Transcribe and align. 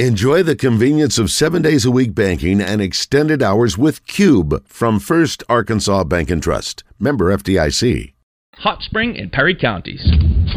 Enjoy 0.00 0.42
the 0.42 0.56
convenience 0.56 1.20
of 1.20 1.30
seven 1.30 1.62
days 1.62 1.84
a 1.84 1.90
week 1.92 2.16
banking 2.16 2.60
and 2.60 2.82
extended 2.82 3.44
hours 3.44 3.78
with 3.78 4.04
Cube 4.08 4.66
from 4.66 4.98
First 4.98 5.44
Arkansas 5.48 6.02
Bank 6.02 6.30
and 6.30 6.42
Trust. 6.42 6.82
Member 6.98 7.26
FDIC. 7.26 8.12
Hot 8.56 8.82
Spring 8.82 9.16
and 9.16 9.30
Perry 9.30 9.54
counties. 9.54 10.02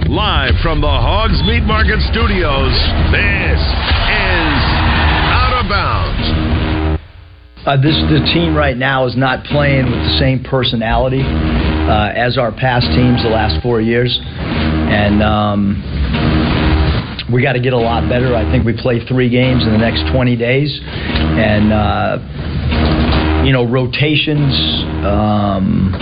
Live 0.10 0.56
from 0.64 0.82
the 0.82 0.88
Hogs 0.88 1.40
Meat 1.46 1.62
Market 1.62 2.00
Studios, 2.12 2.74
this 3.14 3.62
is 3.62 4.58
Out 5.30 5.54
of 5.54 5.70
Bounds. 5.70 7.00
Uh, 7.68 7.78
this 7.78 7.94
the 8.10 8.26
team 8.34 8.56
right 8.56 8.76
now 8.76 9.06
is 9.06 9.16
not 9.16 9.46
playing 9.46 9.86
with 9.86 10.02
the 10.02 10.18
same 10.20 10.44
personality 10.44 11.22
uh, 11.22 12.10
as 12.16 12.40
our 12.40 12.52
past 12.52 12.88
teams 12.88 13.22
the 13.22 13.30
last 13.30 13.62
four 13.62 13.82
years, 13.82 14.20
and. 14.24 15.22
Um, 15.22 16.47
we 17.32 17.42
got 17.42 17.54
to 17.54 17.60
get 17.60 17.74
a 17.74 17.78
lot 17.78 18.08
better. 18.10 18.36
I 18.36 18.50
think 18.52 18.66
we 18.66 18.74
play 18.74 19.06
three 19.06 19.30
games 19.30 19.66
in 19.66 19.72
the 19.72 19.78
next 19.78 20.12
20 20.12 20.36
days, 20.36 20.80
and 20.84 21.74
uh, 21.74 22.20
you 23.46 23.52
know 23.54 23.66
rotations, 23.66 24.54
um, 25.06 25.94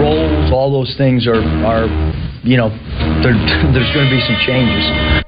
roles, 0.00 0.48
all 0.50 0.72
those 0.72 0.96
things 0.96 1.28
are 1.28 1.44
are 1.68 1.84
you 2.42 2.56
know 2.56 2.72
there's 3.22 3.92
going 3.92 4.08
to 4.08 4.12
be 4.12 4.22
some 4.24 4.40
changes. 4.48 4.84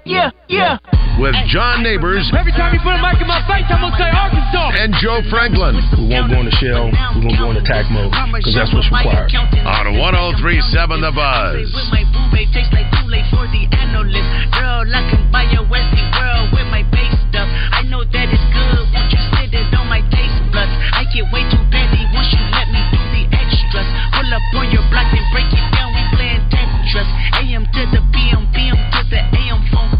Yeah, 0.09 0.33
yeah. 0.49 0.80
With 1.21 1.37
John 1.53 1.85
Neighbors. 1.85 2.25
Every 2.33 2.57
time 2.57 2.73
you 2.73 2.80
put 2.80 2.97
a 2.97 3.03
mic 3.05 3.21
in 3.21 3.29
my 3.29 3.45
face, 3.45 3.69
I'm 3.69 3.85
going 3.85 3.93
to 3.93 4.01
say 4.01 4.09
Arkansas. 4.09 4.80
And 4.80 4.97
Joe 4.97 5.21
Franklin. 5.29 5.77
We 6.01 6.09
won't 6.09 6.33
go 6.33 6.41
into 6.41 6.57
shell. 6.57 6.89
We're 6.89 7.29
going 7.29 7.37
to 7.37 7.43
go 7.43 7.49
into 7.53 7.61
attack 7.61 7.93
mode 7.93 8.16
because 8.33 8.57
that's 8.57 8.73
what's 8.73 8.89
required. 8.89 9.29
On 9.29 9.93
1037 9.93 11.05
The 11.05 11.13
Buzz. 11.13 11.69
Girl, 14.57 14.89
I 14.89 15.02
can 15.13 15.29
buy 15.30 15.45
your 15.52 15.69
Westie 15.69 16.09
world 16.16 16.49
with 16.57 16.66
my 16.73 16.83
base 16.89 17.13
stuff. 17.29 17.47
I 17.49 17.85
know 17.87 18.05
that 18.09 18.27
it's 18.33 18.47
good. 18.51 18.89
Won't 18.89 19.13
you 19.13 19.23
sit 19.37 19.52
it 19.52 19.69
on 19.77 19.87
my 19.93 20.01
taste 20.09 20.41
buds? 20.49 20.73
I 20.96 21.05
get 21.13 21.29
way 21.29 21.45
Pull 24.33 24.41
up 24.41 24.65
on 24.65 24.73
your 24.73 24.80
block 24.88 25.13
and 25.13 25.29
break 25.29 25.52
it 25.52 25.66
down. 25.77 25.93
We 25.93 26.01
playing 26.16 26.41
Tetris. 26.49 27.05
AM 27.37 27.69
to 27.69 27.83
the 27.93 28.01
PM, 28.16 28.49
PM 28.57 28.80
to 28.80 29.01
the 29.13 29.21
AM 29.21 29.61
phone. 29.69 29.93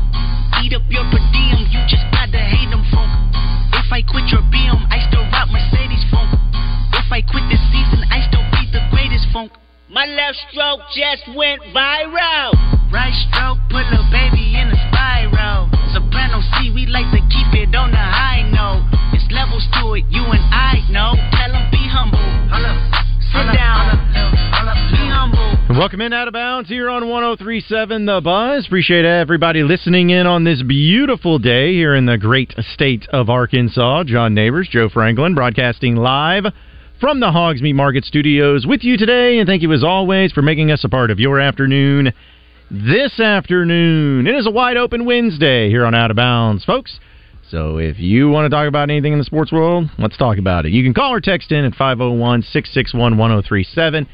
Eat 0.65 0.73
up 0.73 0.89
your 0.89 1.05
per 1.13 1.21
diem. 1.37 1.69
You 1.69 1.85
just 1.85 2.01
gotta 2.17 2.41
hate 2.41 2.73
them 2.73 2.81
phone. 2.89 3.13
If 3.77 3.93
I 3.93 4.01
quit 4.01 4.33
your 4.33 4.41
BM, 4.49 4.89
I 4.89 5.05
still 5.05 5.29
rock 5.29 5.53
Mercedes 5.53 6.01
phone. 6.09 6.33
If 6.97 7.13
I 7.13 7.21
quit 7.21 7.45
this 7.53 7.61
season, 7.77 8.09
I 8.09 8.25
still 8.25 8.41
be 8.57 8.73
the 8.73 8.81
greatest 8.89 9.29
funk. 9.37 9.53
My 9.93 10.09
left 10.09 10.41
stroke 10.49 10.81
just 10.97 11.29
went 11.37 11.61
viral. 11.77 12.57
Right 12.89 13.13
stroke 13.29 13.61
put 13.69 13.85
a 13.85 14.01
baby 14.09 14.57
in 14.57 14.73
a 14.73 14.79
spiral. 14.89 15.69
Soprano 15.93 16.41
C, 16.57 16.73
we 16.73 16.89
like 16.89 17.13
to 17.13 17.21
keep 17.29 17.53
it 17.53 17.77
on 17.77 17.93
the 17.93 18.01
high 18.01 18.49
note. 18.49 18.89
It's 19.13 19.29
levels 19.29 19.69
to 19.77 19.93
it, 20.01 20.09
you 20.09 20.25
and 20.25 20.47
I 20.49 20.81
know. 20.89 21.21
Tell 21.37 21.53
them 21.53 21.69
be 21.69 21.85
humble. 21.85 22.25
Sit 23.29 23.45
down. 23.45 23.53
Be 23.53 23.61
humble. 23.61 24.02
Welcome 25.73 26.03
in 26.03 26.13
out 26.13 26.29
of 26.29 26.35
bounds 26.35 26.69
here 26.69 26.91
on 26.91 27.09
1037 27.09 28.05
The 28.05 28.21
Buzz. 28.23 28.67
Appreciate 28.67 29.07
everybody 29.07 29.63
listening 29.63 30.11
in 30.11 30.27
on 30.27 30.45
this 30.45 30.63
beautiful 30.63 31.39
day 31.39 31.73
here 31.73 31.95
in 31.95 32.05
the 32.05 32.19
great 32.19 32.53
state 32.75 33.09
of 33.09 33.31
Arkansas. 33.31 34.05
John 34.05 34.35
Neighbors, 34.35 34.69
Joe 34.71 34.91
Franklin, 34.91 35.35
broadcasting 35.35 35.97
live 35.97 36.45
from 37.01 37.21
the 37.21 37.33
Hogs 37.33 37.63
Meat 37.63 37.73
Market 37.73 38.05
Studios 38.05 38.67
with 38.67 38.85
you 38.85 38.99
today. 38.99 39.39
And 39.39 39.49
thank 39.49 39.63
you 39.63 39.73
as 39.73 39.83
always 39.83 40.31
for 40.31 40.43
making 40.43 40.71
us 40.71 40.85
a 40.85 40.91
part 40.91 41.11
of 41.11 41.19
your 41.19 41.41
afternoon 41.41 42.13
this 42.71 43.19
afternoon. 43.19 44.27
It 44.27 44.35
is 44.35 44.47
a 44.47 44.51
wide 44.51 44.77
open 44.77 45.07
Wednesday 45.07 45.71
here 45.71 45.87
on 45.87 45.95
Out 45.95 46.11
of 46.11 46.19
Bounds, 46.19 46.67
folks. 46.67 47.01
So 47.51 47.79
if 47.79 47.99
you 47.99 48.29
want 48.29 48.45
to 48.45 48.55
talk 48.55 48.69
about 48.69 48.91
anything 48.91 49.15
in 49.15 49.19
the 49.19 49.25
sports 49.25 49.51
world, 49.51 49.89
let's 49.99 50.19
talk 50.19 50.37
about 50.37 50.67
it. 50.67 50.73
You 50.73 50.83
can 50.83 50.93
call 50.93 51.15
or 51.15 51.21
text 51.23 51.51
in 51.51 51.65
at 51.65 51.75
501 51.77 52.43
661 52.43 53.17
1037. 53.17 54.07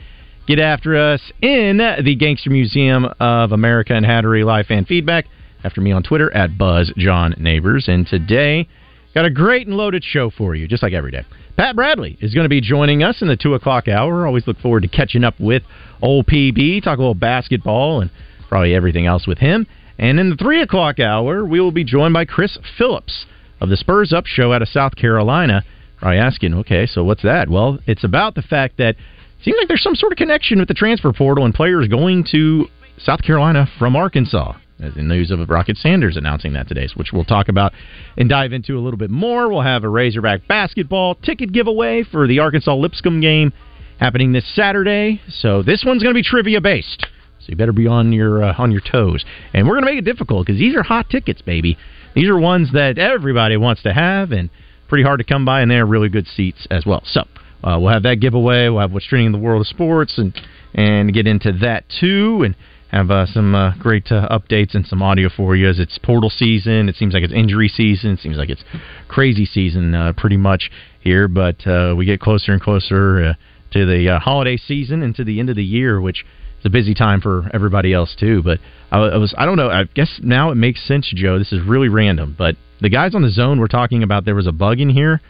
Get 0.49 0.61
after 0.61 0.97
us 0.97 1.21
in 1.43 1.77
the 1.77 2.15
Gangster 2.15 2.49
Museum 2.49 3.05
of 3.21 3.53
America 3.53 3.93
and 3.93 4.07
Hattery 4.07 4.47
Live 4.47 4.65
Fan 4.65 4.87
Feedback. 4.87 5.27
After 5.63 5.83
me 5.83 5.93
on 5.93 6.03
Twitter 6.03 6.35
at 6.35 6.57
Buzz 6.57 6.91
John 6.97 7.35
Neighbors. 7.37 7.87
And 7.87 8.07
today, 8.07 8.67
got 9.15 9.27
a 9.27 9.31
great 9.31 9.67
and 9.67 9.77
loaded 9.77 10.03
show 10.03 10.31
for 10.31 10.55
you, 10.55 10.67
just 10.67 10.83
like 10.83 10.95
every 10.95 11.11
day. 11.11 11.27
Pat 11.59 11.77
Bradley 11.77 12.17
is 12.23 12.33
going 12.33 12.47
to 12.47 12.49
be 12.49 12.63
joining 12.63 13.03
us 13.03 13.21
in 13.21 13.29
the 13.29 13.37
2 13.37 13.53
o'clock 13.53 13.89
hour. 13.89 14.27
Always 14.27 14.47
look 14.47 14.59
forward 14.61 14.85
to 14.85 14.89
catching 14.89 15.23
up 15.23 15.39
with 15.39 15.65
old 16.01 16.27
PB, 16.27 16.83
talk 16.83 16.97
a 16.97 17.03
little 17.03 17.13
basketball 17.13 18.01
and 18.01 18.11
probably 18.49 18.75
everything 18.75 19.05
else 19.05 19.27
with 19.27 19.37
him. 19.37 19.67
And 19.99 20.19
in 20.19 20.31
the 20.31 20.37
3 20.37 20.63
o'clock 20.63 20.99
hour, 20.99 21.45
we 21.45 21.61
will 21.61 21.73
be 21.73 21.85
joined 21.85 22.15
by 22.15 22.25
Chris 22.25 22.57
Phillips 22.79 23.27
of 23.61 23.69
the 23.69 23.77
Spurs 23.77 24.15
Up 24.15 24.25
Show 24.25 24.55
out 24.55 24.63
of 24.63 24.69
South 24.69 24.97
Carolina. 24.97 25.63
Probably 25.99 26.17
asking, 26.17 26.55
okay, 26.55 26.87
so 26.87 27.05
what's 27.05 27.23
that? 27.23 27.51
Well, 27.51 27.81
it's 27.87 28.05
about 28.05 28.35
the 28.35 28.41
fact 28.41 28.79
that 28.79 28.97
seems 29.43 29.57
like 29.59 29.69
there's 29.69 29.83
some 29.83 29.95
sort 29.95 30.13
of 30.13 30.17
connection 30.19 30.59
with 30.59 30.69
the 30.69 30.75
transfer 30.75 31.13
portal 31.13 31.45
and 31.45 31.55
players 31.55 31.89
going 31.89 32.25
to 32.33 32.67
South 32.99 33.23
Carolina 33.23 33.69
from 33.79 33.97
Arkansas. 33.97 34.55
As 34.81 34.97
in 34.97 35.09
news 35.09 35.33
of 35.33 35.41
Rocket 35.49 35.77
Sanders 35.77 36.17
announcing 36.17 36.53
that 36.53 36.69
today, 36.69 36.87
which 36.95 37.09
we'll 37.13 37.25
talk 37.25 37.49
about 37.49 37.73
and 38.17 38.29
dive 38.29 38.53
into 38.53 38.79
a 38.79 38.81
little 38.81 38.99
bit 38.99 39.11
more. 39.11 39.49
We'll 39.49 39.63
have 39.63 39.83
a 39.83 39.89
Razorback 39.89 40.47
basketball 40.47 41.17
ticket 41.17 41.53
giveaway 41.53 42.05
for 42.05 42.29
the 42.29 42.39
Arkansas 42.39 42.77
Lipscomb 42.77 43.21
game 43.21 43.53
happening 43.99 44.33
this 44.33 44.45
Saturday. 44.55 45.21
So 45.29 45.65
this 45.65 45.83
one's 45.85 46.05
going 46.05 46.15
to 46.15 46.19
be 46.19 46.23
trivia 46.23 46.61
based. 46.61 47.05
So 47.41 47.47
you 47.49 47.57
better 47.57 47.73
be 47.73 47.89
on 47.89 48.13
your 48.13 48.45
uh, 48.45 48.55
on 48.57 48.71
your 48.71 48.81
toes. 48.81 49.25
And 49.53 49.67
we're 49.67 49.75
going 49.75 49.85
to 49.85 49.91
make 49.91 49.99
it 49.99 50.05
difficult 50.05 50.47
because 50.47 50.61
these 50.61 50.77
are 50.77 50.85
hot 50.85 51.11
tickets, 51.11 51.43
baby. 51.43 51.77
These 52.15 52.29
are 52.29 52.39
ones 52.39 52.73
that 52.73 52.99
everybody 52.99 53.57
wants 53.57 53.83
to 53.83 53.93
have 53.93 54.31
and 54.31 54.49
pretty 54.89 55.03
hard 55.03 55.19
to 55.19 55.25
come 55.25 55.45
by, 55.45 55.61
and 55.61 55.71
they're 55.71 55.87
really 55.87 56.09
good 56.09 56.29
seats 56.29 56.69
as 56.71 56.87
well. 56.87 57.03
So 57.05 57.25
uh, 57.63 57.79
we'll 57.81 57.93
have 57.93 58.05
that 58.05 58.17
giveaway. 58.21 58.69
We'll 58.69 58.81
have 58.81 58.93
what's 58.93 59.07
trending 59.07 59.27
in 59.27 59.33
the 59.33 59.39
world 59.39 59.61
of 59.61 59.67
sports 59.67 60.19
and 60.19 60.39
and 60.75 61.13
get 61.13 61.27
into 61.27 61.53
that 61.61 61.85
too. 62.01 62.43
And 62.45 62.55
have 62.89 63.11
uh, 63.11 63.27
some 63.27 63.55
uh, 63.55 63.77
great 63.79 64.11
uh, 64.11 64.29
updates 64.31 64.75
and 64.75 64.87
some 64.87 65.03
audio 65.03 65.29
for 65.29 65.55
you 65.55 65.69
as 65.69 65.79
it's 65.79 65.99
portal 65.99 66.31
season. 66.31 66.89
It 66.89 66.97
seems 66.97 67.15
like 67.15 67.23
it's 67.23 67.33
injury 67.33 67.69
season. 67.69 68.13
It 68.13 68.21
seems 68.21 68.37
like 68.37 68.49
it's 68.49 68.65
crazy 69.09 69.45
season 69.45 69.95
uh, 69.95 70.15
pretty 70.17 70.39
much 70.39 70.71
here, 71.01 71.29
but 71.29 71.67
uh, 71.67 71.95
we 71.97 72.07
get 72.07 72.21
closer 72.21 72.53
and 72.53 72.63
closer 72.63 73.23
uh, 73.23 73.35
to 73.73 73.85
the 73.85 74.15
uh, 74.15 74.19
holiday 74.19 74.57
season 74.57 75.03
and 75.03 75.15
to 75.17 75.25
the 75.25 75.39
end 75.39 75.51
of 75.51 75.57
the 75.57 75.65
year, 75.65 76.01
which 76.01 76.25
is 76.61 76.67
a 76.67 76.71
busy 76.71 76.95
time 76.95 77.21
for 77.21 77.51
everybody 77.53 77.93
else 77.93 78.17
too. 78.19 78.43
But 78.43 78.59
I, 78.91 78.99
I 78.99 79.17
was 79.19 79.35
I 79.37 79.45
don't 79.45 79.57
know. 79.57 79.69
I 79.69 79.85
guess 79.85 80.19
now 80.23 80.51
it 80.51 80.55
makes 80.55 80.87
sense, 80.87 81.13
Joe. 81.15 81.39
This 81.39 81.53
is 81.53 81.61
really 81.63 81.89
random, 81.89 82.35
but 82.39 82.57
the 82.81 82.89
guys 82.89 83.15
on 83.15 83.23
the 83.23 83.31
zone 83.31 83.61
were 83.61 83.69
talking 83.69 84.03
about 84.03 84.25
there 84.25 84.35
was 84.35 84.47
a 84.47 84.53
bug 84.53 84.81
in 84.81 84.89
here. 84.89 85.21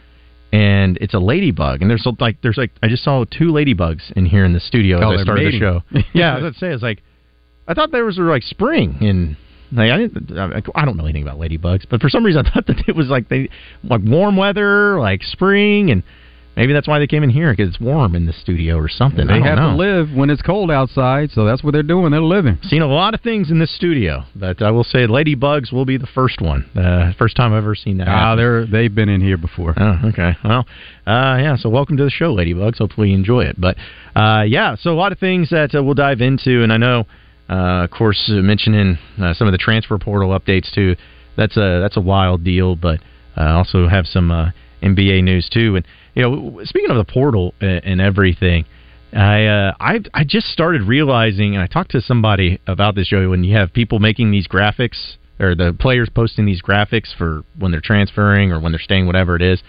And 0.51 0.97
it's 0.99 1.13
a 1.13 1.19
ladybug, 1.19 1.81
and 1.81 1.89
there's 1.91 2.07
like 2.19 2.41
there's 2.41 2.57
like 2.57 2.71
I 2.81 2.87
just 2.87 3.03
saw 3.03 3.23
two 3.25 3.51
ladybugs 3.51 4.11
in 4.13 4.25
here 4.25 4.45
in 4.45 4.53
the 4.53 4.59
studio 4.59 4.99
Oh, 4.99 5.11
as 5.13 5.19
I 5.19 5.23
started 5.23 5.45
mating. 5.45 5.59
the 5.59 5.65
show. 6.01 6.01
yeah, 6.13 6.31
I 6.31 6.35
was 6.35 6.41
gonna 6.43 6.53
say 6.55 6.73
it's 6.73 6.81
like 6.83 7.03
I 7.67 7.75
thought 7.75 7.91
there 7.91 8.05
was 8.05 8.17
like 8.17 8.43
spring 8.43 8.97
in. 9.01 9.37
Like 9.71 9.91
I 9.91 9.97
didn't. 9.97 10.31
I 10.73 10.85
don't 10.85 10.97
know 10.97 11.03
anything 11.05 11.21
about 11.21 11.37
ladybugs, 11.37 11.85
but 11.87 12.01
for 12.01 12.09
some 12.09 12.25
reason 12.25 12.43
I 12.47 12.51
thought 12.51 12.65
that 12.65 12.83
it 12.87 12.95
was 12.95 13.09
like 13.09 13.29
they 13.29 13.49
like 13.83 14.01
warm 14.03 14.35
weather, 14.37 14.99
like 14.99 15.21
spring, 15.21 15.91
and 15.91 16.01
maybe 16.59 16.73
that's 16.73 16.87
why 16.89 16.99
they 16.99 17.07
came 17.07 17.23
in 17.23 17.29
here 17.29 17.51
because 17.53 17.69
it's 17.69 17.79
warm 17.79 18.15
in 18.15 18.25
the 18.25 18.33
studio 18.33 18.75
or 18.75 18.89
something. 18.89 19.29
I 19.29 19.39
They 19.39 19.43
have 19.47 19.57
know. 19.57 19.71
to 19.71 19.75
live 19.77 20.11
when 20.13 20.29
it's 20.29 20.41
cold 20.41 20.69
outside, 20.69 21.31
so 21.31 21.45
that's 21.45 21.63
what 21.63 21.71
they're 21.71 21.83
doing. 21.83 22.11
They're 22.11 22.21
living. 22.21 22.59
Seen 22.63 22.81
a 22.81 22.87
lot 22.87 23.13
of 23.13 23.21
things 23.21 23.49
in 23.49 23.59
this 23.59 23.73
studio, 23.73 24.25
but 24.35 24.61
I 24.61 24.69
will 24.71 24.83
say 24.83 25.07
ladybugs 25.07 25.71
will 25.71 25.85
be 25.85 25.95
the 25.97 26.07
first 26.07 26.41
one. 26.41 26.65
Uh, 26.75 27.13
first 27.17 27.37
time 27.37 27.53
I've 27.53 27.63
ever 27.63 27.75
seen 27.75 27.97
that. 27.97 28.09
Ah, 28.09 28.35
they're 28.35 28.65
they've 28.65 28.93
been 28.93 29.07
in 29.09 29.21
here 29.21 29.37
before. 29.37 29.73
Oh, 29.77 29.99
okay. 30.09 30.35
Well, 30.43 30.67
uh, 31.07 31.37
yeah. 31.39 31.55
So 31.55 31.69
welcome 31.69 31.95
to 31.97 32.03
the 32.03 32.09
show, 32.09 32.35
Ladybugs. 32.35 32.77
Hopefully 32.79 33.09
you 33.09 33.15
enjoy 33.15 33.45
it. 33.45 33.55
But 33.59 33.77
uh, 34.15 34.43
yeah, 34.45 34.75
so 34.75 34.91
a 34.91 34.99
lot 34.99 35.13
of 35.13 35.19
things 35.19 35.49
that 35.51 35.73
uh, 35.73 35.81
we'll 35.81 35.93
dive 35.95 36.19
into, 36.19 36.61
and 36.61 36.73
I 36.73 36.77
know, 36.77 37.05
uh, 37.49 37.85
of 37.85 37.91
course, 37.91 38.29
uh, 38.29 38.33
mentioning 38.41 38.97
uh, 39.21 39.33
some 39.33 39.47
of 39.47 39.53
the 39.53 39.57
transfer 39.57 39.97
portal 39.97 40.37
updates 40.37 40.69
too. 40.73 40.95
That's 41.37 41.55
a 41.55 41.79
that's 41.81 41.95
a 41.95 42.01
wild 42.01 42.43
deal, 42.43 42.75
but 42.75 42.99
uh, 43.37 43.45
also 43.55 43.87
have 43.87 44.05
some 44.07 44.29
uh, 44.29 44.51
NBA 44.83 45.23
news 45.23 45.47
too. 45.49 45.77
And 45.77 45.85
you 46.19 46.29
know, 46.29 46.61
speaking 46.65 46.91
of 46.91 46.97
the 46.97 47.11
portal 47.11 47.53
and, 47.61 48.01
everything. 48.01 48.65
I 49.13 49.45
uh, 49.45 49.73
I 49.79 49.99
I 50.13 50.23
just 50.23 50.47
started 50.47 50.83
realizing, 50.83 51.55
and 51.55 51.63
I 51.63 51.67
talked 51.67 51.91
to 51.91 52.01
somebody 52.01 52.59
about 52.67 52.93
this, 52.93 53.07
Joey. 53.07 53.25
When 53.25 53.43
you 53.43 53.55
have 53.55 53.73
people 53.73 53.99
making 53.99 54.29
these 54.31 54.47
graphics, 54.47 55.15
or 55.39 55.55
the 55.55 55.75
players 55.79 56.09
posting 56.13 56.45
these 56.45 56.61
graphics 56.61 57.15
for 57.17 57.43
when 57.57 57.71
they're 57.71 57.81
transferring 57.81 58.51
or 58.51 58.59
when 58.59 58.71
they're 58.71 58.79
staying, 58.79 59.07
whatever 59.07 59.35
it 59.35 59.41
is, 59.41 59.63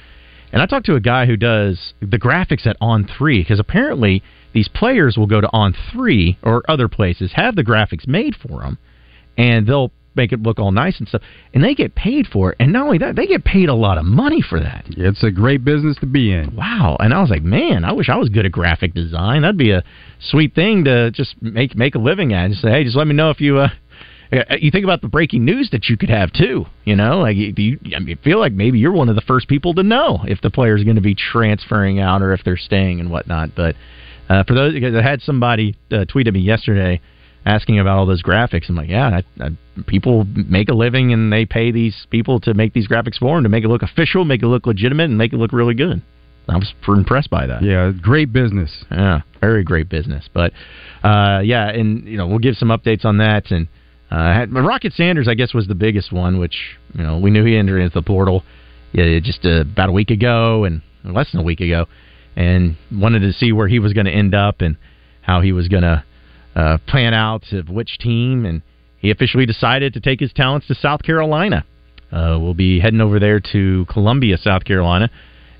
and 0.52 0.60
I 0.60 0.66
talked 0.66 0.86
to 0.86 0.94
a 0.94 1.00
guy 1.00 1.24
who 1.24 1.36
does 1.36 1.94
the 2.00 2.18
graphics 2.18 2.66
at 2.66 2.76
On 2.80 3.08
Three 3.16 3.40
because 3.42 3.60
apparently 3.60 4.22
these 4.52 4.68
players 4.68 5.16
will 5.16 5.28
go 5.28 5.40
to 5.40 5.48
On 5.52 5.74
Three 5.92 6.36
or 6.42 6.62
other 6.68 6.88
places, 6.88 7.32
have 7.34 7.56
the 7.56 7.64
graphics 7.64 8.06
made 8.06 8.34
for 8.34 8.60
them, 8.60 8.76
and 9.38 9.66
they'll 9.66 9.92
make 10.14 10.32
it 10.32 10.42
look 10.42 10.58
all 10.58 10.72
nice 10.72 10.98
and 10.98 11.08
stuff, 11.08 11.22
and 11.54 11.62
they 11.62 11.74
get 11.74 11.94
paid 11.94 12.26
for 12.26 12.52
it. 12.52 12.56
And 12.60 12.72
not 12.72 12.86
only 12.86 12.98
that, 12.98 13.16
they 13.16 13.26
get 13.26 13.44
paid 13.44 13.68
a 13.68 13.74
lot 13.74 13.98
of 13.98 14.04
money 14.04 14.42
for 14.42 14.60
that. 14.60 14.84
It's 14.88 15.22
a 15.22 15.30
great 15.30 15.64
business 15.64 15.96
to 16.00 16.06
be 16.06 16.32
in. 16.32 16.54
Wow! 16.56 16.96
And 17.00 17.14
I 17.14 17.20
was 17.20 17.30
like, 17.30 17.42
man, 17.42 17.84
I 17.84 17.92
wish 17.92 18.08
I 18.08 18.16
was 18.16 18.28
good 18.28 18.46
at 18.46 18.52
graphic 18.52 18.94
design. 18.94 19.42
That'd 19.42 19.56
be 19.56 19.70
a 19.70 19.84
sweet 20.20 20.54
thing 20.54 20.84
to 20.84 21.10
just 21.10 21.40
make 21.40 21.76
make 21.76 21.94
a 21.94 21.98
living 21.98 22.32
at. 22.32 22.50
Just 22.50 22.62
say, 22.62 22.70
hey, 22.70 22.84
just 22.84 22.96
let 22.96 23.06
me 23.06 23.14
know 23.14 23.30
if 23.30 23.40
you 23.40 23.58
uh, 23.58 23.68
uh, 24.32 24.56
you 24.60 24.70
think 24.70 24.84
about 24.84 25.00
the 25.00 25.08
breaking 25.08 25.44
news 25.44 25.70
that 25.72 25.88
you 25.88 25.96
could 25.96 26.10
have 26.10 26.32
too. 26.32 26.66
You 26.84 26.96
know, 26.96 27.20
like 27.20 27.36
you, 27.36 27.52
you 27.56 27.78
I 27.96 27.98
mean, 27.98 28.18
feel 28.22 28.38
like 28.38 28.52
maybe 28.52 28.78
you're 28.78 28.92
one 28.92 29.08
of 29.08 29.16
the 29.16 29.22
first 29.22 29.48
people 29.48 29.74
to 29.74 29.82
know 29.82 30.20
if 30.24 30.40
the 30.40 30.50
player's 30.50 30.84
going 30.84 30.96
to 30.96 31.02
be 31.02 31.14
transferring 31.14 31.98
out 31.98 32.22
or 32.22 32.32
if 32.32 32.44
they're 32.44 32.56
staying 32.56 33.00
and 33.00 33.10
whatnot. 33.10 33.50
But 33.56 33.74
uh, 34.28 34.44
for 34.44 34.54
those, 34.54 34.72
because 34.72 34.94
I 34.94 35.02
had 35.02 35.20
somebody 35.22 35.76
uh, 35.90 36.04
tweet 36.04 36.28
at 36.28 36.34
me 36.34 36.40
yesterday 36.40 37.00
asking 37.44 37.78
about 37.78 37.98
all 37.98 38.06
those 38.06 38.22
graphics. 38.22 38.68
I'm 38.68 38.76
like, 38.76 38.88
yeah, 38.88 39.20
I, 39.40 39.44
I, 39.44 39.50
people 39.86 40.24
make 40.24 40.68
a 40.68 40.74
living 40.74 41.12
and 41.12 41.32
they 41.32 41.46
pay 41.46 41.70
these 41.70 42.06
people 42.10 42.40
to 42.40 42.54
make 42.54 42.72
these 42.72 42.88
graphics 42.88 43.18
for 43.18 43.36
them 43.36 43.44
to 43.44 43.48
make 43.48 43.64
it 43.64 43.68
look 43.68 43.82
official, 43.82 44.24
make 44.24 44.42
it 44.42 44.46
look 44.46 44.66
legitimate, 44.66 45.04
and 45.04 45.18
make 45.18 45.32
it 45.32 45.36
look 45.36 45.52
really 45.52 45.74
good. 45.74 46.02
I 46.48 46.56
was 46.56 46.72
impressed 46.88 47.30
by 47.30 47.46
that. 47.46 47.62
Yeah, 47.62 47.92
great 48.00 48.32
business. 48.32 48.84
Yeah, 48.90 49.20
very 49.40 49.62
great 49.62 49.88
business. 49.88 50.28
But 50.32 50.52
uh, 51.04 51.40
yeah, 51.44 51.68
and 51.68 52.06
you 52.06 52.16
know 52.16 52.26
we'll 52.26 52.38
give 52.38 52.56
some 52.56 52.68
updates 52.68 53.04
on 53.04 53.18
that. 53.18 53.50
And 53.50 53.68
uh, 54.10 54.32
had, 54.32 54.52
Rocket 54.52 54.92
Sanders, 54.94 55.28
I 55.28 55.34
guess, 55.34 55.54
was 55.54 55.68
the 55.68 55.74
biggest 55.74 56.12
one, 56.12 56.38
which 56.38 56.56
you 56.94 57.02
know 57.02 57.18
we 57.18 57.30
knew 57.30 57.44
he 57.44 57.56
entered 57.56 57.78
into 57.78 57.94
the 57.94 58.02
portal 58.02 58.42
yeah, 58.92 59.18
just 59.20 59.44
uh, 59.44 59.60
about 59.60 59.88
a 59.88 59.92
week 59.92 60.10
ago 60.10 60.64
and 60.64 60.82
less 61.04 61.30
than 61.32 61.40
a 61.40 61.44
week 61.44 61.60
ago, 61.60 61.86
and 62.36 62.76
wanted 62.92 63.20
to 63.20 63.32
see 63.32 63.52
where 63.52 63.68
he 63.68 63.78
was 63.78 63.92
going 63.92 64.06
to 64.06 64.12
end 64.12 64.34
up 64.34 64.60
and 64.60 64.76
how 65.22 65.40
he 65.40 65.52
was 65.52 65.68
going 65.68 65.82
to 65.82 66.04
uh, 66.60 66.78
plan 66.86 67.14
out 67.14 67.52
of 67.52 67.68
which 67.68 67.98
team. 67.98 68.44
And 68.44 68.62
he 68.98 69.10
officially 69.10 69.46
decided 69.46 69.94
to 69.94 70.00
take 70.00 70.20
his 70.20 70.32
talents 70.32 70.66
to 70.68 70.74
South 70.74 71.02
Carolina. 71.02 71.64
Uh, 72.12 72.38
we'll 72.40 72.54
be 72.54 72.80
heading 72.80 73.00
over 73.00 73.18
there 73.18 73.40
to 73.52 73.86
Columbia, 73.88 74.36
South 74.36 74.64
Carolina 74.64 75.10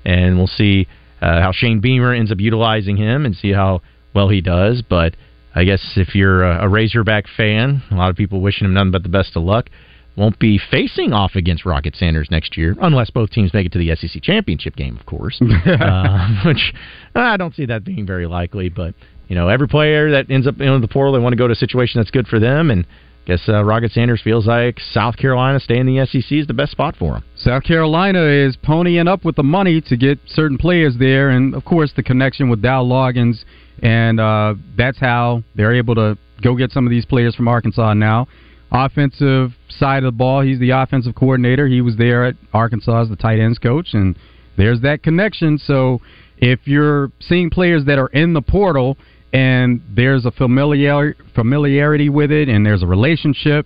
and 0.05 0.37
we'll 0.37 0.47
see 0.47 0.87
uh, 1.21 1.41
how 1.41 1.51
Shane 1.51 1.79
Beamer 1.79 2.13
ends 2.13 2.31
up 2.31 2.39
utilizing 2.39 2.97
him 2.97 3.25
and 3.25 3.35
see 3.35 3.51
how 3.51 3.81
well 4.13 4.29
he 4.29 4.41
does. 4.41 4.81
But 4.81 5.15
I 5.53 5.63
guess 5.63 5.93
if 5.95 6.15
you're 6.15 6.43
a, 6.43 6.65
a 6.65 6.69
Razorback 6.69 7.25
fan, 7.37 7.83
a 7.91 7.95
lot 7.95 8.09
of 8.09 8.15
people 8.15 8.41
wishing 8.41 8.65
him 8.65 8.73
nothing 8.73 8.91
but 8.91 9.03
the 9.03 9.09
best 9.09 9.35
of 9.35 9.43
luck. 9.43 9.69
Won't 10.17 10.39
be 10.39 10.59
facing 10.59 11.13
off 11.13 11.35
against 11.35 11.65
Rocket 11.65 11.95
Sanders 11.95 12.27
next 12.29 12.57
year, 12.57 12.75
unless 12.81 13.09
both 13.09 13.29
teams 13.29 13.53
make 13.53 13.65
it 13.65 13.71
to 13.71 13.79
the 13.79 13.95
SEC 13.95 14.21
championship 14.21 14.75
game, 14.75 14.97
of 14.97 15.05
course. 15.05 15.41
uh, 15.65 16.41
which 16.45 16.73
I 17.15 17.37
don't 17.37 17.55
see 17.55 17.65
that 17.67 17.85
being 17.85 18.05
very 18.05 18.27
likely. 18.27 18.67
But 18.67 18.93
you 19.31 19.37
know, 19.37 19.47
every 19.47 19.69
player 19.69 20.11
that 20.11 20.29
ends 20.29 20.45
up 20.45 20.59
in 20.59 20.81
the 20.81 20.89
portal, 20.89 21.13
they 21.13 21.19
want 21.19 21.31
to 21.31 21.37
go 21.37 21.47
to 21.47 21.53
a 21.53 21.55
situation 21.55 22.01
that's 22.01 22.11
good 22.11 22.27
for 22.27 22.37
them, 22.37 22.69
and 22.69 22.85
I 22.85 23.27
guess 23.27 23.39
uh, 23.47 23.63
Rocket 23.63 23.93
Sanders 23.93 24.21
feels 24.21 24.45
like 24.45 24.77
South 24.91 25.15
Carolina 25.15 25.57
staying 25.57 25.87
in 25.87 25.95
the 25.95 26.05
SEC 26.05 26.29
is 26.33 26.47
the 26.47 26.53
best 26.53 26.73
spot 26.73 26.97
for 26.99 27.15
him. 27.15 27.23
South 27.37 27.63
Carolina 27.63 28.25
is 28.25 28.57
ponying 28.57 29.07
up 29.07 29.23
with 29.23 29.37
the 29.37 29.43
money 29.43 29.79
to 29.87 29.95
get 29.95 30.19
certain 30.27 30.57
players 30.57 30.97
there, 30.99 31.29
and 31.29 31.55
of 31.55 31.63
course 31.63 31.93
the 31.95 32.03
connection 32.03 32.49
with 32.49 32.61
Dowell 32.61 32.89
Loggins, 32.89 33.45
and 33.81 34.19
uh, 34.19 34.55
that's 34.77 34.99
how 34.99 35.43
they're 35.55 35.75
able 35.75 35.95
to 35.95 36.17
go 36.43 36.53
get 36.53 36.73
some 36.73 36.85
of 36.85 36.91
these 36.91 37.05
players 37.05 37.33
from 37.33 37.47
Arkansas 37.47 37.93
now. 37.93 38.27
Offensive 38.69 39.51
side 39.69 40.03
of 40.03 40.11
the 40.11 40.17
ball, 40.17 40.41
he's 40.41 40.59
the 40.59 40.71
offensive 40.71 41.15
coordinator. 41.15 41.67
He 41.67 41.79
was 41.79 41.95
there 41.95 42.25
at 42.25 42.35
Arkansas 42.51 43.03
as 43.03 43.07
the 43.07 43.15
tight 43.15 43.39
ends 43.39 43.59
coach, 43.59 43.93
and 43.93 44.17
there's 44.57 44.81
that 44.81 45.03
connection. 45.03 45.57
So 45.57 46.01
if 46.37 46.59
you're 46.65 47.13
seeing 47.21 47.49
players 47.49 47.85
that 47.85 47.97
are 47.97 48.07
in 48.07 48.33
the 48.33 48.41
portal 48.41 48.97
and 49.33 49.81
there's 49.95 50.25
a 50.25 50.31
familiar 50.31 51.15
familiarity 51.33 52.09
with 52.09 52.31
it 52.31 52.49
and 52.49 52.65
there's 52.65 52.83
a 52.83 52.87
relationship, 52.87 53.65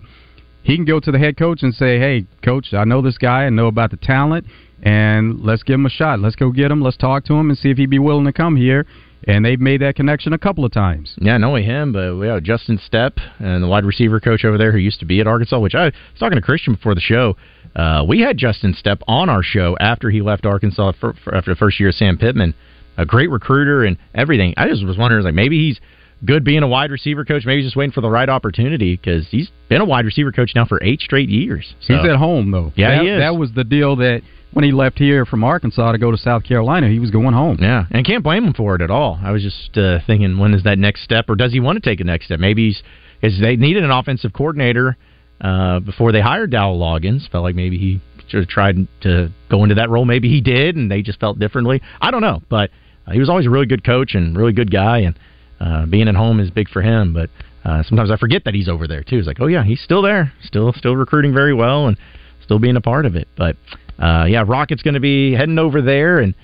he 0.62 0.76
can 0.76 0.84
go 0.84 1.00
to 1.00 1.10
the 1.10 1.18
head 1.18 1.36
coach 1.36 1.62
and 1.62 1.74
say, 1.74 1.98
"Hey, 1.98 2.26
coach, 2.44 2.74
I 2.74 2.84
know 2.84 3.00
this 3.00 3.18
guy. 3.18 3.44
I 3.44 3.50
know 3.50 3.66
about 3.66 3.90
the 3.90 3.96
talent, 3.96 4.46
and 4.82 5.40
let's 5.40 5.62
give 5.62 5.74
him 5.74 5.86
a 5.86 5.90
shot. 5.90 6.20
Let's 6.20 6.36
go 6.36 6.50
get 6.50 6.70
him. 6.70 6.82
Let's 6.82 6.96
talk 6.96 7.24
to 7.26 7.34
him 7.34 7.50
and 7.50 7.58
see 7.58 7.70
if 7.70 7.78
he'd 7.78 7.90
be 7.90 7.98
willing 7.98 8.26
to 8.26 8.32
come 8.32 8.56
here." 8.56 8.86
And 9.28 9.44
they've 9.44 9.60
made 9.60 9.80
that 9.80 9.96
connection 9.96 10.32
a 10.34 10.38
couple 10.38 10.64
of 10.64 10.72
times. 10.72 11.14
Yeah, 11.18 11.36
not 11.38 11.48
only 11.48 11.64
him, 11.64 11.92
but 11.92 12.16
we 12.16 12.28
have 12.28 12.42
Justin 12.44 12.78
Stepp 12.78 13.18
and 13.40 13.62
the 13.62 13.66
wide 13.66 13.84
receiver 13.84 14.20
coach 14.20 14.44
over 14.44 14.58
there 14.58 14.70
who 14.70 14.78
used 14.78 15.00
to 15.00 15.06
be 15.06 15.20
at 15.20 15.26
Arkansas. 15.26 15.58
Which 15.58 15.74
I 15.74 15.86
was 15.86 15.94
talking 16.20 16.36
to 16.36 16.42
Christian 16.42 16.74
before 16.74 16.94
the 16.94 17.00
show. 17.00 17.36
Uh, 17.74 18.04
we 18.06 18.20
had 18.20 18.38
Justin 18.38 18.74
Stepp 18.74 19.02
on 19.08 19.28
our 19.28 19.42
show 19.42 19.76
after 19.80 20.10
he 20.10 20.22
left 20.22 20.46
Arkansas 20.46 20.92
for, 21.00 21.14
for, 21.24 21.34
after 21.34 21.52
the 21.52 21.56
first 21.56 21.80
year 21.80 21.90
of 21.90 21.94
Sam 21.94 22.16
Pittman 22.16 22.54
a 22.96 23.06
great 23.06 23.30
recruiter 23.30 23.84
and 23.84 23.96
everything. 24.14 24.54
I 24.56 24.68
just 24.68 24.84
was 24.84 24.96
wondering, 24.96 25.24
like 25.24 25.34
maybe 25.34 25.66
he's 25.66 25.80
good 26.24 26.44
being 26.44 26.62
a 26.62 26.68
wide 26.68 26.90
receiver 26.90 27.24
coach. 27.24 27.44
Maybe 27.44 27.62
he's 27.62 27.68
just 27.68 27.76
waiting 27.76 27.92
for 27.92 28.00
the 28.00 28.10
right 28.10 28.28
opportunity 28.28 28.96
because 28.96 29.26
he's 29.28 29.50
been 29.68 29.80
a 29.80 29.84
wide 29.84 30.04
receiver 30.04 30.32
coach 30.32 30.52
now 30.54 30.64
for 30.64 30.82
eight 30.82 31.00
straight 31.00 31.28
years. 31.28 31.74
So. 31.80 31.94
He's 31.94 32.08
at 32.08 32.16
home 32.16 32.50
though. 32.50 32.72
Yeah, 32.76 32.90
that, 32.90 33.02
he 33.02 33.08
is. 33.08 33.20
That 33.20 33.36
was 33.36 33.52
the 33.52 33.64
deal 33.64 33.96
that 33.96 34.22
when 34.52 34.64
he 34.64 34.72
left 34.72 34.98
here 34.98 35.26
from 35.26 35.44
Arkansas 35.44 35.92
to 35.92 35.98
go 35.98 36.10
to 36.10 36.16
South 36.16 36.44
Carolina, 36.44 36.88
he 36.88 36.98
was 36.98 37.10
going 37.10 37.34
home. 37.34 37.58
Yeah, 37.60 37.84
and 37.90 38.06
can't 38.06 38.24
blame 38.24 38.44
him 38.44 38.54
for 38.54 38.74
it 38.74 38.80
at 38.80 38.90
all. 38.90 39.18
I 39.22 39.30
was 39.30 39.42
just 39.42 39.76
uh, 39.76 39.98
thinking, 40.06 40.38
when 40.38 40.54
is 40.54 40.62
that 40.64 40.78
next 40.78 41.02
step, 41.02 41.28
or 41.28 41.36
does 41.36 41.52
he 41.52 41.60
want 41.60 41.82
to 41.82 41.88
take 41.88 42.00
a 42.00 42.04
next 42.04 42.26
step? 42.26 42.40
Maybe 42.40 42.68
he's 42.68 42.82
because 43.20 43.40
they 43.40 43.56
needed 43.56 43.84
an 43.84 43.90
offensive 43.90 44.32
coordinator 44.32 44.96
uh, 45.40 45.80
before 45.80 46.12
they 46.12 46.20
hired 46.20 46.50
Dowell 46.50 46.78
Loggins. 46.78 47.28
Felt 47.30 47.44
like 47.44 47.54
maybe 47.54 47.78
he 47.78 48.00
should 48.28 48.40
have 48.40 48.48
tried 48.48 48.76
to 49.02 49.32
go 49.50 49.62
into 49.62 49.76
that 49.76 49.90
role. 49.90 50.04
Maybe 50.04 50.28
he 50.28 50.40
did, 50.40 50.76
and 50.76 50.90
they 50.90 51.02
just 51.02 51.20
felt 51.20 51.38
differently. 51.38 51.82
I 52.00 52.10
don't 52.10 52.22
know, 52.22 52.42
but 52.48 52.70
uh, 53.06 53.12
he 53.12 53.20
was 53.20 53.28
always 53.28 53.46
a 53.46 53.50
really 53.50 53.66
good 53.66 53.84
coach 53.84 54.14
and 54.14 54.36
really 54.36 54.52
good 54.52 54.70
guy, 54.70 54.98
and 54.98 55.18
uh, 55.60 55.86
being 55.86 56.08
at 56.08 56.14
home 56.14 56.40
is 56.40 56.50
big 56.50 56.68
for 56.68 56.82
him. 56.82 57.12
But 57.12 57.30
uh, 57.64 57.82
sometimes 57.82 58.10
I 58.10 58.16
forget 58.16 58.44
that 58.44 58.54
he's 58.54 58.68
over 58.68 58.86
there 58.86 59.02
too. 59.02 59.18
It's 59.18 59.26
like, 59.26 59.40
oh 59.40 59.46
yeah, 59.46 59.64
he's 59.64 59.80
still 59.80 60.02
there, 60.02 60.32
still 60.42 60.72
still 60.72 60.96
recruiting 60.96 61.32
very 61.32 61.54
well, 61.54 61.86
and 61.86 61.96
still 62.42 62.58
being 62.58 62.76
a 62.76 62.80
part 62.80 63.06
of 63.06 63.16
it. 63.16 63.28
But 63.36 63.56
uh, 63.98 64.26
yeah, 64.28 64.44
Rocket's 64.46 64.82
going 64.82 64.94
to 64.94 65.00
be 65.00 65.32
heading 65.32 65.58
over 65.58 65.82
there, 65.82 66.18
and 66.18 66.34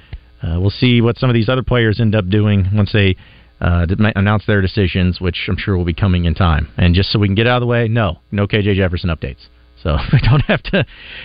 uh, 0.43 0.59
we'll 0.61 0.71
see 0.71 1.01
what 1.01 1.19
some 1.19 1.31
of 1.31 1.35
these 1.35 1.49
other 1.49 1.63
players 1.63 2.01
end 2.01 2.15
up 2.15 2.29
doing 2.29 2.69
once 2.75 2.93
they 2.93 3.17
uh, 3.61 3.87
announce 4.17 4.45
their 4.47 4.61
decisions, 4.61 5.21
which 5.21 5.47
I'm 5.49 5.57
sure 5.57 5.77
will 5.77 5.85
be 5.85 5.95
coming 5.95 6.25
in 6.25 6.35
time. 6.35 6.69
And 6.77 6.95
just 6.95 7.11
so 7.13 7.19
we 7.19 7.29
can 7.29 7.37
get 7.37 7.47
out 7.47 7.57
of 7.57 7.61
the 7.61 7.67
way, 7.67 7.87
no, 7.87 8.19
no 8.33 8.47
KJ 8.47 8.75
Jefferson 8.75 9.09
updates. 9.09 9.47
So 9.83 9.97
we 10.13 10.21
don't 10.21 10.43
have 10.43 10.63
to 10.65 10.85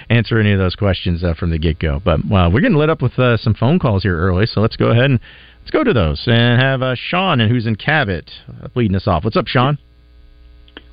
answer 0.09 0.39
any 0.39 0.51
of 0.51 0.59
those 0.59 0.75
questions 0.75 1.23
uh, 1.23 1.33
from 1.33 1.51
the 1.51 1.59
get 1.59 1.79
go. 1.79 2.01
But 2.03 2.19
well, 2.29 2.51
we're 2.51 2.61
getting 2.61 2.77
lit 2.77 2.89
up 2.89 3.01
with 3.01 3.17
uh, 3.19 3.37
some 3.37 3.53
phone 3.53 3.79
calls 3.79 4.03
here 4.03 4.17
early, 4.17 4.45
so 4.45 4.61
let's 4.61 4.75
go 4.75 4.87
ahead 4.87 5.05
and 5.05 5.19
let's 5.61 5.71
go 5.71 5.83
to 5.83 5.93
those 5.93 6.23
and 6.27 6.61
have 6.61 6.81
uh, 6.81 6.95
Sean 6.95 7.39
and 7.39 7.51
who's 7.51 7.67
in 7.67 7.75
Cabot 7.75 8.29
uh, 8.61 8.67
leading 8.75 8.95
us 8.95 9.07
off. 9.07 9.23
What's 9.23 9.37
up, 9.37 9.47
Sean? 9.47 9.77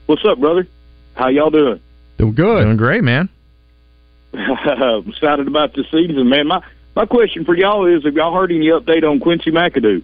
What's 0.07 0.25
up, 0.25 0.39
brother? 0.39 0.67
How 1.15 1.29
y'all 1.29 1.51
doing? 1.51 1.81
Doing 2.19 2.35
good. 2.35 2.65
Doing 2.65 2.77
great, 2.77 3.03
man. 3.03 3.29
I'm 4.35 5.09
Excited 5.09 5.47
about 5.47 5.75
the 5.75 5.85
season, 5.91 6.29
man. 6.29 6.49
My 6.49 6.63
my 6.95 7.07
question 7.07 7.45
for 7.45 7.57
y'all 7.57 7.87
is: 7.87 8.05
Have 8.05 8.15
y'all 8.15 8.35
heard 8.35 8.53
any 8.53 8.67
update 8.67 9.09
on 9.09 9.21
Quincy 9.21 9.51
McAdoo? 9.51 10.03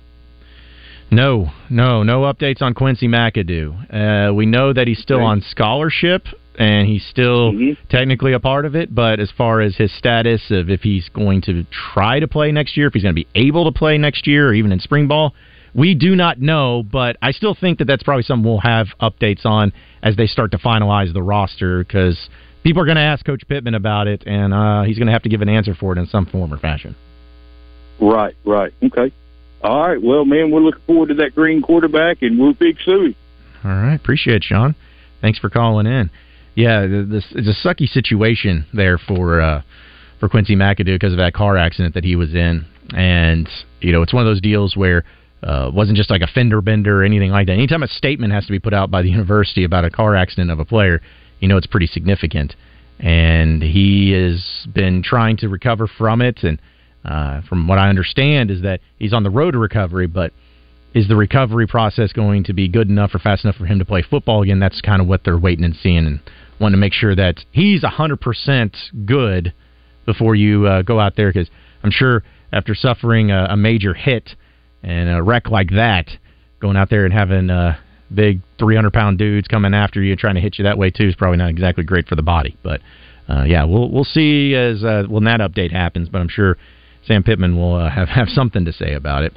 No, 1.13 1.51
no, 1.69 2.05
no 2.05 2.21
updates 2.23 2.63
on 2.63 2.73
Quincy 2.73 3.09
McAdoo. 3.09 4.31
Uh, 4.31 4.33
we 4.33 4.47
know 4.47 4.73
that 4.73 4.87
he's 4.87 5.01
still 5.01 5.17
okay. 5.17 5.25
on 5.25 5.43
scholarship 5.43 6.23
and 6.61 6.87
he's 6.87 7.05
still 7.07 7.53
mm-hmm. 7.53 7.83
technically 7.89 8.35
a 8.35 8.39
part 8.39 8.67
of 8.67 8.77
it. 8.77 8.95
But 8.95 9.19
as 9.19 9.33
far 9.37 9.63
as 9.63 9.77
his 9.77 9.91
status 9.97 10.43
of 10.51 10.69
if 10.69 10.83
he's 10.83 11.09
going 11.09 11.41
to 11.43 11.65
try 11.95 12.21
to 12.21 12.29
play 12.29 12.53
next 12.53 12.77
year, 12.77 12.87
if 12.87 12.93
he's 12.93 13.03
going 13.03 13.15
to 13.15 13.25
be 13.25 13.29
able 13.35 13.65
to 13.65 13.77
play 13.77 13.97
next 13.97 14.27
year, 14.27 14.49
or 14.49 14.53
even 14.55 14.71
in 14.71 14.79
spring 14.79 15.09
ball, 15.09 15.35
we 15.75 15.95
do 15.95 16.15
not 16.15 16.39
know. 16.39 16.83
But 16.83 17.17
I 17.23 17.33
still 17.33 17.57
think 17.59 17.79
that 17.79 17.87
that's 17.87 18.03
probably 18.03 18.25
something 18.25 18.45
we'll 18.45 18.61
have 18.61 18.89
updates 19.01 19.47
on 19.47 19.73
as 20.03 20.17
they 20.17 20.27
start 20.27 20.51
to 20.51 20.59
finalize 20.59 21.13
the 21.15 21.23
roster 21.23 21.83
because 21.83 22.29
people 22.63 22.83
are 22.83 22.87
going 22.87 22.97
to 22.97 23.03
ask 23.03 23.25
Coach 23.25 23.43
Pittman 23.49 23.75
about 23.75 24.07
it, 24.07 24.23
and 24.27 24.53
uh, 24.53 24.83
he's 24.83 24.99
going 24.99 25.07
to 25.07 25.13
have 25.15 25.23
to 25.23 25.31
give 25.31 25.41
an 25.41 25.49
answer 25.49 25.75
for 25.75 25.95
it 25.95 25.99
in 25.99 26.07
some 26.07 26.27
form 26.27 26.53
or 26.53 26.59
fashion. 26.59 26.95
Right, 27.99 28.37
right, 28.45 28.75
okay. 28.83 29.15
All 29.63 29.89
right, 29.89 30.03
well, 30.03 30.27
man, 30.27 30.51
we're 30.51 30.61
looking 30.61 30.83
forward 30.87 31.09
to 31.09 31.15
that 31.17 31.35
green 31.35 31.63
quarterback, 31.63 32.21
and 32.21 32.39
we'll 32.39 32.53
big 32.53 32.77
Suey. 32.85 33.17
All 33.65 33.71
right, 33.71 33.95
appreciate 33.95 34.37
it, 34.37 34.45
Sean. 34.45 34.75
Thanks 35.23 35.39
for 35.39 35.49
calling 35.49 35.87
in 35.87 36.11
yeah, 36.55 36.87
this 36.87 37.25
it's 37.31 37.49
a 37.49 37.67
sucky 37.67 37.89
situation 37.89 38.67
there 38.73 38.99
for 38.99 39.41
uh, 39.41 39.63
for 40.19 40.29
Quincy 40.29 40.57
McAdoo 40.57 40.95
because 40.97 41.13
of 41.13 41.19
that 41.19 41.33
car 41.33 41.57
accident 41.57 41.95
that 41.95 42.05
he 42.05 42.17
was 42.17 42.35
in, 42.35 42.67
and 42.95 43.49
you 43.81 43.93
know 43.93 44.03
it's 44.03 44.13
one 44.13 44.27
of 44.27 44.31
those 44.31 44.41
deals 44.41 44.77
where 44.77 45.05
uh, 45.43 45.71
wasn't 45.73 45.97
just 45.97 46.11
like 46.11 46.23
a 46.23 46.27
fender 46.27 46.61
bender 46.61 47.01
or 47.01 47.05
anything 47.05 47.31
like 47.31 47.47
that. 47.47 47.55
Anytime 47.55 47.83
a 47.83 47.89
statement 47.89 48.33
has 48.33 48.45
to 48.47 48.53
be 48.53 48.59
put 48.59 48.75
out 48.75 48.91
by 48.91 49.03
the 49.03 49.11
university 49.11 49.65
about 49.65 49.85
a 49.85 49.91
car 49.91 50.17
accident 50.17 50.51
of 50.51 50.59
a 50.59 50.65
player, 50.65 51.01
you 51.41 51.49
know 51.49 51.57
it's 51.57 51.67
pretty 51.67 51.87
significant. 51.87 52.55
And 52.99 53.63
he 53.63 54.13
has 54.13 54.45
been 54.75 55.03
trying 55.03 55.39
to 55.39 55.49
recover 55.49 55.87
from 55.87 56.21
it, 56.21 56.43
and 56.43 56.61
uh, 57.05 57.41
from 57.49 57.67
what 57.67 57.79
I 57.79 57.89
understand 57.89 58.51
is 58.51 58.63
that 58.63 58.81
he's 58.99 59.15
on 59.15 59.23
the 59.23 59.31
road 59.31 59.53
to 59.53 59.59
recovery, 59.59 60.07
but 60.07 60.33
is 60.93 61.09
the 61.09 61.17
recovery 61.17 61.67
process 61.67 62.13
going 62.13 62.45
to 62.45 62.53
be 62.53 62.69
good 62.69 62.89
enough 62.89 63.15
or 63.15 63.19
fast 63.19 63.45
enough 63.45 63.57
for 63.57 63.67
him 63.67 63.79
to 63.79 63.85
play 63.85 64.03
football 64.03 64.43
again? 64.43 64.59
That's 64.59 64.81
kind 64.81 65.01
of 65.01 65.09
what 65.09 65.23
they're 65.25 65.39
waiting 65.39 65.65
and 65.65 65.75
seeing. 65.75 66.07
And 66.07 66.21
want 66.61 66.75
to 66.75 66.77
make 66.77 66.93
sure 66.93 67.17
that 67.17 67.41
he's 67.51 67.83
100% 67.83 69.07
good 69.07 69.53
before 70.07 70.35
you 70.35 70.67
uh, 70.67 70.83
go 70.83 71.01
out 71.01 71.17
there 71.17 71.33
because 71.33 71.49
I'm 71.83 71.91
sure 71.91 72.23
after 72.53 72.75
suffering 72.75 73.31
a, 73.31 73.49
a, 73.51 73.57
major 73.57 73.95
hit 73.95 74.31
and 74.83 75.09
a 75.09 75.23
wreck 75.23 75.49
like 75.49 75.71
that, 75.71 76.11
going 76.61 76.77
out 76.77 76.91
there 76.91 77.05
and 77.05 77.15
having 77.15 77.49
uh, 77.49 77.79
big 78.15 78.41
300 78.59 78.93
pound 78.93 79.19
dudes 79.19 79.49
coming 79.49 79.75
after 79.75 80.03
you 80.03 80.17
trying 80.17 80.35
to 80.35 80.41
hit 80.41 80.59
you 80.59 80.65
that 80.65 80.77
way 80.77 80.91
too 80.91 81.09
is 81.09 81.15
probably 81.15 81.39
not 81.39 81.49
exactly 81.49 81.85
great 81.85 82.07
for 82.07 82.17
the 82.17 82.23
body. 82.23 82.57
But 82.63 82.81
uh, 83.29 83.45
yeah, 83.45 83.65
we'll 83.65 83.91
we'll 83.91 84.05
see 84.05 84.55
as 84.55 84.83
uh, 84.83 85.05
when 85.09 85.25
that 85.25 85.41
update 85.41 85.71
happens. 85.71 86.09
But 86.09 86.21
I'm 86.21 86.29
sure 86.29 86.57
Sam 87.07 87.23
Pittman 87.23 87.57
will 87.57 87.77
uh, 87.77 87.91
have 87.91 88.09
have 88.09 88.29
something 88.29 88.65
to 88.65 88.73
say 88.73 88.95
about 88.95 89.23
it. 89.23 89.37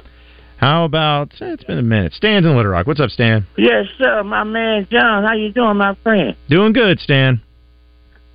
How 0.64 0.86
about? 0.86 1.34
It's 1.42 1.62
been 1.64 1.76
a 1.76 1.82
minute. 1.82 2.14
Stan's 2.14 2.46
in 2.46 2.56
Little 2.56 2.72
Rock. 2.72 2.86
What's 2.86 2.98
up, 2.98 3.10
Stan? 3.10 3.46
Yes, 3.58 3.84
sir. 3.98 4.24
My 4.24 4.44
man 4.44 4.88
John, 4.90 5.22
how 5.22 5.34
you 5.34 5.52
doing, 5.52 5.76
my 5.76 5.94
friend? 6.02 6.34
Doing 6.48 6.72
good, 6.72 6.98
Stan. 7.00 7.42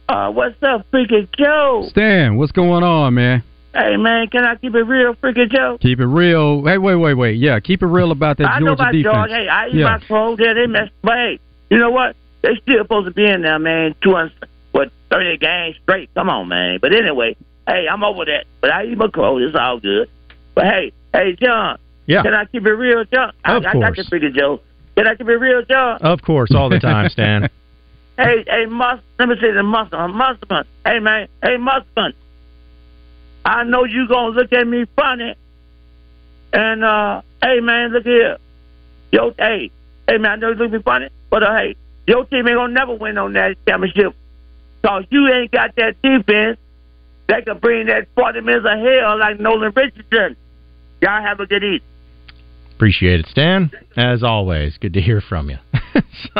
Uh, 0.07 0.29
what's 0.29 0.61
up, 0.61 0.85
Freaky 0.91 1.27
Joe? 1.35 1.87
Stan, 1.89 2.37
what's 2.37 2.51
going 2.51 2.83
on, 2.83 3.15
man? 3.15 3.41
Hey, 3.73 3.97
man, 3.97 4.27
can 4.27 4.43
I 4.43 4.57
keep 4.57 4.75
it 4.75 4.83
real, 4.83 5.15
Freaky 5.15 5.47
Joe? 5.47 5.79
Keep 5.81 6.01
it 6.01 6.05
real. 6.05 6.63
Hey, 6.63 6.77
wait, 6.77 6.97
wait, 6.97 7.15
wait. 7.15 7.37
Yeah, 7.37 7.59
keep 7.59 7.81
it 7.81 7.87
real 7.87 8.11
about 8.11 8.37
that 8.37 8.47
I 8.47 8.59
know 8.59 8.75
Georgia 8.75 8.81
about 8.83 8.91
defense. 8.91 9.15
Georgia. 9.15 9.33
Hey, 9.33 9.47
I 9.47 9.67
eat 9.69 9.73
yeah. 9.73 9.83
my 9.85 9.99
clothes. 10.05 10.39
Yeah, 10.39 10.53
they 10.53 10.67
messed. 10.67 10.91
But 11.01 11.15
hey, 11.15 11.39
you 11.71 11.79
know 11.79 11.89
what? 11.89 12.15
They 12.43 12.49
still 12.61 12.83
supposed 12.83 13.07
to 13.07 13.11
be 13.11 13.25
in 13.25 13.41
there, 13.41 13.57
man. 13.57 13.95
Two 14.03 14.13
hundred, 14.13 14.47
what, 14.71 14.91
thirty 15.09 15.35
games 15.39 15.77
straight. 15.81 16.13
Come 16.13 16.29
on, 16.29 16.47
man. 16.47 16.77
But 16.79 16.93
anyway, 16.93 17.35
hey, 17.67 17.87
I'm 17.91 18.03
over 18.03 18.23
that. 18.25 18.45
But 18.61 18.69
I 18.69 18.85
eat 18.85 18.99
my 18.99 19.07
clothes. 19.07 19.47
It's 19.47 19.57
all 19.59 19.79
good. 19.79 20.11
But 20.53 20.65
hey, 20.65 20.93
hey, 21.11 21.35
John. 21.35 21.79
Yeah. 22.09 22.23
Can 22.23 22.33
I 22.33 22.45
keep 22.45 22.65
it 22.65 22.73
real, 22.73 23.05
John? 23.05 23.31
I, 23.45 23.57
Of 23.57 23.65
I 23.65 23.73
got 23.73 23.73
course. 23.73 23.97
the 23.97 24.03
Freaky 24.09 24.31
Joe. 24.31 24.59
Can 24.97 25.05
I 25.05 25.13
keep 25.13 25.27
it 25.29 25.35
real, 25.35 25.61
John? 25.61 25.99
Of 26.01 26.23
course, 26.23 26.49
all 26.55 26.67
the 26.67 26.79
time, 26.79 27.07
Stan. 27.11 27.49
Hey, 28.17 28.43
hey, 28.47 28.65
Mus. 28.65 28.99
Let 29.19 29.29
me 29.29 29.35
say 29.39 29.51
the 29.51 29.61
Muslim. 29.61 30.15
Muslim. 30.17 30.65
Hey, 30.83 30.97
man. 30.99 31.27
Hey, 31.43 31.57
Muslim. 31.57 32.13
I 33.45 33.63
know 33.63 33.83
you 33.85 34.07
gonna 34.07 34.29
look 34.29 34.51
at 34.51 34.67
me 34.67 34.85
funny. 34.95 35.35
And 36.51 36.83
uh, 36.83 37.21
hey, 37.43 37.59
man, 37.59 37.91
look 37.91 38.05
here. 38.05 38.37
Yo, 39.11 39.35
hey, 39.37 39.69
hey, 40.07 40.17
man. 40.17 40.31
I 40.31 40.35
know 40.37 40.49
you 40.49 40.55
look 40.55 40.65
at 40.69 40.73
me 40.73 40.81
funny, 40.81 41.09
but 41.29 41.43
uh, 41.43 41.55
hey, 41.55 41.75
your 42.07 42.25
team 42.25 42.47
ain't 42.47 42.57
gonna 42.57 42.73
never 42.73 42.95
win 42.95 43.19
on 43.19 43.33
that 43.33 43.55
championship, 43.67 44.15
cause 44.83 45.05
you 45.11 45.27
ain't 45.31 45.51
got 45.51 45.75
that 45.75 46.01
defense 46.01 46.57
that 47.27 47.45
can 47.45 47.59
bring 47.59 47.85
that 47.85 48.07
forty 48.15 48.41
minutes 48.41 48.65
of 48.67 48.79
hell 48.79 49.19
like 49.19 49.39
Nolan 49.39 49.71
Richardson. 49.75 50.35
Y'all 51.01 51.21
have 51.21 51.39
a 51.39 51.45
good 51.45 51.63
evening. 51.63 51.81
Appreciate 52.79 53.19
it, 53.19 53.25
Stan. 53.25 53.71
As 53.97 54.23
always, 54.23 54.77
good 54.77 54.93
to 54.93 55.01
hear 55.01 55.19
from 55.19 55.49
you. 55.49 55.57
so, 55.93 56.39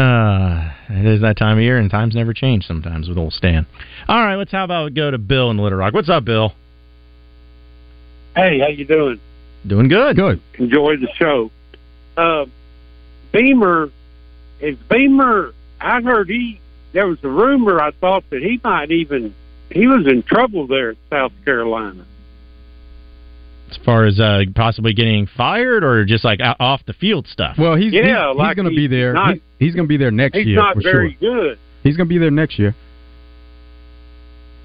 uh, 0.00 0.72
it 0.88 1.04
is 1.04 1.20
that 1.20 1.36
time 1.36 1.58
of 1.58 1.62
year, 1.62 1.76
and 1.76 1.90
times 1.90 2.14
never 2.14 2.32
change 2.32 2.64
sometimes 2.64 3.06
with 3.06 3.18
old 3.18 3.34
Stan. 3.34 3.66
All 4.08 4.24
right, 4.24 4.36
let's 4.36 4.50
how 4.50 4.64
about 4.64 4.86
we 4.86 4.92
go 4.92 5.10
to 5.10 5.18
Bill 5.18 5.50
in 5.50 5.58
Little 5.58 5.76
Rock. 5.76 5.92
What's 5.92 6.08
up, 6.08 6.24
Bill? 6.24 6.54
Hey, 8.34 8.60
how 8.60 8.68
you 8.68 8.86
doing? 8.86 9.20
Doing 9.66 9.88
good. 9.88 10.16
Good. 10.16 10.40
Enjoy 10.58 10.96
the 10.96 11.08
show. 11.16 11.50
Uh, 12.16 12.46
Beamer 13.30 13.90
is 14.60 14.78
Beamer. 14.88 15.52
I 15.78 16.00
heard 16.00 16.30
he. 16.30 16.62
There 16.94 17.08
was 17.08 17.18
a 17.22 17.28
rumor. 17.28 17.78
I 17.78 17.90
thought 17.90 18.24
that 18.30 18.40
he 18.40 18.58
might 18.64 18.90
even. 18.90 19.34
He 19.68 19.86
was 19.86 20.06
in 20.06 20.22
trouble 20.22 20.66
there 20.66 20.92
at 20.92 20.96
South 21.10 21.32
Carolina. 21.44 22.06
As 23.70 23.76
far 23.84 24.04
as 24.04 24.20
uh, 24.20 24.42
possibly 24.54 24.92
getting 24.94 25.26
fired 25.36 25.82
or 25.82 26.04
just 26.04 26.24
like 26.24 26.40
off 26.60 26.82
the 26.86 26.92
field 26.92 27.26
stuff. 27.26 27.56
Well, 27.58 27.74
he's 27.74 27.92
Yeah, 27.92 28.28
he's, 28.30 28.36
like 28.38 28.48
he's 28.56 28.62
going 28.62 28.70
to 28.70 28.76
be 28.76 28.86
there. 28.86 29.12
not- 29.12 29.34
He- 29.34 29.42
he's 29.58 29.74
going 29.74 29.86
to 29.86 29.88
be 29.88 29.96
there 29.96 30.10
next 30.10 30.36
He's 30.36 30.46
year 30.46 30.56
not 30.56 30.74
for 30.76 30.82
very 30.82 31.16
sure. 31.20 31.34
good. 31.48 31.58
He's 31.82 31.96
going 31.96 32.08
to 32.08 32.12
be 32.14 32.18
there 32.18 32.30
next 32.30 32.58
year. 32.58 32.74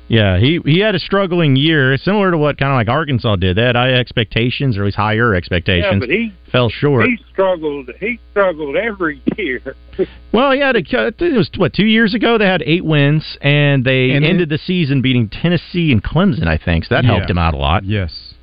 Yeah, 0.08 0.40
he 0.40 0.60
he 0.66 0.80
had 0.80 0.94
a 0.94 1.00
struggling 1.00 1.56
year, 1.56 1.96
similar 1.98 2.32
to 2.32 2.38
what 2.38 2.58
kind 2.58 2.70
of 2.74 2.76
like 2.76 2.90
Arkansas 2.90 3.38
did. 3.38 3.56
They 3.56 3.62
had 3.62 3.78
high 3.78 3.94
expectations, 3.94 4.76
or 4.78 4.82
at 4.82 4.86
least 4.88 4.98
higher 4.98 5.34
expectations. 5.34 5.86
Yeah, 5.86 5.96
expectations. 5.96 6.34
but 6.44 6.46
he 6.46 6.52
fell 6.52 6.70
short. 6.70 7.06
he 7.06 7.18
struggled. 7.32 7.90
He 7.98 8.20
struggled 8.32 8.76
every 8.76 9.22
year. 9.38 9.62
Well, 10.34 10.56
yeah, 10.56 10.70
I 10.70 10.74
think 10.74 10.88
it 10.94 11.38
was 11.38 11.50
what 11.58 11.74
two 11.74 11.86
years 11.86 12.14
ago 12.14 12.38
they 12.38 12.46
had 12.46 12.64
eight 12.66 12.84
wins, 12.86 13.38
and 13.42 13.84
they 13.86 14.12
And 14.12 14.26
ended 14.26 14.48
the 14.50 14.58
season 14.58 15.02
beating 15.02 15.28
Tennessee 15.30 15.92
and 15.92 16.02
Clemson. 16.04 16.48
I 16.48 16.58
think 16.58 16.86
so 16.86 16.96
that 16.96 17.04
helped 17.06 17.30
him 17.30 17.38
out 17.38 17.54
a 17.54 17.58
lot. 17.58 17.84
Yes. 17.86 18.34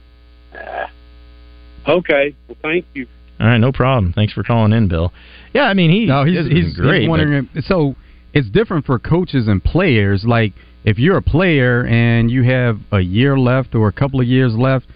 okay. 1.89 2.35
Well, 2.47 2.57
thank 2.63 2.87
you. 2.95 3.07
All 3.41 3.47
right, 3.47 3.59
no 3.59 3.73
problem. 3.73 4.13
Thanks 4.13 4.33
for 4.33 4.43
calling 4.43 4.73
in, 4.73 4.89
Bill. 4.89 5.13
Yeah, 5.55 5.65
I 5.65 5.75
mean 5.75 5.91
he 5.91 6.07
No, 6.07 6.25
he's 6.25 6.37
hasn't 6.37 6.55
he's, 6.55 6.77
great. 6.77 7.09
he's 7.09 7.47
but- 7.55 7.65
so 7.65 7.95
it's 8.35 8.49
different 8.51 8.85
for 8.85 8.99
coaches 8.99 9.49
and 9.49 9.63
players. 9.63 10.25
Like 10.27 10.53
if 10.85 10.99
you're 10.99 11.17
a 11.17 11.23
player 11.23 11.85
and 11.87 12.31
you 12.31 12.43
have 12.45 12.79
a 12.93 13.01
year 13.01 13.39
left 13.39 13.75
or 13.75 13.89
a 13.89 13.93
couple 13.93 14.21
of 14.21 14.27
years 14.27 14.55
left, 14.57 14.87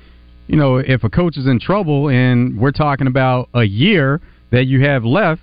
you 0.48 0.56
know, 0.56 0.76
if 0.76 1.04
a 1.04 1.08
coach 1.08 1.36
is 1.36 1.46
in 1.46 1.60
trouble 1.60 2.08
and 2.08 2.58
we're 2.58 2.72
talking 2.72 3.06
about 3.06 3.48
a 3.54 3.62
year 3.62 4.20
that 4.50 4.66
you 4.66 4.84
have 4.84 5.04
left, 5.04 5.40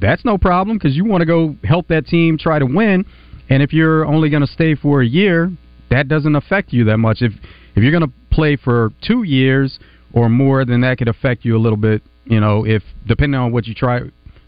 that's 0.00 0.24
no 0.24 0.36
problem 0.36 0.76
because 0.78 0.94
you 0.96 1.04
want 1.04 1.22
to 1.22 1.26
go 1.26 1.56
help 1.64 1.88
that 1.88 2.06
team 2.06 2.36
try 2.38 2.58
to 2.58 2.66
win. 2.66 3.04
And 3.48 3.62
if 3.62 3.72
you're 3.72 4.04
only 4.04 4.28
going 4.28 4.44
to 4.44 4.52
stay 4.52 4.74
for 4.74 5.00
a 5.02 5.06
year, 5.06 5.50
that 5.90 6.08
doesn't 6.08 6.34
affect 6.36 6.72
you 6.72 6.84
that 6.84 6.98
much. 6.98 7.22
If 7.22 7.32
if 7.74 7.82
you're 7.82 7.92
going 7.92 8.06
to 8.06 8.12
play 8.36 8.56
for 8.56 8.92
two 9.02 9.22
years 9.24 9.78
or 10.12 10.28
more, 10.28 10.64
then 10.64 10.82
that 10.82 10.98
could 10.98 11.08
affect 11.08 11.44
you 11.44 11.56
a 11.56 11.58
little 11.58 11.76
bit. 11.76 12.02
You 12.24 12.40
know, 12.40 12.64
if 12.64 12.82
depending 13.06 13.40
on 13.40 13.50
what 13.52 13.66
you 13.66 13.74
try 13.74 14.00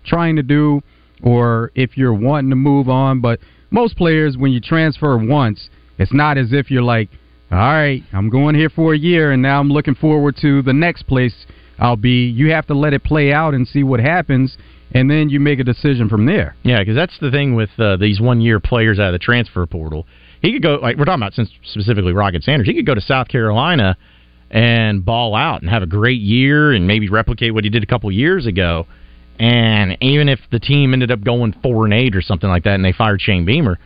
trying 0.05 0.37
to 0.37 0.43
do 0.43 0.81
or 1.23 1.73
if 1.75 1.97
you're 1.97 2.15
wanting 2.15 2.51
to 2.51 2.57
move 2.57 2.89
on. 2.89 3.21
But 3.21 3.41
most 3.71 3.97
players, 3.97 4.37
when 4.37 4.53
you 4.53 4.61
transfer 4.61 5.17
once, 5.17 5.69
it's 5.99 6.13
not 6.13 6.39
as 6.39 6.53
if 6.53 6.71
you're 6.71 6.83
like, 6.83 7.09
all 7.51 7.59
right, 7.59 8.03
I'm 8.13 8.29
going 8.29 8.55
here 8.55 8.69
for 8.69 8.95
a 8.95 8.99
year 8.99 9.33
and 9.33 9.43
now 9.43 9.59
I'm 9.61 9.71
looking 9.71 9.95
forward 9.95 10.37
to 10.43 10.63
the 10.63 10.73
next 10.73 11.07
place 11.07 11.47
I'll 11.79 11.97
be. 11.97 12.27
You 12.27 12.53
have 12.53 12.67
to 12.67 12.75
let 12.75 12.93
it 12.93 13.05
play 13.05 13.33
out 13.33 13.55
and 13.55 13.67
see 13.67 13.83
what 13.83 14.01
happens, 14.01 14.57
and 14.93 15.11
then 15.11 15.29
you 15.29 15.41
make 15.41 15.61
a 15.61 15.65
decision 15.65 16.09
from 16.09 16.27
there. 16.27 16.57
Yeah, 16.63 16.81
because 16.81 16.97
that's 16.97 17.19
the 17.21 17.31
thing 17.31 17.55
with 17.55 17.71
uh, 17.79 17.97
these 17.97 18.21
one-year 18.21 18.61
players 18.61 18.99
out 18.99 19.09
of 19.09 19.13
the 19.13 19.19
transfer 19.19 19.65
portal. 19.67 20.07
He 20.43 20.53
could 20.53 20.63
go 20.63 20.77
like 20.77 20.97
we're 20.97 21.05
talking 21.05 21.23
about 21.23 21.35
since 21.35 21.51
specifically 21.65 22.13
Rocket 22.13 22.45
Sanders. 22.45 22.69
He 22.69 22.75
could 22.75 22.87
go 22.87 22.95
to 22.95 23.01
South 23.01 23.29
Carolina 23.29 23.97
and 24.51 25.05
ball 25.05 25.35
out 25.35 25.61
and 25.61 25.71
have 25.71 25.83
a 25.83 25.87
great 25.87 26.21
year 26.21 26.73
and 26.73 26.87
maybe 26.87 27.09
replicate 27.09 27.53
what 27.53 27.65
he 27.65 27.71
did 27.71 27.83
a 27.83 27.87
couple 27.87 28.11
years 28.11 28.47
ago. 28.47 28.87
And 29.39 29.97
even 30.01 30.29
if 30.29 30.41
the 30.51 30.59
team 30.59 30.95
ended 30.95 31.11
up 31.11 31.23
going 31.23 31.55
four 31.63 31.85
and 31.85 31.95
eight 31.95 32.17
or 32.17 32.23
something 32.23 32.49
like 32.49 32.65
that, 32.65 32.75
and 32.75 32.85
they 32.85 32.93
fired 32.93 33.21
Shane 33.21 33.45
Beamer, 33.45 33.79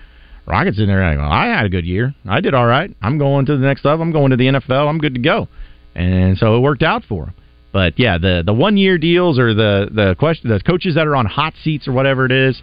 Rockets 0.47 0.78
in 0.78 0.87
there. 0.87 1.00
Well, 1.16 1.30
I 1.30 1.47
had 1.47 1.66
a 1.66 1.68
good 1.68 1.87
year. 1.87 2.14
I 2.28 2.40
did 2.40 2.52
all 2.52 2.66
right. 2.66 2.94
I'm 3.00 3.16
going 3.16 3.47
to 3.47 3.56
the 3.56 3.64
next 3.64 3.85
level. 3.85 4.02
I'm 4.02 4.12
going 4.12 4.30
to 4.30 4.37
the 4.37 4.47
NFL. 4.47 4.88
I'm 4.88 4.99
good 4.99 5.14
to 5.14 5.21
go. 5.21 5.49
And 5.94 6.37
so 6.37 6.56
it 6.56 6.61
worked 6.61 6.82
out 6.82 7.04
for 7.04 7.26
him. 7.26 7.35
But 7.73 7.99
yeah, 7.99 8.18
the 8.18 8.42
the 8.44 8.52
one 8.52 8.76
year 8.76 8.99
deals 8.99 9.38
or 9.38 9.54
the 9.54 9.88
the 9.90 10.14
question 10.18 10.50
the 10.50 10.61
coaches 10.61 10.97
that 10.97 11.06
are 11.06 11.16
on 11.16 11.26
hot 11.26 11.54
seats 11.62 11.88
or 11.88 11.92
whatever 11.92 12.26
it 12.26 12.32
is, 12.32 12.61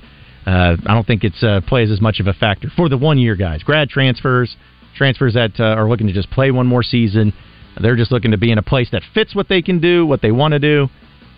I 0.52 0.94
don't 0.94 1.06
think 1.06 1.24
it 1.24 1.34
uh, 1.44 1.62
plays 1.62 1.92
as 1.92 2.02
much 2.02 2.20
of 2.20 2.28
a 2.28 2.34
factor 2.34 2.70
for 2.76 2.90
the 2.90 2.98
one 2.98 3.18
year 3.18 3.36
guys. 3.36 3.64
Grad 3.64 3.90
transfers, 3.90 4.56
transfers 4.96 5.34
that 5.34 5.60
uh, 5.60 5.64
are 5.64 5.88
looking 5.88 6.08
to 6.08 6.14
just 6.14 6.30
play 6.32 6.52
one 6.52 6.68
more 6.68 6.84
season. 6.84 7.34
They're 7.80 7.96
just 7.96 8.12
looking 8.12 8.32
to 8.32 8.38
be 8.38 8.52
in 8.52 8.58
a 8.58 8.64
place 8.64 8.90
that 8.92 9.04
fits 9.14 9.36
what 9.36 9.48
they 9.48 9.62
can 9.62 9.80
do, 9.80 10.06
what 10.06 10.22
they 10.22 10.32
want 10.32 10.54
to 10.54 10.60
do, 10.60 10.90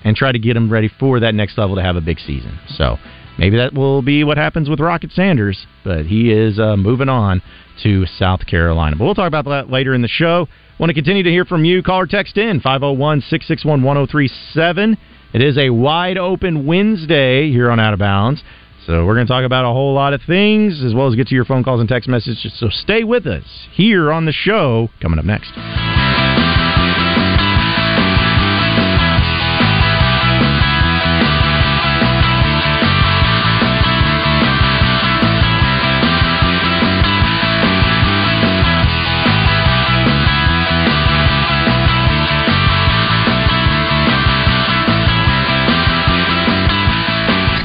and 0.04 0.16
try 0.16 0.32
to 0.32 0.40
get 0.40 0.54
them 0.54 0.72
ready 0.72 0.90
for 1.00 1.20
that 1.20 1.36
next 1.36 1.58
level 1.58 1.76
to 1.76 1.84
have 1.84 1.96
a 1.96 2.02
big 2.02 2.20
season. 2.20 2.60
So 2.70 2.98
maybe 3.38 3.58
that 3.58 3.74
will 3.74 4.02
be 4.02 4.24
what 4.24 4.38
happens 4.38 4.70
with 4.70 4.80
Rocket 4.80 5.12
Sanders, 5.12 5.66
but 5.84 6.06
he 6.06 6.32
is 6.32 6.60
uh, 6.60 6.76
moving 6.78 7.10
on 7.10 7.42
to 7.84 8.06
South 8.06 8.46
Carolina. 8.46 8.96
But 8.96 9.06
we'll 9.06 9.16
talk 9.16 9.28
about 9.28 9.46
that 9.46 9.70
later 9.70 9.94
in 9.94 10.02
the 10.02 10.08
show. 10.08 10.48
Want 10.80 10.90
to 10.90 10.94
continue 10.96 11.24
to 11.24 11.30
hear 11.30 11.46
from 11.46 11.64
you? 11.64 11.84
Call 11.84 12.00
or 12.00 12.08
text 12.08 12.38
in 12.38 12.60
501 12.60 13.22
661 13.22 13.84
1037. 13.84 14.98
It 15.34 15.42
is 15.42 15.58
a 15.58 15.70
wide 15.70 16.18
open 16.18 16.66
Wednesday 16.66 17.52
here 17.52 17.72
on 17.72 17.80
Out 17.80 17.94
of 17.94 18.00
Bounds. 18.00 18.44
So 18.88 19.06
we're 19.06 19.16
going 19.16 19.28
to 19.28 19.32
talk 19.32 19.46
about 19.46 19.66
a 19.66 19.74
whole 19.74 19.94
lot 19.94 20.14
of 20.14 20.22
things 20.26 20.84
as 20.84 20.94
well 20.94 21.08
as 21.08 21.16
get 21.16 21.28
to 21.28 21.36
your 21.36 21.46
phone 21.46 21.64
calls 21.64 21.80
and 21.80 21.88
text 21.88 22.10
messages. 22.10 22.52
So 22.58 22.70
stay 22.70 23.04
with 23.04 23.28
us 23.28 23.68
here 23.72 24.12
on 24.12 24.26
the 24.26 24.32
show 24.32 24.90
coming 25.02 25.20
up 25.20 25.26
next. 25.26 25.52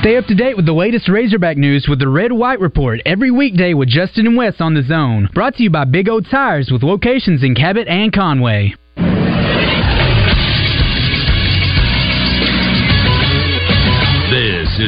Stay 0.07 0.19
up 0.19 0.27
to 0.27 0.37
date 0.37 0.55
with 0.55 0.67
the 0.67 0.73
latest 0.73 1.09
Razorback 1.09 1.57
news 1.57 1.89
with 1.89 1.99
the 1.99 2.09
Red 2.09 2.31
White 2.31 2.61
Report 2.61 3.01
every 3.05 3.33
weekday 3.33 3.75
with 3.75 3.89
Justin 3.89 4.29
and 4.29 4.37
Wes 4.37 4.55
on 4.61 4.73
the 4.73 4.85
Zone. 4.85 5.29
Brought 5.35 5.57
to 5.57 5.65
you 5.65 5.71
by 5.71 5.85
Big 5.85 6.09
O 6.09 6.21
Tires 6.21 6.71
with 6.71 6.85
locations 6.85 7.43
in 7.43 7.57
Cabot 7.57 7.89
and 7.89 8.13
Conway. 8.13 8.77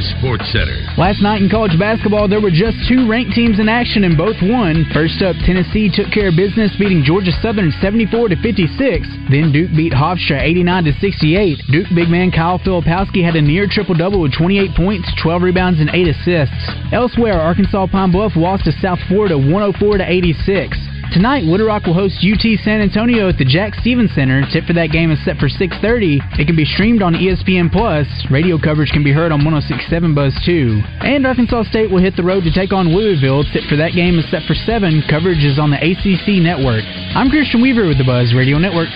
Sports 0.00 0.47
Center. 0.52 0.78
Last 0.97 1.23
night 1.23 1.43
in 1.43 1.49
college 1.49 1.78
basketball, 1.78 2.28
there 2.28 2.40
were 2.40 2.55
just 2.55 2.76
two 2.88 3.09
ranked 3.09 3.35
teams 3.35 3.59
in 3.59 3.69
action 3.69 4.05
and 4.05 4.17
both 4.17 4.37
won. 4.43 4.87
First 4.93 5.23
up, 5.23 5.37
Tennessee 5.45 5.90
took 5.93 6.11
care 6.11 6.28
of 6.28 6.37
business, 6.37 6.75
beating 6.78 7.02
Georgia 7.02 7.33
Southern 7.40 7.71
74 7.81 8.31
to 8.31 8.37
56. 8.40 9.09
Then 9.31 9.52
Duke 9.52 9.71
beat 9.75 9.93
Hofstra 9.93 10.40
89 10.40 10.85
to 10.85 10.93
68. 11.00 11.59
Duke 11.71 11.88
big 11.95 12.09
man 12.09 12.31
Kyle 12.31 12.59
Filipowski 12.59 13.25
had 13.25 13.37
a 13.37 13.43
near 13.43 13.67
triple 13.67 13.95
double 13.95 14.21
with 14.21 14.35
28 14.37 14.76
points, 14.76 15.09
12 15.23 15.43
rebounds, 15.43 15.81
and 15.81 15.90
8 15.90 16.09
assists. 16.09 16.62
Elsewhere, 16.93 17.40
Arkansas 17.40 17.87
Pine 17.88 18.12
Bluff 18.12 18.37
lost 18.37 18.64
to 18.64 18.73
South 18.73 19.00
Florida 19.09 19.37
104 19.37 19.99
to 19.99 20.07
86. 20.07 20.98
Tonight, 21.12 21.45
Little 21.45 21.67
Rock 21.67 21.87
will 21.87 21.95
host 21.95 22.21
UT 22.21 22.45
San 22.62 22.83
Antonio 22.83 23.31
at 23.31 23.38
the 23.38 23.45
Jack 23.45 23.75
Stephens 23.81 24.12
Center. 24.15 24.45
Tip 24.53 24.65
for 24.67 24.75
that 24.75 24.93
game 24.93 25.11
is 25.11 25.19
set 25.25 25.38
for 25.38 25.49
6:30. 25.49 26.21
It 26.38 26.47
can 26.47 26.55
be 26.55 26.67
streamed 26.67 27.00
on 27.00 27.15
ESPN 27.15 27.73
Plus. 27.73 28.07
Radio 28.31 28.59
coverage 28.59 28.91
can 28.91 29.03
be 29.03 29.11
heard 29.11 29.33
on 29.33 29.41
106.7 29.41 30.15
Buzz 30.15 30.35
2. 30.45 30.83
And 31.00 31.27
Arkansas 31.27 31.65
State 31.65 31.91
will 31.91 32.03
hit 32.03 32.15
the 32.15 32.23
road 32.23 32.45
to 32.45 32.53
take 32.53 32.75
on 32.75 32.95
Louisville. 32.95 33.43
Tip 33.53 33.65
for 33.65 33.77
that 33.77 33.93
game 33.93 34.19
is 34.19 34.29
set 34.31 34.43
for 34.45 34.55
7. 34.55 35.03
Coverage 35.09 35.45
is 35.45 35.59
on 35.59 35.71
the 35.71 35.81
ACC 35.81 36.43
network. 36.43 36.85
I'm 37.17 37.31
Christian 37.31 37.62
Weaver 37.62 37.88
with 37.88 37.97
the 37.97 38.05
Buzz 38.05 38.35
Radio 38.35 38.59
Network. 38.59 38.91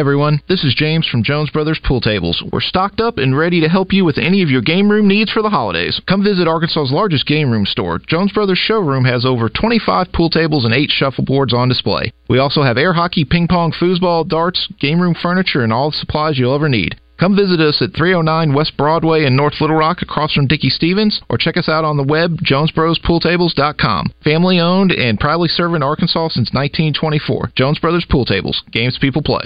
Everyone, 0.00 0.40
this 0.48 0.64
is 0.64 0.74
James 0.74 1.06
from 1.06 1.22
Jones 1.22 1.50
Brothers 1.50 1.78
Pool 1.84 2.00
Tables. 2.00 2.42
We're 2.50 2.62
stocked 2.62 3.00
up 3.00 3.18
and 3.18 3.36
ready 3.36 3.60
to 3.60 3.68
help 3.68 3.92
you 3.92 4.02
with 4.02 4.16
any 4.16 4.40
of 4.40 4.48
your 4.48 4.62
game 4.62 4.90
room 4.90 5.06
needs 5.06 5.30
for 5.30 5.42
the 5.42 5.50
holidays. 5.50 6.00
Come 6.08 6.24
visit 6.24 6.48
Arkansas's 6.48 6.90
largest 6.90 7.26
game 7.26 7.50
room 7.50 7.66
store. 7.66 7.98
Jones 8.08 8.32
Brothers 8.32 8.56
showroom 8.56 9.04
has 9.04 9.26
over 9.26 9.50
25 9.50 10.10
pool 10.14 10.30
tables 10.30 10.64
and 10.64 10.72
8 10.72 10.88
shuffleboards 10.90 11.52
on 11.52 11.68
display. 11.68 12.14
We 12.30 12.38
also 12.38 12.62
have 12.62 12.78
air 12.78 12.94
hockey, 12.94 13.26
ping 13.26 13.46
pong, 13.46 13.72
foosball, 13.72 14.26
darts, 14.26 14.66
game 14.80 15.02
room 15.02 15.14
furniture, 15.14 15.60
and 15.60 15.70
all 15.70 15.90
the 15.90 15.98
supplies 15.98 16.38
you'll 16.38 16.54
ever 16.54 16.70
need. 16.70 16.98
Come 17.18 17.36
visit 17.36 17.60
us 17.60 17.82
at 17.82 17.94
309 17.94 18.54
West 18.54 18.78
Broadway 18.78 19.26
in 19.26 19.36
North 19.36 19.60
Little 19.60 19.76
Rock 19.76 20.00
across 20.00 20.32
from 20.32 20.46
Dickey-Stephens 20.46 21.20
or 21.28 21.36
check 21.36 21.58
us 21.58 21.68
out 21.68 21.84
on 21.84 21.98
the 21.98 22.02
web, 22.02 22.38
jonesbrospooltables.com. 22.38 24.12
Family 24.24 24.60
owned 24.60 24.92
and 24.92 25.20
proudly 25.20 25.48
serving 25.48 25.82
Arkansas 25.82 26.28
since 26.28 26.54
1924. 26.54 27.52
Jones 27.54 27.78
Brothers 27.78 28.06
Pool 28.08 28.24
Tables. 28.24 28.62
Games 28.72 28.96
people 28.98 29.20
play. 29.20 29.42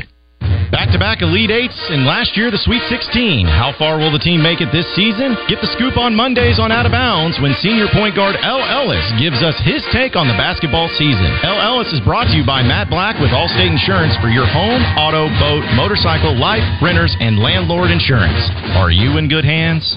Back 0.74 0.90
to 0.90 0.98
back 0.98 1.22
Elite 1.22 1.50
Eights, 1.50 1.78
and 1.90 2.02
last 2.02 2.36
year 2.36 2.50
the 2.50 2.58
Sweet 2.58 2.82
16. 2.90 3.46
How 3.46 3.70
far 3.78 3.98
will 3.98 4.10
the 4.10 4.18
team 4.18 4.42
make 4.42 4.60
it 4.60 4.72
this 4.74 4.88
season? 4.94 5.38
Get 5.46 5.62
the 5.62 5.70
scoop 5.70 5.96
on 5.96 6.14
Mondays 6.14 6.58
on 6.58 6.72
Out 6.72 6.86
of 6.86 6.92
Bounds 6.92 7.38
when 7.38 7.54
senior 7.62 7.86
point 7.94 8.16
guard 8.18 8.34
El 8.42 8.58
Ellis 8.58 9.06
gives 9.18 9.42
us 9.42 9.54
his 9.62 9.86
take 9.94 10.16
on 10.16 10.26
the 10.26 10.34
basketball 10.34 10.90
season. 10.98 11.30
El 11.46 11.60
Ellis 11.62 11.92
is 11.92 12.02
brought 12.02 12.26
to 12.30 12.36
you 12.36 12.44
by 12.44 12.62
Matt 12.62 12.90
Black 12.90 13.18
with 13.22 13.30
Allstate 13.30 13.70
Insurance 13.70 14.18
for 14.18 14.28
your 14.28 14.46
home, 14.46 14.82
auto, 14.98 15.30
boat, 15.38 15.62
motorcycle, 15.78 16.34
life, 16.34 16.64
renters, 16.82 17.14
and 17.20 17.38
landlord 17.38 17.90
insurance. 17.90 18.50
Are 18.74 18.90
you 18.90 19.18
in 19.18 19.28
good 19.28 19.44
hands? 19.44 19.96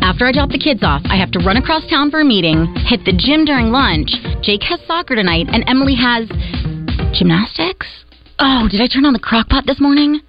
After 0.00 0.26
I 0.26 0.32
drop 0.32 0.50
the 0.50 0.58
kids 0.62 0.82
off, 0.82 1.02
I 1.06 1.16
have 1.16 1.32
to 1.32 1.40
run 1.40 1.56
across 1.56 1.88
town 1.90 2.10
for 2.10 2.20
a 2.20 2.24
meeting, 2.24 2.72
hit 2.86 3.04
the 3.04 3.12
gym 3.12 3.44
during 3.44 3.72
lunch. 3.72 4.10
Jake 4.42 4.62
has 4.62 4.80
soccer 4.86 5.16
tonight, 5.16 5.46
and 5.50 5.64
Emily 5.66 5.96
has 5.96 6.28
gymnastics. 7.12 7.86
Oh, 8.38 8.68
did 8.70 8.80
I 8.80 8.86
turn 8.86 9.04
on 9.04 9.12
the 9.12 9.18
crock 9.18 9.48
pot 9.48 9.64
this 9.66 9.80
morning? 9.80 10.20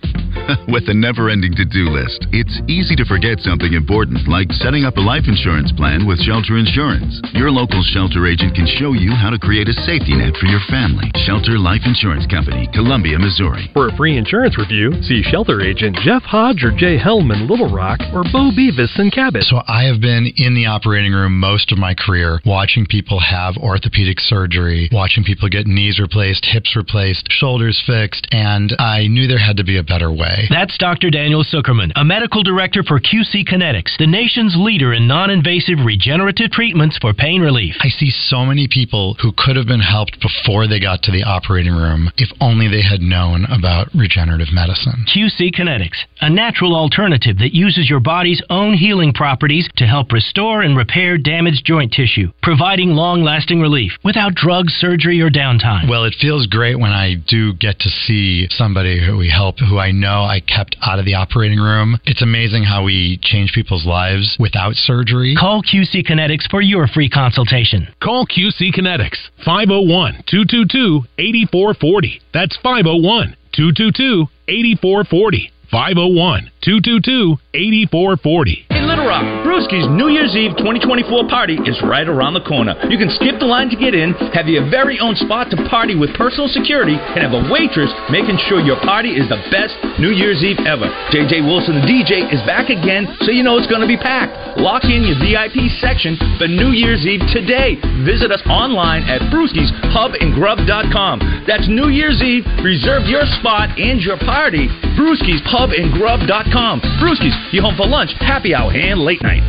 With 0.71 0.87
a 0.87 0.95
never 0.95 1.27
ending 1.29 1.51
to 1.59 1.65
do 1.67 1.91
list, 1.91 2.23
it's 2.31 2.55
easy 2.71 2.95
to 2.95 3.03
forget 3.03 3.43
something 3.43 3.73
important 3.75 4.27
like 4.31 4.47
setting 4.63 4.87
up 4.87 4.95
a 4.95 5.03
life 5.03 5.27
insurance 5.27 5.75
plan 5.75 6.07
with 6.07 6.23
Shelter 6.23 6.55
Insurance. 6.55 7.19
Your 7.35 7.51
local 7.51 7.83
shelter 7.83 8.23
agent 8.27 8.55
can 8.55 8.67
show 8.79 8.95
you 8.95 9.11
how 9.11 9.27
to 9.29 9.39
create 9.39 9.67
a 9.67 9.75
safety 9.83 10.15
net 10.15 10.39
for 10.39 10.47
your 10.47 10.63
family. 10.71 11.11
Shelter 11.27 11.59
Life 11.59 11.83
Insurance 11.83 12.23
Company, 12.31 12.69
Columbia, 12.71 13.19
Missouri. 13.19 13.67
For 13.73 13.91
a 13.91 13.95
free 13.99 14.15
insurance 14.15 14.55
review, 14.57 14.95
see 15.03 15.19
shelter 15.19 15.59
agent 15.59 15.99
Jeff 15.99 16.23
Hodge 16.23 16.63
or 16.63 16.71
Jay 16.71 16.95
Hellman, 16.95 17.49
Little 17.49 17.67
Rock, 17.67 17.99
or 18.15 18.23
Bo 18.31 18.55
Beavis 18.55 18.95
in 18.99 19.11
Cabot. 19.11 19.43
So 19.43 19.59
I 19.67 19.83
have 19.83 19.99
been 19.99 20.31
in 20.37 20.55
the 20.55 20.67
operating 20.67 21.11
room 21.11 21.39
most 21.39 21.71
of 21.71 21.77
my 21.77 21.91
career, 21.93 22.39
watching 22.45 22.87
people 22.87 23.19
have 23.19 23.57
orthopedic 23.57 24.19
surgery, 24.19 24.87
watching 24.91 25.23
people 25.23 25.49
get 25.49 25.67
knees 25.67 25.99
replaced, 25.99 26.45
hips 26.45 26.75
replaced, 26.75 27.27
shoulders 27.31 27.81
fixed, 27.85 28.27
and 28.31 28.71
I 28.79 29.07
knew 29.07 29.27
there 29.27 29.39
had 29.39 29.57
to 29.57 29.65
be 29.65 29.77
a 29.77 29.83
better 29.83 30.11
way. 30.11 30.36
That's 30.49 30.77
Dr. 30.77 31.09
Daniel 31.09 31.43
Zuckerman, 31.43 31.91
a 31.95 32.05
medical 32.05 32.43
director 32.43 32.83
for 32.83 32.99
QC 32.99 33.47
Kinetics, 33.47 33.97
the 33.97 34.07
nation's 34.07 34.55
leader 34.57 34.93
in 34.93 35.07
non 35.07 35.29
invasive 35.29 35.79
regenerative 35.83 36.51
treatments 36.51 36.97
for 36.99 37.13
pain 37.13 37.41
relief. 37.41 37.75
I 37.79 37.89
see 37.89 38.11
so 38.11 38.45
many 38.45 38.67
people 38.67 39.15
who 39.21 39.31
could 39.37 39.55
have 39.55 39.67
been 39.67 39.81
helped 39.81 40.19
before 40.21 40.67
they 40.67 40.79
got 40.79 41.01
to 41.03 41.11
the 41.11 41.23
operating 41.23 41.73
room 41.73 42.11
if 42.17 42.29
only 42.39 42.67
they 42.67 42.81
had 42.81 43.01
known 43.01 43.45
about 43.45 43.89
regenerative 43.95 44.53
medicine. 44.53 45.05
QC 45.13 45.51
Kinetics, 45.55 45.97
a 46.21 46.29
natural 46.29 46.75
alternative 46.75 47.37
that 47.39 47.55
uses 47.55 47.89
your 47.89 47.99
body's 47.99 48.41
own 48.49 48.73
healing 48.73 49.13
properties 49.13 49.67
to 49.77 49.85
help 49.85 50.11
restore 50.11 50.61
and 50.61 50.77
repair 50.77 51.17
damaged 51.17 51.65
joint 51.65 51.91
tissue, 51.91 52.31
providing 52.43 52.91
long 52.91 53.23
lasting 53.23 53.59
relief 53.59 53.93
without 54.03 54.35
drugs, 54.35 54.73
surgery, 54.73 55.21
or 55.21 55.29
downtime. 55.29 55.89
Well, 55.89 56.03
it 56.05 56.15
feels 56.19 56.45
great 56.47 56.79
when 56.79 56.91
I 56.91 57.15
do 57.27 57.53
get 57.53 57.79
to 57.79 57.89
see 57.89 58.47
somebody 58.49 59.03
who 59.03 59.17
we 59.17 59.29
help, 59.29 59.59
who 59.59 59.77
I 59.77 59.91
know 59.91 60.26
I 60.27 60.41
kept 60.41 60.75
out 60.81 60.99
of 60.99 61.05
the 61.05 61.15
operating 61.15 61.59
room. 61.59 61.97
It's 62.05 62.21
amazing 62.21 62.63
how 62.63 62.83
we 62.83 63.17
change 63.21 63.53
people's 63.53 63.85
lives 63.85 64.35
without 64.39 64.75
surgery. 64.75 65.35
Call 65.39 65.63
QC 65.63 66.05
Kinetics 66.05 66.49
for 66.49 66.61
your 66.61 66.87
free 66.87 67.09
consultation. 67.09 67.87
Call 68.03 68.27
QC 68.27 68.73
Kinetics 68.75 69.17
501 69.45 70.23
222 70.27 71.03
8440. 71.17 72.21
That's 72.33 72.57
501 72.57 73.35
222 73.53 74.27
8440. 74.47 75.51
501 75.71 76.51
222 76.61 77.37
8440. 77.53 78.66
Little 78.97 79.13
Brewski's 79.45 79.85
New 79.93 80.09
Year's 80.09 80.33
Eve 80.33 80.57
2024 80.57 81.29
party 81.29 81.53
is 81.69 81.77
right 81.85 82.09
around 82.09 82.33
the 82.33 82.41
corner. 82.41 82.73
You 82.89 82.97
can 82.97 83.13
skip 83.13 83.37
the 83.37 83.45
line 83.45 83.69
to 83.69 83.77
get 83.77 83.93
in, 83.93 84.17
have 84.33 84.49
your 84.49 84.65
very 84.73 84.97
own 84.97 85.13
spot 85.13 85.53
to 85.53 85.57
party 85.69 85.93
with 85.93 86.09
personal 86.17 86.49
security, 86.49 86.97
and 86.97 87.21
have 87.21 87.37
a 87.37 87.45
waitress 87.45 87.93
making 88.09 88.41
sure 88.49 88.57
your 88.57 88.81
party 88.81 89.13
is 89.13 89.29
the 89.29 89.37
best 89.53 89.77
New 90.01 90.09
Year's 90.09 90.41
Eve 90.41 90.57
ever. 90.65 90.89
JJ 91.13 91.45
Wilson, 91.45 91.77
the 91.77 91.85
DJ, 91.85 92.25
is 92.33 92.41
back 92.49 92.73
again, 92.73 93.05
so 93.21 93.29
you 93.29 93.45
know 93.45 93.61
it's 93.61 93.69
going 93.69 93.85
to 93.85 93.87
be 93.87 94.01
packed. 94.01 94.33
Lock 94.57 94.89
in 94.89 95.05
your 95.05 95.21
VIP 95.21 95.69
section 95.77 96.17
for 96.41 96.49
New 96.49 96.73
Year's 96.73 97.05
Eve 97.05 97.21
today. 97.29 97.77
Visit 98.01 98.33
us 98.33 98.41
online 98.49 99.05
at 99.05 99.21
brewskispubandgrub.com. 99.29 101.45
That's 101.45 101.69
New 101.69 101.93
Year's 101.93 102.17
Eve. 102.25 102.49
Reserve 102.65 103.05
your 103.05 103.29
spot 103.37 103.77
and 103.77 104.01
your 104.01 104.17
party. 104.25 104.65
Brewskispubandgrub.com. 104.97 106.81
Brewski's, 106.99 107.37
you 107.53 107.61
home 107.61 107.77
for 107.77 107.87
lunch, 107.87 108.11
happy 108.19 108.53
hour, 108.53 108.73
and 108.73 108.99
late 108.99 109.21
night. 109.21 109.45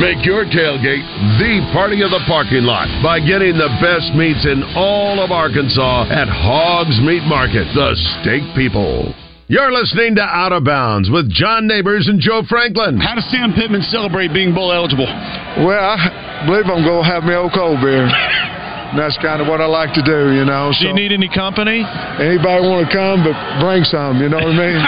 Make 0.00 0.24
your 0.24 0.44
tailgate 0.44 1.04
the 1.40 1.60
party 1.72 2.02
of 2.02 2.10
the 2.10 2.20
parking 2.26 2.64
lot 2.64 2.88
by 3.04 3.20
getting 3.20 3.56
the 3.56 3.68
best 3.80 4.12
meats 4.16 4.44
in 4.44 4.64
all 4.74 5.20
of 5.20 5.30
Arkansas 5.30 6.08
at 6.08 6.28
Hogs 6.28 7.00
Meat 7.00 7.22
Market, 7.24 7.68
the 7.76 7.92
steak 8.20 8.44
people. 8.56 9.14
You're 9.48 9.70
listening 9.72 10.16
to 10.16 10.22
Out 10.22 10.52
of 10.52 10.64
Bounds 10.64 11.08
with 11.08 11.30
John 11.30 11.66
Neighbors 11.68 12.08
and 12.08 12.18
Joe 12.18 12.42
Franklin. 12.48 12.98
How 12.98 13.14
does 13.14 13.30
Sam 13.30 13.52
Pittman 13.54 13.82
celebrate 13.82 14.32
being 14.32 14.52
bowl 14.52 14.72
eligible? 14.72 15.06
Well, 15.06 15.96
I 15.96 16.44
believe 16.44 16.66
I'm 16.66 16.82
going 16.84 17.04
to 17.04 17.08
have 17.08 17.22
my 17.22 17.36
old 17.36 17.52
cold 17.54 17.80
beer. 17.80 18.08
And 18.90 18.98
that's 18.98 19.18
kind 19.18 19.42
of 19.42 19.48
what 19.48 19.60
I 19.60 19.66
like 19.66 19.92
to 19.94 20.02
do, 20.02 20.32
you 20.32 20.44
know. 20.44 20.72
Do 20.78 20.86
you 20.86 20.94
need 20.94 21.12
any 21.12 21.28
company? 21.28 21.82
Anybody 21.82 22.62
want 22.62 22.86
to 22.86 22.92
come, 22.92 23.24
but 23.24 23.34
bring 23.60 23.84
some, 23.84 24.20
you 24.22 24.28
know 24.28 24.38
what 24.38 24.54
I 24.54 24.66
mean? 24.66 24.80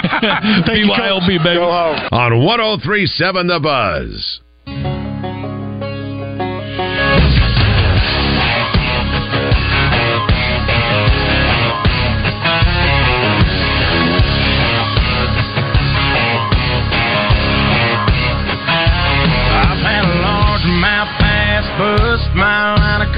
BYOB, 0.87 1.27
baby. 1.43 1.59
Go 1.59 1.69
home. 1.69 2.09
On 2.11 2.43
1037 2.45 3.47
The 3.47 3.59
Buzz. 3.59 4.39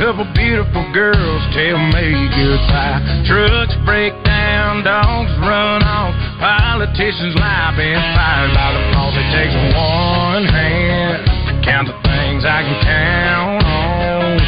Couple 0.02 0.26
beautiful 0.34 0.82
girls 0.98 1.46
tell 1.54 1.78
me 1.94 2.10
goodbye. 2.34 3.22
Trucks 3.30 3.78
break 3.86 4.18
down, 4.26 4.84
dogs 4.84 5.30
run 5.46 5.86
off, 5.86 6.18
politicians 6.42 7.38
lie, 7.38 7.70
been 7.78 8.02
fired 8.18 8.50
by 8.50 8.74
the. 8.74 8.82
It 9.14 9.30
takes 9.30 9.54
one 9.78 10.46
hand 10.50 11.22
to 11.22 11.54
count 11.62 11.86
the 11.86 11.94
things 12.02 12.42
I 12.42 12.66
can 12.66 12.82
count 12.82 13.62
on. 13.62 14.42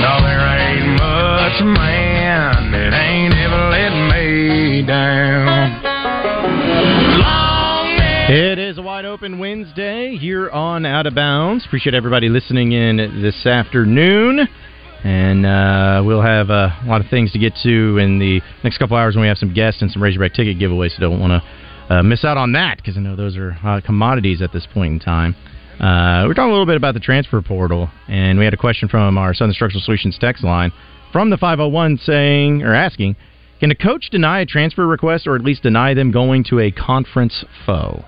No, 0.00 0.12
there 0.24 0.40
ain't 0.56 0.96
much 0.96 1.60
man 1.76 2.72
that 2.72 2.94
ain't 2.96 3.34
ever 3.34 3.68
let 3.68 3.92
me 4.08 4.86
down. 4.86 5.84
It 8.26 8.58
is 8.58 8.78
a 8.78 8.82
wide 8.82 9.04
Open 9.04 9.38
Wednesday 9.38 10.16
here 10.16 10.48
on 10.48 10.86
Out 10.86 11.06
of 11.06 11.14
Bounds. 11.14 11.66
Appreciate 11.66 11.94
everybody 11.94 12.30
listening 12.30 12.72
in 12.72 12.96
this 13.20 13.44
afternoon. 13.44 14.48
And 15.04 15.44
uh, 15.44 16.02
we'll 16.04 16.22
have 16.22 16.50
uh, 16.50 16.70
a 16.82 16.86
lot 16.86 17.02
of 17.02 17.08
things 17.08 17.30
to 17.32 17.38
get 17.38 17.52
to 17.62 17.98
in 17.98 18.18
the 18.18 18.40
next 18.64 18.78
couple 18.78 18.96
hours 18.96 19.14
when 19.14 19.22
we 19.22 19.28
have 19.28 19.36
some 19.36 19.52
guests 19.52 19.82
and 19.82 19.90
some 19.90 20.02
Razorback 20.02 20.32
ticket 20.32 20.58
giveaways, 20.58 20.96
so 20.96 21.00
don't 21.00 21.20
want 21.20 21.42
to 21.42 21.94
uh, 21.94 22.02
miss 22.02 22.24
out 22.24 22.38
on 22.38 22.52
that 22.52 22.78
because 22.78 22.96
I 22.96 23.00
know 23.00 23.14
those 23.14 23.36
are 23.36 23.82
commodities 23.84 24.40
at 24.40 24.52
this 24.52 24.66
point 24.72 24.94
in 24.94 24.98
time. 24.98 25.36
Uh, 25.74 26.24
we're 26.26 26.34
talking 26.34 26.50
a 26.50 26.52
little 26.52 26.66
bit 26.66 26.76
about 26.76 26.94
the 26.94 27.00
transfer 27.00 27.42
portal, 27.42 27.90
and 28.08 28.38
we 28.38 28.44
had 28.44 28.54
a 28.54 28.56
question 28.56 28.88
from 28.88 29.18
our 29.18 29.34
Southern 29.34 29.52
Structural 29.52 29.82
Solutions 29.82 30.16
text 30.18 30.42
line 30.42 30.72
from 31.12 31.30
the 31.30 31.36
501 31.36 31.98
saying, 31.98 32.62
or 32.62 32.74
asking, 32.74 33.16
can 33.60 33.70
a 33.70 33.74
coach 33.74 34.08
deny 34.10 34.40
a 34.40 34.46
transfer 34.46 34.86
request 34.86 35.26
or 35.26 35.36
at 35.36 35.42
least 35.42 35.62
deny 35.62 35.92
them 35.94 36.10
going 36.10 36.44
to 36.44 36.60
a 36.60 36.70
conference 36.70 37.44
foe? 37.66 38.04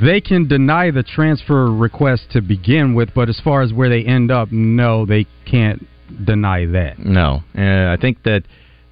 They 0.00 0.20
can 0.20 0.48
deny 0.48 0.90
the 0.90 1.02
transfer 1.02 1.70
request 1.70 2.30
to 2.32 2.40
begin 2.40 2.94
with, 2.94 3.10
but 3.14 3.28
as 3.28 3.38
far 3.40 3.62
as 3.62 3.72
where 3.72 3.88
they 3.88 4.02
end 4.02 4.30
up, 4.30 4.50
no, 4.50 5.04
they 5.04 5.26
can't 5.44 5.86
deny 6.24 6.66
that. 6.66 6.98
No, 6.98 7.42
uh, 7.56 7.92
I 7.92 7.96
think 8.00 8.22
that 8.24 8.42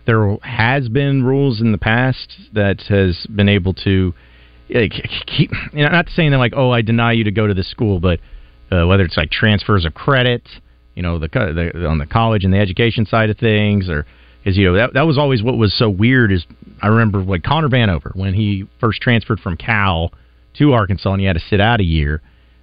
there 0.07 0.37
has 0.43 0.89
been 0.89 1.23
rules 1.23 1.61
in 1.61 1.73
the 1.73 1.79
past 1.79 2.33
that 2.55 2.81
has 2.89 3.27
been 3.27 3.49
able 3.49 3.75
to 3.75 4.15
like, 4.71 4.93
keep. 5.27 5.51
You 5.73 5.85
know, 5.85 5.91
not 5.91 6.09
saying 6.15 6.31
that 6.31 6.39
like, 6.39 6.55
oh, 6.57 6.71
I 6.71 6.83
deny 6.83 7.13
you 7.13 7.25
to 7.25 7.31
go 7.31 7.47
to 7.47 7.55
this 7.55 7.71
school, 7.71 8.01
but 8.01 8.21
uh, 8.71 8.87
whether 8.87 9.05
it's 9.05 9.17
like 9.17 9.31
transfers 9.31 9.85
of 9.85 9.95
credit, 9.95 10.49
you 10.95 11.03
know, 11.03 11.19
the, 11.19 11.29
the 11.29 11.87
on 11.87 11.99
the 11.99 12.07
college 12.07 12.45
and 12.45 12.53
the 12.53 12.59
education 12.59 13.07
side 13.07 13.31
of 13.31 13.39
things, 13.39 13.89
or 13.89 14.07
is 14.45 14.57
you 14.57 14.67
know 14.67 14.75
that 14.75 14.95
that 14.95 15.07
was 15.07 15.19
always 15.19 15.43
what 15.43 15.57
was 15.57 15.77
so 15.77 15.89
weird. 15.89 16.33
Is 16.33 16.45
I 16.81 16.89
remember 16.89 17.21
like 17.21 17.43
Connor 17.43 17.69
Vanover 17.69 18.15
when 18.17 18.35
he 18.35 18.67
first 18.81 19.01
transferred 19.01 19.41
from 19.41 19.57
Cal 19.57 20.13
to 20.59 20.73
Arkansas 20.73 21.13
and 21.13 21.21
he 21.21 21.27
had 21.27 21.35
to 21.35 21.43
sit 21.49 21.61
out 21.61 21.81
a 21.81 21.85
year. 21.85 22.23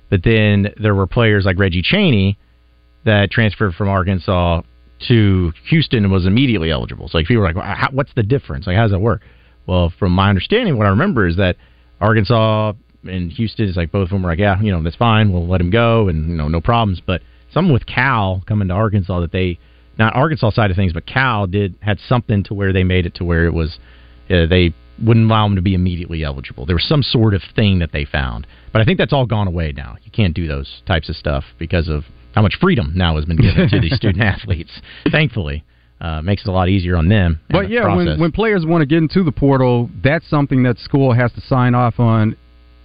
But 0.09 0.23
then 0.23 0.73
there 0.81 0.93
were 0.93 1.07
players 1.07 1.45
like 1.45 1.57
Reggie 1.57 1.81
Chaney 1.81 2.37
that 3.05 3.31
transferred 3.31 3.75
from 3.75 3.87
Arkansas 3.87 4.61
to 5.07 5.53
Houston 5.69 6.09
was 6.11 6.25
immediately 6.25 6.71
eligible. 6.71 7.07
So 7.07 7.17
like 7.17 7.27
people 7.27 7.41
were 7.41 7.47
like, 7.47 7.55
well, 7.55 7.65
how, 7.65 7.89
"What's 7.91 8.13
the 8.15 8.23
difference? 8.23 8.67
Like, 8.67 8.75
how 8.75 8.83
does 8.83 8.91
that 8.91 8.99
work?" 8.99 9.21
Well, 9.67 9.91
from 9.97 10.11
my 10.11 10.29
understanding, 10.29 10.77
what 10.77 10.87
I 10.87 10.89
remember 10.89 11.27
is 11.27 11.37
that 11.37 11.57
Arkansas 12.01 12.73
and 13.03 13.31
Houston 13.31 13.67
is 13.67 13.75
like 13.75 13.91
both 13.91 14.03
of 14.03 14.09
them 14.09 14.23
were 14.23 14.29
like, 14.29 14.39
"Yeah, 14.39 14.59
you 14.61 14.71
know, 14.71 14.81
that's 14.81 14.95
fine. 14.95 15.31
We'll 15.31 15.47
let 15.47 15.61
him 15.61 15.69
go, 15.69 16.07
and 16.07 16.29
you 16.29 16.35
know, 16.35 16.47
no 16.47 16.61
problems." 16.61 17.01
But 17.05 17.21
something 17.51 17.73
with 17.73 17.85
Cal 17.85 18.43
coming 18.47 18.67
to 18.69 18.73
Arkansas 18.73 19.19
that 19.21 19.31
they, 19.31 19.59
not 19.97 20.15
Arkansas 20.15 20.51
side 20.51 20.71
of 20.71 20.77
things, 20.77 20.93
but 20.93 21.05
Cal 21.05 21.47
did 21.47 21.75
had 21.81 21.99
something 22.07 22.43
to 22.43 22.53
where 22.53 22.73
they 22.73 22.83
made 22.83 23.05
it 23.05 23.15
to 23.15 23.23
where 23.23 23.45
it 23.45 23.53
was 23.53 23.77
uh, 24.29 24.45
they 24.47 24.73
wouldn't 25.03 25.29
allow 25.29 25.45
them 25.45 25.55
to 25.55 25.61
be 25.61 25.73
immediately 25.73 26.23
eligible. 26.23 26.65
There 26.65 26.75
was 26.75 26.87
some 26.87 27.03
sort 27.03 27.33
of 27.33 27.41
thing 27.55 27.79
that 27.79 27.91
they 27.91 28.05
found, 28.05 28.47
but 28.71 28.81
I 28.81 28.85
think 28.85 28.97
that's 28.97 29.13
all 29.13 29.25
gone 29.25 29.47
away 29.47 29.73
now. 29.75 29.97
You 30.03 30.11
can't 30.11 30.33
do 30.33 30.47
those 30.47 30.81
types 30.85 31.09
of 31.09 31.15
stuff 31.15 31.43
because 31.59 31.89
of 31.89 32.05
how 32.35 32.41
much 32.41 32.57
freedom 32.59 32.91
now 32.95 33.15
has 33.15 33.25
been 33.25 33.37
given 33.37 33.69
to 33.69 33.79
these 33.79 33.95
student 33.95 34.21
athletes. 34.21 34.71
Thankfully, 35.09 35.63
uh, 36.01 36.21
makes 36.21 36.43
it 36.43 36.49
a 36.49 36.51
lot 36.51 36.67
easier 36.67 36.97
on 36.97 37.07
them. 37.07 37.39
But 37.49 37.63
the 37.63 37.73
yeah, 37.73 37.95
when, 37.95 38.19
when 38.19 38.31
players 38.33 38.65
want 38.65 38.81
to 38.81 38.85
get 38.85 38.97
into 38.97 39.23
the 39.23 39.31
portal, 39.31 39.89
that's 40.03 40.29
something 40.29 40.61
that 40.63 40.77
school 40.77 41.13
has 41.13 41.31
to 41.33 41.41
sign 41.41 41.73
off 41.73 41.99
on 41.99 42.35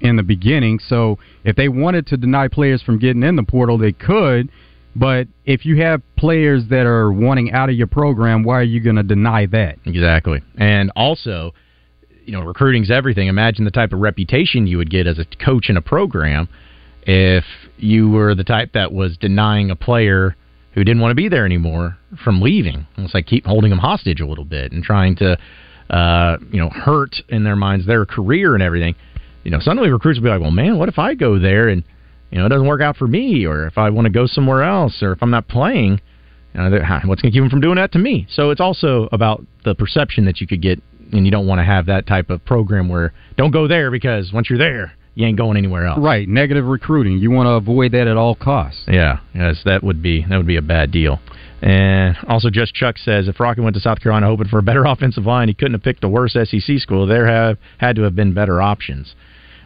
in 0.00 0.16
the 0.16 0.22
beginning. 0.22 0.78
So 0.78 1.18
if 1.44 1.56
they 1.56 1.68
wanted 1.68 2.06
to 2.06 2.16
deny 2.16 2.48
players 2.48 2.80
from 2.80 2.98
getting 2.98 3.24
in 3.24 3.36
the 3.36 3.42
portal, 3.42 3.76
they 3.76 3.92
could. 3.92 4.50
But 4.94 5.28
if 5.44 5.64
you 5.64 5.82
have 5.82 6.00
players 6.16 6.64
that 6.70 6.86
are 6.86 7.12
wanting 7.12 7.52
out 7.52 7.68
of 7.68 7.76
your 7.76 7.86
program, 7.86 8.44
why 8.44 8.58
are 8.60 8.64
you 8.64 8.80
going 8.80 8.96
to 8.96 9.02
deny 9.02 9.46
that? 9.46 9.78
Exactly. 9.84 10.42
And 10.58 10.90
also, 10.96 11.54
you 12.24 12.32
know, 12.32 12.40
recruiting's 12.40 12.90
everything. 12.90 13.28
Imagine 13.28 13.64
the 13.64 13.70
type 13.70 13.92
of 13.92 14.00
reputation 14.00 14.66
you 14.66 14.78
would 14.78 14.90
get 14.90 15.06
as 15.06 15.18
a 15.18 15.24
coach 15.44 15.68
in 15.68 15.76
a 15.76 15.82
program 15.82 16.48
if 17.10 17.44
you 17.76 18.08
were 18.08 18.36
the 18.36 18.44
type 18.44 18.72
that 18.74 18.92
was 18.92 19.16
denying 19.16 19.68
a 19.72 19.74
player 19.74 20.36
who 20.74 20.84
didn't 20.84 21.02
want 21.02 21.10
to 21.10 21.16
be 21.16 21.28
there 21.28 21.44
anymore 21.44 21.98
from 22.22 22.40
leaving. 22.40 22.86
It's 22.98 23.14
like 23.14 23.26
keep 23.26 23.46
holding 23.46 23.70
them 23.70 23.80
hostage 23.80 24.20
a 24.20 24.26
little 24.26 24.44
bit 24.44 24.70
and 24.70 24.84
trying 24.84 25.16
to, 25.16 25.36
uh, 25.90 26.36
you 26.52 26.60
know, 26.60 26.68
hurt 26.68 27.16
in 27.28 27.42
their 27.42 27.56
minds 27.56 27.84
their 27.84 28.06
career 28.06 28.54
and 28.54 28.62
everything. 28.62 28.94
You 29.42 29.50
know, 29.50 29.58
suddenly 29.58 29.90
recruits 29.90 30.20
will 30.20 30.24
be 30.24 30.30
like, 30.30 30.40
well, 30.40 30.52
man, 30.52 30.78
what 30.78 30.88
if 30.88 31.00
I 31.00 31.14
go 31.14 31.40
there 31.40 31.68
and 31.68 31.82
you 32.30 32.38
know 32.38 32.46
it 32.46 32.50
doesn't 32.50 32.68
work 32.68 32.80
out 32.80 32.96
for 32.96 33.08
me, 33.08 33.44
or 33.44 33.66
if 33.66 33.76
I 33.76 33.90
want 33.90 34.06
to 34.06 34.12
go 34.12 34.26
somewhere 34.26 34.62
else, 34.62 35.02
or 35.02 35.10
if 35.10 35.20
I'm 35.20 35.32
not 35.32 35.48
playing, 35.48 36.00
you 36.54 36.60
know, 36.60 36.70
what's 37.06 37.22
going 37.22 37.32
to 37.32 37.36
keep 37.36 37.42
them 37.42 37.50
from 37.50 37.60
doing 37.60 37.74
that 37.74 37.90
to 37.92 37.98
me? 37.98 38.28
So 38.30 38.50
it's 38.50 38.60
also 38.60 39.08
about 39.10 39.44
the 39.64 39.74
perception 39.74 40.26
that 40.26 40.40
you 40.40 40.46
could 40.46 40.62
get, 40.62 40.80
and 41.10 41.24
you 41.26 41.32
don't 41.32 41.48
want 41.48 41.58
to 41.58 41.64
have 41.64 41.86
that 41.86 42.06
type 42.06 42.30
of 42.30 42.44
program 42.44 42.88
where 42.88 43.12
don't 43.36 43.50
go 43.50 43.66
there 43.66 43.90
because 43.90 44.32
once 44.32 44.48
you're 44.48 44.60
there, 44.60 44.92
you 45.14 45.26
ain't 45.26 45.36
going 45.36 45.56
anywhere 45.56 45.86
else. 45.86 45.98
Right, 46.00 46.28
negative 46.28 46.64
recruiting. 46.64 47.18
You 47.18 47.30
want 47.30 47.46
to 47.46 47.52
avoid 47.52 47.92
that 47.92 48.06
at 48.06 48.16
all 48.16 48.34
costs. 48.34 48.82
Yeah, 48.88 49.20
yes, 49.34 49.60
that 49.64 49.82
would 49.82 50.02
be 50.02 50.24
that 50.28 50.36
would 50.36 50.46
be 50.46 50.56
a 50.56 50.62
bad 50.62 50.90
deal. 50.92 51.18
And 51.62 52.16
also, 52.26 52.48
just 52.48 52.74
Chuck 52.74 52.96
says 52.96 53.28
if 53.28 53.38
Rocky 53.38 53.60
went 53.60 53.74
to 53.74 53.80
South 53.80 54.00
Carolina 54.00 54.26
hoping 54.26 54.48
for 54.48 54.58
a 54.58 54.62
better 54.62 54.84
offensive 54.86 55.26
line, 55.26 55.48
he 55.48 55.54
couldn't 55.54 55.74
have 55.74 55.82
picked 55.82 56.04
a 56.04 56.08
worse 56.08 56.32
SEC 56.32 56.78
school. 56.78 57.06
There 57.06 57.26
have 57.26 57.58
had 57.78 57.96
to 57.96 58.02
have 58.02 58.14
been 58.16 58.32
better 58.32 58.62
options. 58.62 59.14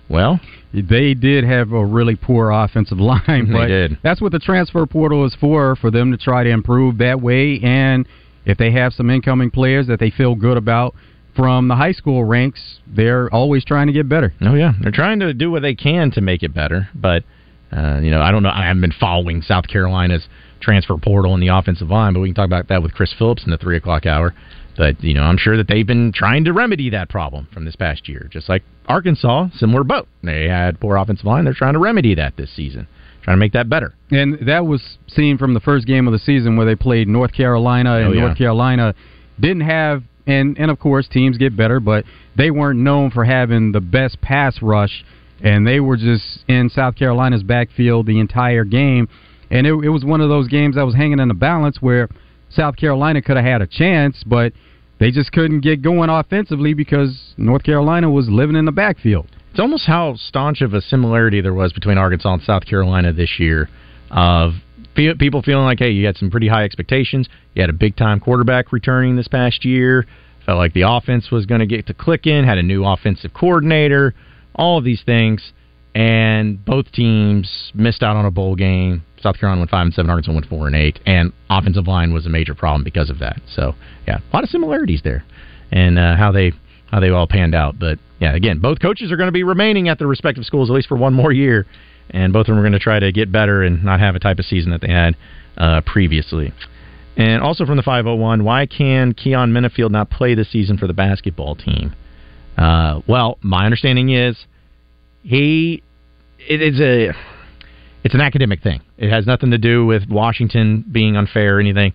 Well, 0.08 0.38
they 0.72 1.14
did 1.14 1.44
have 1.44 1.72
a 1.72 1.84
really 1.84 2.16
poor 2.16 2.50
offensive 2.50 2.98
line, 3.00 3.46
They 3.48 3.52
but 3.52 3.66
did. 3.68 3.98
that's 4.02 4.20
what 4.20 4.32
the 4.32 4.38
transfer 4.38 4.84
portal 4.86 5.24
is 5.24 5.34
for, 5.40 5.76
for 5.76 5.90
them 5.90 6.10
to 6.10 6.18
try 6.18 6.44
to 6.44 6.50
improve 6.50 6.98
that 6.98 7.20
way. 7.22 7.58
And 7.62 8.06
if 8.44 8.58
they 8.58 8.70
have 8.72 8.92
some 8.92 9.08
incoming 9.08 9.50
players 9.50 9.86
that 9.86 10.00
they 10.00 10.10
feel 10.10 10.34
good 10.34 10.58
about 10.58 10.94
from 11.36 11.68
the 11.68 11.76
high 11.76 11.92
school 11.92 12.24
ranks, 12.24 12.78
they're 12.86 13.28
always 13.32 13.64
trying 13.64 13.86
to 13.88 13.92
get 13.92 14.08
better. 14.08 14.32
Oh 14.40 14.54
yeah, 14.54 14.72
they're 14.80 14.92
trying 14.92 15.20
to 15.20 15.34
do 15.34 15.50
what 15.50 15.62
they 15.62 15.74
can 15.74 16.10
to 16.12 16.20
make 16.20 16.42
it 16.42 16.54
better, 16.54 16.88
but 16.94 17.24
uh, 17.72 17.98
you 18.00 18.10
know, 18.10 18.20
I 18.20 18.30
don't 18.30 18.42
know. 18.42 18.50
I 18.50 18.66
haven't 18.66 18.82
been 18.82 18.92
following 18.98 19.42
South 19.42 19.66
Carolina's 19.68 20.26
transfer 20.60 20.96
portal 20.96 21.34
and 21.34 21.42
the 21.42 21.48
offensive 21.48 21.88
line, 21.88 22.14
but 22.14 22.20
we 22.20 22.28
can 22.28 22.34
talk 22.34 22.46
about 22.46 22.68
that 22.68 22.82
with 22.82 22.94
Chris 22.94 23.12
Phillips 23.18 23.44
in 23.44 23.50
the 23.50 23.58
three 23.58 23.76
o'clock 23.76 24.06
hour. 24.06 24.32
But 24.76 25.02
you 25.02 25.14
know, 25.14 25.22
I'm 25.22 25.36
sure 25.36 25.56
that 25.56 25.68
they've 25.68 25.86
been 25.86 26.12
trying 26.12 26.44
to 26.44 26.52
remedy 26.52 26.90
that 26.90 27.08
problem 27.08 27.48
from 27.52 27.64
this 27.64 27.76
past 27.76 28.08
year, 28.08 28.28
just 28.32 28.48
like 28.48 28.62
Arkansas, 28.86 29.48
similar 29.54 29.84
boat. 29.84 30.08
They 30.22 30.48
had 30.48 30.80
poor 30.80 30.96
offensive 30.96 31.26
line. 31.26 31.44
They're 31.44 31.54
trying 31.54 31.74
to 31.74 31.78
remedy 31.78 32.14
that 32.16 32.36
this 32.36 32.50
season, 32.54 32.86
trying 33.22 33.36
to 33.36 33.40
make 33.40 33.52
that 33.52 33.68
better. 33.68 33.94
And 34.10 34.38
that 34.46 34.66
was 34.66 34.98
seen 35.08 35.38
from 35.38 35.54
the 35.54 35.60
first 35.60 35.86
game 35.86 36.06
of 36.08 36.12
the 36.12 36.18
season 36.18 36.56
where 36.56 36.66
they 36.66 36.74
played 36.76 37.08
North 37.08 37.32
Carolina, 37.32 37.96
and 37.98 38.08
Oh, 38.08 38.12
yeah. 38.12 38.20
North 38.22 38.38
Carolina 38.38 38.94
didn't 39.40 39.62
have, 39.62 40.02
and 40.26 40.58
and 40.58 40.70
of 40.70 40.78
course 40.78 41.08
teams 41.08 41.38
get 41.38 41.56
better, 41.56 41.80
but 41.80 42.04
they 42.36 42.50
weren't 42.50 42.80
known 42.80 43.10
for 43.10 43.24
having 43.24 43.72
the 43.72 43.80
best 43.80 44.20
pass 44.20 44.60
rush, 44.62 45.04
and 45.42 45.66
they 45.66 45.80
were 45.80 45.96
just 45.96 46.44
in 46.48 46.68
South 46.70 46.96
Carolina's 46.96 47.42
backfield 47.42 48.06
the 48.06 48.20
entire 48.20 48.64
game, 48.64 49.08
and 49.50 49.66
it, 49.66 49.72
it 49.72 49.90
was 49.90 50.04
one 50.04 50.20
of 50.20 50.28
those 50.28 50.48
games 50.48 50.76
that 50.76 50.84
was 50.84 50.94
hanging 50.94 51.18
in 51.18 51.28
the 51.28 51.34
balance 51.34 51.78
where 51.80 52.08
South 52.50 52.76
Carolina 52.76 53.20
could 53.20 53.36
have 53.36 53.44
had 53.44 53.62
a 53.62 53.66
chance, 53.66 54.22
but 54.26 54.52
they 54.98 55.10
just 55.10 55.32
couldn't 55.32 55.60
get 55.60 55.82
going 55.82 56.08
offensively 56.08 56.72
because 56.74 57.34
North 57.36 57.62
Carolina 57.62 58.10
was 58.10 58.28
living 58.28 58.56
in 58.56 58.64
the 58.64 58.72
backfield. 58.72 59.26
It's 59.50 59.60
almost 59.60 59.86
how 59.86 60.16
staunch 60.16 60.62
of 60.62 60.74
a 60.74 60.80
similarity 60.80 61.40
there 61.40 61.54
was 61.54 61.72
between 61.72 61.98
Arkansas 61.98 62.34
and 62.34 62.42
South 62.42 62.64
Carolina 62.66 63.12
this 63.12 63.38
year 63.38 63.68
of 64.10 64.52
people 64.94 65.42
feeling 65.42 65.64
like, 65.64 65.78
hey, 65.78 65.90
you 65.90 66.06
had 66.06 66.16
some 66.16 66.30
pretty 66.30 66.48
high 66.48 66.64
expectations. 66.64 67.28
You 67.54 67.62
had 67.62 67.70
a 67.70 67.74
big 67.74 67.96
time 67.96 68.20
quarterback 68.20 68.72
returning 68.72 69.16
this 69.16 69.28
past 69.28 69.64
year. 69.64 70.06
Felt 70.46 70.58
like 70.58 70.74
the 70.74 70.82
offense 70.82 71.30
was 71.30 71.46
going 71.46 71.60
to 71.60 71.66
get 71.66 71.86
to 71.86 71.94
clicking. 71.94 72.44
Had 72.44 72.58
a 72.58 72.62
new 72.62 72.84
offensive 72.84 73.32
coordinator. 73.32 74.14
All 74.54 74.78
of 74.78 74.84
these 74.84 75.02
things, 75.04 75.52
and 75.94 76.64
both 76.64 76.92
teams 76.92 77.72
missed 77.74 78.02
out 78.02 78.16
on 78.16 78.24
a 78.24 78.30
bowl 78.30 78.54
game. 78.54 79.02
South 79.20 79.38
Carolina 79.38 79.60
went 79.62 79.70
five 79.70 79.86
and 79.86 79.94
seven. 79.94 80.10
Arkansas 80.10 80.32
went 80.32 80.46
four 80.46 80.66
and 80.66 80.76
eight. 80.76 81.00
And 81.06 81.32
offensive 81.50 81.88
line 81.88 82.12
was 82.12 82.26
a 82.26 82.28
major 82.28 82.54
problem 82.54 82.84
because 82.84 83.10
of 83.10 83.18
that. 83.20 83.40
So 83.52 83.74
yeah, 84.06 84.18
a 84.18 84.36
lot 84.36 84.44
of 84.44 84.50
similarities 84.50 85.00
there, 85.02 85.24
and 85.72 85.98
uh, 85.98 86.16
how 86.16 86.30
they 86.30 86.52
how 86.90 87.00
they 87.00 87.10
all 87.10 87.26
panned 87.26 87.54
out. 87.54 87.78
But 87.78 87.98
yeah, 88.20 88.34
again, 88.34 88.60
both 88.60 88.80
coaches 88.80 89.10
are 89.10 89.16
going 89.16 89.28
to 89.28 89.32
be 89.32 89.42
remaining 89.42 89.88
at 89.88 89.98
their 89.98 90.06
respective 90.06 90.44
schools 90.44 90.70
at 90.70 90.74
least 90.74 90.88
for 90.88 90.96
one 90.96 91.14
more 91.14 91.32
year, 91.32 91.66
and 92.10 92.32
both 92.32 92.42
of 92.42 92.46
them 92.48 92.58
are 92.58 92.62
going 92.62 92.72
to 92.72 92.78
try 92.78 92.98
to 92.98 93.12
get 93.12 93.32
better 93.32 93.62
and 93.62 93.84
not 93.84 94.00
have 94.00 94.14
a 94.14 94.18
type 94.18 94.38
of 94.38 94.44
season 94.44 94.70
that 94.70 94.80
they 94.80 94.90
had 94.90 95.16
uh, 95.56 95.80
previously. 95.86 96.52
And 97.16 97.42
also 97.42 97.64
from 97.64 97.76
the 97.76 97.82
501, 97.82 98.44
why 98.44 98.66
can 98.66 99.14
Keyon 99.14 99.50
Menifield 99.50 99.90
not 99.90 100.10
play 100.10 100.34
this 100.34 100.50
season 100.50 100.78
for 100.78 100.86
the 100.86 100.92
basketball 100.92 101.54
team? 101.54 101.94
Uh, 102.56 103.00
well, 103.06 103.38
my 103.40 103.64
understanding 103.64 104.10
is 104.10 104.36
he 105.22 105.82
it 106.38 106.60
is 106.60 106.80
a 106.80 107.12
it's 108.04 108.14
an 108.14 108.20
academic 108.20 108.62
thing. 108.62 108.82
It 108.98 109.10
has 109.10 109.26
nothing 109.26 109.50
to 109.52 109.58
do 109.58 109.86
with 109.86 110.08
Washington 110.08 110.84
being 110.90 111.16
unfair 111.16 111.56
or 111.56 111.60
anything. 111.60 111.94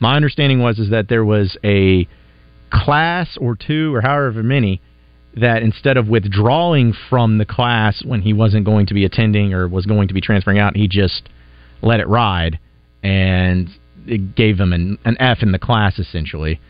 My 0.00 0.16
understanding 0.16 0.60
was 0.60 0.78
is 0.78 0.90
that 0.90 1.08
there 1.08 1.24
was 1.24 1.56
a 1.64 2.08
class 2.72 3.38
or 3.40 3.56
two 3.56 3.94
or 3.94 4.00
however 4.00 4.42
many 4.42 4.80
that 5.36 5.62
instead 5.62 5.96
of 5.96 6.08
withdrawing 6.08 6.94
from 7.10 7.38
the 7.38 7.44
class 7.44 8.02
when 8.04 8.22
he 8.22 8.32
wasn't 8.32 8.64
going 8.64 8.86
to 8.86 8.94
be 8.94 9.04
attending 9.04 9.52
or 9.52 9.66
was 9.66 9.86
going 9.86 10.08
to 10.08 10.14
be 10.14 10.20
transferring 10.20 10.58
out, 10.58 10.76
he 10.76 10.86
just 10.86 11.28
let 11.82 12.00
it 12.00 12.08
ride 12.08 12.58
and 13.02 13.68
it 14.06 14.34
gave 14.34 14.58
him 14.58 14.72
an, 14.72 14.98
an 15.04 15.16
F 15.18 15.38
in 15.42 15.52
the 15.52 15.58
class 15.58 15.98
essentially. 15.98 16.60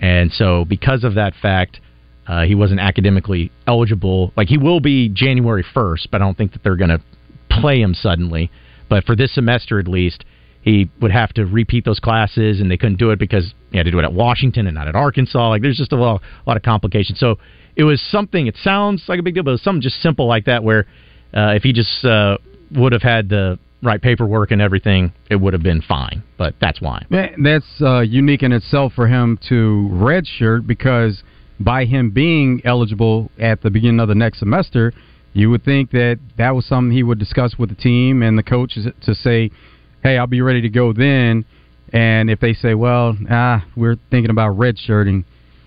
And 0.00 0.32
so 0.32 0.64
because 0.64 1.04
of 1.04 1.14
that 1.14 1.34
fact, 1.40 1.80
uh, 2.26 2.42
he 2.42 2.54
wasn't 2.54 2.80
academically 2.80 3.50
eligible. 3.66 4.32
Like 4.36 4.48
he 4.48 4.58
will 4.58 4.80
be 4.80 5.08
January 5.08 5.64
first, 5.74 6.08
but 6.10 6.22
I 6.22 6.24
don't 6.24 6.36
think 6.36 6.52
that 6.52 6.62
they're 6.62 6.76
going 6.76 6.90
to 6.90 7.02
play 7.50 7.80
him 7.80 7.94
suddenly. 7.94 8.50
But 8.88 9.04
for 9.04 9.16
this 9.16 9.34
semester 9.34 9.78
at 9.78 9.88
least, 9.88 10.24
he 10.62 10.88
would 11.00 11.10
have 11.10 11.32
to 11.32 11.44
repeat 11.44 11.84
those 11.84 11.98
classes, 11.98 12.60
and 12.60 12.70
they 12.70 12.76
couldn't 12.76 12.98
do 12.98 13.10
it 13.10 13.18
because 13.18 13.52
he 13.72 13.78
had 13.78 13.84
to 13.84 13.90
do 13.90 13.98
it 13.98 14.04
at 14.04 14.12
Washington 14.12 14.68
and 14.68 14.76
not 14.76 14.86
at 14.86 14.94
Arkansas. 14.94 15.48
Like 15.48 15.60
there's 15.60 15.76
just 15.76 15.92
a 15.92 15.96
lot, 15.96 16.22
a 16.22 16.48
lot 16.48 16.56
of 16.56 16.62
complications. 16.62 17.18
So 17.18 17.38
it 17.76 17.84
was 17.84 18.00
something. 18.10 18.46
It 18.46 18.56
sounds 18.62 19.04
like 19.08 19.18
a 19.18 19.22
big 19.22 19.34
deal, 19.34 19.42
but 19.42 19.50
it 19.50 19.54
was 19.54 19.62
something 19.62 19.82
just 19.82 20.00
simple 20.02 20.26
like 20.26 20.44
that, 20.46 20.62
where 20.62 20.86
uh, 21.34 21.54
if 21.56 21.62
he 21.62 21.72
just 21.72 22.04
uh, 22.04 22.38
would 22.72 22.92
have 22.92 23.02
had 23.02 23.28
the 23.28 23.58
right 23.82 24.00
paperwork 24.00 24.50
and 24.50 24.62
everything, 24.62 25.12
it 25.30 25.36
would 25.36 25.52
have 25.52 25.62
been 25.62 25.82
fine. 25.82 26.22
But 26.38 26.54
that's 26.60 26.80
why. 26.80 27.04
That's 27.42 27.66
uh, 27.80 28.00
unique 28.00 28.42
in 28.42 28.52
itself 28.52 28.92
for 28.94 29.08
him 29.08 29.38
to 29.48 29.88
redshirt 29.92 30.66
because 30.66 31.22
by 31.58 31.84
him 31.84 32.10
being 32.10 32.60
eligible 32.64 33.30
at 33.40 33.62
the 33.62 33.70
beginning 33.70 34.00
of 34.00 34.08
the 34.08 34.14
next 34.14 34.38
semester, 34.38 34.92
you 35.32 35.50
would 35.50 35.64
think 35.64 35.90
that 35.92 36.18
that 36.38 36.54
was 36.54 36.66
something 36.66 36.92
he 36.92 37.02
would 37.02 37.18
discuss 37.18 37.56
with 37.58 37.70
the 37.70 37.74
team 37.74 38.22
and 38.22 38.38
the 38.38 38.42
coaches 38.42 38.86
to 39.02 39.14
say, 39.14 39.50
"Hey, 40.02 40.18
I'll 40.18 40.26
be 40.26 40.42
ready 40.42 40.60
to 40.60 40.68
go 40.68 40.92
then." 40.92 41.44
And 41.92 42.30
if 42.30 42.40
they 42.40 42.52
say, 42.52 42.74
"Well, 42.74 43.16
ah, 43.30 43.64
we're 43.76 43.96
thinking 44.10 44.30
about 44.30 44.56
redshirting," 44.58 45.24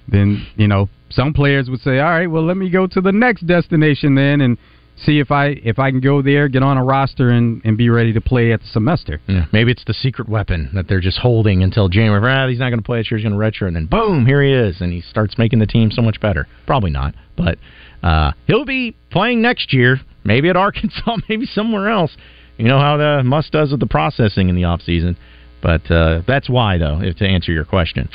then 0.07 0.45
you 0.55 0.67
know 0.67 0.89
some 1.09 1.33
players 1.33 1.69
would 1.69 1.81
say, 1.81 1.99
"All 1.99 2.09
right, 2.09 2.27
well, 2.27 2.45
let 2.45 2.57
me 2.57 2.69
go 2.69 2.87
to 2.87 3.01
the 3.01 3.11
next 3.11 3.45
destination 3.47 4.15
then 4.15 4.41
and." 4.41 4.57
See 4.97 5.19
if 5.19 5.29
I 5.29 5.47
if 5.47 5.77
I 5.77 5.91
can 5.91 5.99
go 5.99 6.21
there, 6.21 6.47
get 6.47 6.63
on 6.63 6.77
a 6.77 6.83
roster, 6.85 7.29
and, 7.29 7.61
and 7.65 7.77
be 7.77 7.89
ready 7.89 8.13
to 8.13 8.21
play 8.21 8.53
at 8.53 8.61
the 8.61 8.67
semester. 8.67 9.19
Yeah, 9.27 9.43
maybe 9.51 9.73
it's 9.73 9.83
the 9.83 9.93
secret 9.93 10.29
weapon 10.29 10.69
that 10.73 10.87
they're 10.87 11.01
just 11.01 11.17
holding 11.17 11.63
until 11.63 11.89
January. 11.89 12.21
Ah, 12.31 12.47
he's 12.47 12.59
not 12.59 12.69
going 12.69 12.79
to 12.79 12.85
play 12.85 12.99
this 12.99 13.11
year. 13.11 13.17
He's 13.17 13.27
going 13.27 13.37
to 13.37 13.37
redshirt, 13.37 13.67
and 13.67 13.75
then 13.75 13.87
boom, 13.87 14.25
here 14.25 14.41
he 14.41 14.53
is, 14.53 14.79
and 14.79 14.93
he 14.93 15.01
starts 15.01 15.37
making 15.37 15.59
the 15.59 15.65
team 15.65 15.91
so 15.91 16.01
much 16.01 16.21
better. 16.21 16.47
Probably 16.65 16.91
not, 16.91 17.13
but 17.35 17.57
uh, 18.03 18.31
he'll 18.47 18.63
be 18.63 18.95
playing 19.11 19.41
next 19.41 19.73
year. 19.73 19.99
Maybe 20.23 20.47
at 20.47 20.55
Arkansas, 20.67 21.17
maybe 21.27 21.45
somewhere 21.45 21.89
else. 21.89 22.15
You 22.57 22.69
know 22.69 22.79
how 22.79 22.95
the 22.95 23.21
Muss 23.25 23.49
does 23.49 23.71
with 23.71 23.81
the 23.81 23.87
processing 23.87 24.47
in 24.47 24.55
the 24.55 24.63
off 24.63 24.81
season. 24.81 25.17
But 25.61 25.89
uh, 25.89 26.21
that's 26.27 26.47
why, 26.47 26.77
though, 26.77 27.01
if 27.01 27.17
to 27.17 27.27
answer 27.27 27.51
your 27.51 27.65
question. 27.65 28.07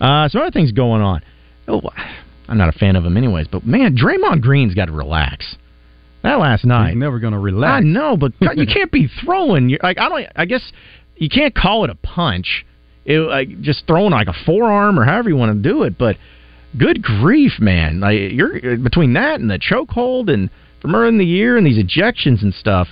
Uh, 0.00 0.28
some 0.28 0.40
other 0.40 0.50
things 0.50 0.72
going 0.72 1.02
on. 1.02 1.22
Oh, 1.68 1.82
I'm 2.48 2.58
not 2.58 2.68
a 2.68 2.78
fan 2.78 2.96
of 2.96 3.04
him, 3.04 3.16
anyways. 3.16 3.48
But 3.48 3.66
man, 3.66 3.96
Draymond 3.96 4.40
Green's 4.40 4.74
got 4.74 4.86
to 4.86 4.92
relax. 4.92 5.56
That 6.22 6.40
last 6.40 6.64
night, 6.64 6.90
He's 6.90 6.98
never 6.98 7.20
going 7.20 7.34
to 7.34 7.38
relax. 7.38 7.84
I 7.84 7.86
know, 7.86 8.16
but 8.16 8.32
you 8.56 8.66
can't 8.66 8.90
be 8.90 9.08
throwing. 9.24 9.68
Your, 9.68 9.78
like 9.82 9.98
I 9.98 10.08
don't. 10.08 10.26
I 10.34 10.44
guess 10.44 10.72
you 11.16 11.28
can't 11.28 11.54
call 11.54 11.84
it 11.84 11.90
a 11.90 11.94
punch. 11.94 12.64
It 13.04 13.18
like 13.20 13.60
just 13.60 13.86
throwing 13.86 14.10
like 14.10 14.26
a 14.28 14.34
forearm 14.44 14.98
or 14.98 15.04
however 15.04 15.28
you 15.28 15.36
want 15.36 15.62
to 15.62 15.68
do 15.68 15.84
it. 15.84 15.96
But 15.96 16.16
good 16.76 17.02
grief, 17.02 17.52
man! 17.60 18.00
Like 18.00 18.18
you're 18.32 18.76
between 18.76 19.12
that 19.12 19.40
and 19.40 19.48
the 19.48 19.58
chokehold 19.58 20.32
and 20.32 20.50
from 20.80 20.94
early 20.94 21.08
in 21.08 21.18
the 21.18 21.24
year 21.24 21.56
and 21.56 21.66
these 21.66 21.78
ejections 21.78 22.42
and 22.42 22.52
stuff. 22.52 22.88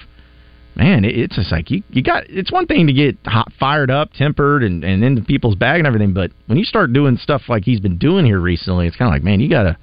Man, 0.77 1.05
it, 1.05 1.17
it's 1.17 1.37
just 1.37 1.53
like 1.53 1.71
you, 1.71 1.83
you 1.91 2.03
got. 2.03 2.25
It's 2.29 2.51
one 2.51 2.67
thing 2.67 2.87
to 2.87 2.93
get 2.93 3.17
hot, 3.25 3.53
fired 3.59 3.91
up, 3.91 4.13
tempered, 4.13 4.63
and 4.63 4.85
and 4.85 5.05
into 5.05 5.23
people's 5.23 5.55
bag 5.55 5.79
and 5.79 5.87
everything, 5.87 6.13
but 6.13 6.33
when 6.47 6.59
you 6.59 6.65
start 6.65 6.93
doing 6.93 7.17
stuff 7.17 7.43
like 7.49 7.65
he's 7.65 7.81
been 7.81 7.99
doing 7.99 8.25
here 8.25 8.41
recently, 8.41 8.87
it's 8.87 8.97
kind 8.97 9.09
of 9.09 9.15
like, 9.15 9.23
man, 9.23 9.41
you 9.41 9.49
gotta, 9.49 9.77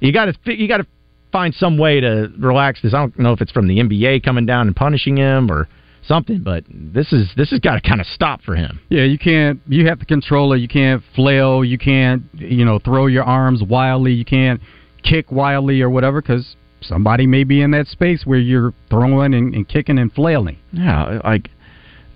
you 0.00 0.12
gotta, 0.12 0.34
you 0.46 0.66
gotta 0.66 0.86
find 1.30 1.54
some 1.54 1.78
way 1.78 2.00
to 2.00 2.32
relax 2.38 2.80
this. 2.82 2.94
I 2.94 2.98
don't 2.98 3.18
know 3.18 3.32
if 3.32 3.40
it's 3.40 3.52
from 3.52 3.68
the 3.68 3.78
NBA 3.78 4.24
coming 4.24 4.46
down 4.46 4.66
and 4.66 4.74
punishing 4.74 5.16
him 5.16 5.50
or 5.50 5.68
something, 6.06 6.42
but 6.42 6.64
this 6.68 7.12
is 7.12 7.30
this 7.36 7.50
has 7.50 7.60
got 7.60 7.74
to 7.74 7.80
kind 7.86 8.00
of 8.00 8.06
stop 8.06 8.42
for 8.42 8.56
him. 8.56 8.80
Yeah, 8.88 9.04
you 9.04 9.18
can't. 9.18 9.60
You 9.68 9.86
have 9.86 9.98
to 10.00 10.06
control 10.06 10.52
it. 10.52 10.58
You 10.58 10.68
can't 10.68 11.02
flail. 11.14 11.64
You 11.64 11.78
can't, 11.78 12.22
you 12.34 12.64
know, 12.64 12.78
throw 12.78 13.06
your 13.06 13.24
arms 13.24 13.62
wildly. 13.62 14.12
You 14.12 14.24
can't 14.24 14.60
kick 15.02 15.30
wildly 15.30 15.80
or 15.82 15.90
whatever 15.90 16.20
because 16.20 16.56
somebody 16.82 17.26
may 17.26 17.44
be 17.44 17.60
in 17.62 17.70
that 17.72 17.86
space 17.86 18.22
where 18.24 18.38
you're 18.38 18.72
throwing 18.88 19.34
and, 19.34 19.54
and 19.54 19.68
kicking 19.68 19.98
and 19.98 20.12
flailing. 20.12 20.58
Yeah, 20.72 21.20
like, 21.24 21.50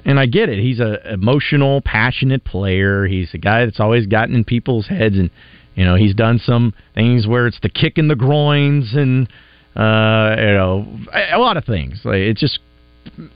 and 0.05 0.19
I 0.21 0.27
get 0.27 0.49
it. 0.49 0.59
He's 0.61 0.81
a 0.81 1.13
emotional, 1.13 1.81
passionate 1.83 2.45
player. 2.45 3.07
He's 3.07 3.33
a 3.35 3.39
guy 3.39 3.65
that's 3.65 3.81
always 3.81 4.07
gotten 4.07 4.35
in 4.35 4.45
people's 4.45 4.87
heads, 4.89 5.17
and 5.17 5.31
you 5.75 5.85
know 5.85 5.95
he's 5.97 6.15
done 6.15 6.39
some 6.39 6.75
things 6.95 7.27
where 7.27 7.47
it's 7.47 7.61
the 7.63 7.69
kick 7.69 7.99
in 7.99 8.09
the 8.09 8.17
groins 8.17 8.95
and 8.95 9.29
uh, 9.77 10.35
you 10.39 10.53
know 10.55 10.87
a, 11.13 11.37
a 11.37 11.39
lot 11.39 11.57
of 11.57 11.65
things. 11.65 12.01
Like 12.05 12.17
it's 12.19 12.41
just 12.41 12.59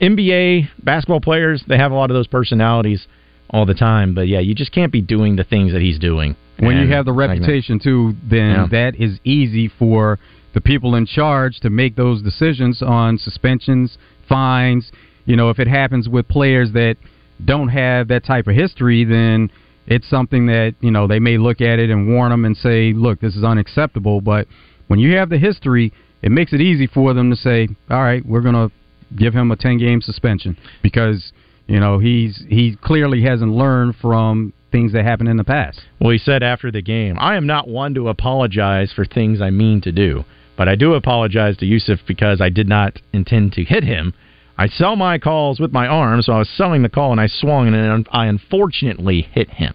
NBA 0.01 0.69
basketball 0.83 1.21
players. 1.21 1.63
They 1.67 1.77
have 1.77 1.91
a 1.91 1.95
lot 1.95 2.09
of 2.11 2.15
those 2.15 2.27
personalities 2.27 3.07
all 3.49 3.65
the 3.65 3.73
time. 3.73 4.13
But 4.13 4.27
yeah, 4.27 4.39
you 4.39 4.55
just 4.55 4.71
can't 4.71 4.91
be 4.91 5.01
doing 5.01 5.35
the 5.35 5.43
things 5.43 5.73
that 5.73 5.81
he's 5.81 5.99
doing 5.99 6.35
When 6.59 6.77
you 6.77 6.87
have 6.89 7.05
the 7.05 7.11
like 7.11 7.29
reputation 7.29 7.79
too, 7.79 8.13
then 8.29 8.51
Yeah. 8.51 8.67
that 8.71 8.95
is 8.95 9.19
easy 9.23 9.67
for 9.67 10.19
the 10.53 10.61
people 10.61 10.95
in 10.95 11.05
charge 11.05 11.59
to 11.61 11.69
make 11.69 11.95
those 11.95 12.21
decisions 12.21 12.81
on 12.81 13.17
suspensions, 13.17 13.97
fines. 14.27 14.91
You 15.25 15.35
know, 15.35 15.49
if 15.49 15.59
it 15.59 15.67
happens 15.67 16.09
with 16.09 16.27
players 16.27 16.71
that 16.73 16.97
don't 17.43 17.69
have 17.69 18.07
that 18.09 18.25
type 18.25 18.47
of 18.47 18.55
history, 18.55 19.03
then 19.03 19.51
it's 19.87 20.07
something 20.07 20.45
that 20.45 20.75
you 20.81 20.91
know 20.91 21.07
they 21.07 21.19
may 21.19 21.37
look 21.37 21.61
at 21.61 21.79
it 21.79 21.89
and 21.89 22.07
warn 22.13 22.31
them 22.31 22.45
and 22.45 22.55
say, 22.55 22.93
"Look, 22.93 23.19
this 23.19 23.35
is 23.35 23.43
unacceptable." 23.43 24.21
But 24.21 24.47
when 24.87 24.99
you 24.99 25.15
have 25.17 25.29
the 25.29 25.37
history, 25.37 25.91
it 26.21 26.31
makes 26.31 26.53
it 26.53 26.61
easy 26.61 26.87
for 26.87 27.13
them 27.13 27.29
to 27.29 27.35
say, 27.35 27.67
"All 27.89 28.01
right, 28.01 28.25
we're 28.25 28.41
going 28.41 28.55
to 28.55 28.71
give 29.15 29.33
him 29.33 29.51
a 29.51 29.55
10 29.55 29.77
game 29.77 30.01
suspension 30.01 30.55
because 30.83 31.33
you 31.67 31.79
know 31.79 31.97
he's 31.97 32.45
he 32.47 32.75
clearly 32.75 33.23
hasn't 33.23 33.51
learned 33.51 33.95
from 33.95 34.53
things 34.71 34.91
that 34.93 35.03
happened 35.05 35.29
in 35.29 35.37
the 35.37 35.43
past." 35.43 35.81
Well, 35.99 36.11
he 36.11 36.19
said 36.19 36.43
after 36.43 36.71
the 36.71 36.81
game, 36.81 37.17
I 37.19 37.35
am 37.35 37.47
not 37.47 37.67
one 37.67 37.93
to 37.95 38.09
apologize 38.09 38.93
for 38.93 39.05
things 39.05 39.41
I 39.41 39.49
mean 39.49 39.81
to 39.81 39.91
do, 39.91 40.23
but 40.59 40.67
I 40.67 40.75
do 40.75 40.93
apologize 40.93 41.55
to 41.59 41.65
Jusuf 41.65 41.99
because 42.05 42.41
I 42.41 42.49
did 42.49 42.67
not 42.67 42.99
intend 43.13 43.53
to 43.53 43.63
hit 43.63 43.81
him. 43.81 44.13
I 44.57 44.67
sell 44.67 44.97
my 44.97 45.17
calls 45.17 45.57
with 45.57 45.71
my 45.71 45.87
arm, 45.87 46.21
so 46.21 46.33
I 46.33 46.39
was 46.39 46.49
selling 46.49 46.83
the 46.83 46.89
call 46.89 47.13
and 47.13 47.21
I 47.21 47.27
swung 47.27 47.73
and 47.73 48.05
I 48.11 48.25
unfortunately 48.25 49.21
hit 49.21 49.49
him. 49.51 49.73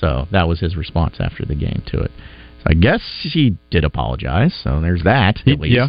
So 0.00 0.26
that 0.32 0.48
was 0.48 0.60
his 0.60 0.76
response 0.76 1.16
after 1.20 1.44
the 1.44 1.54
game 1.54 1.82
to 1.88 2.00
it. 2.00 2.10
So 2.60 2.64
I 2.68 2.72
guess 2.72 3.02
he 3.22 3.58
did 3.70 3.84
apologize. 3.84 4.58
So 4.64 4.80
there's 4.80 5.02
that 5.02 5.40
at 5.46 5.60
least. 5.60 5.76
yeah. 5.76 5.88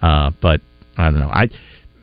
Uh, 0.00 0.30
but 0.40 0.62
I 0.96 1.10
don't 1.10 1.20
know. 1.20 1.28
I, 1.28 1.50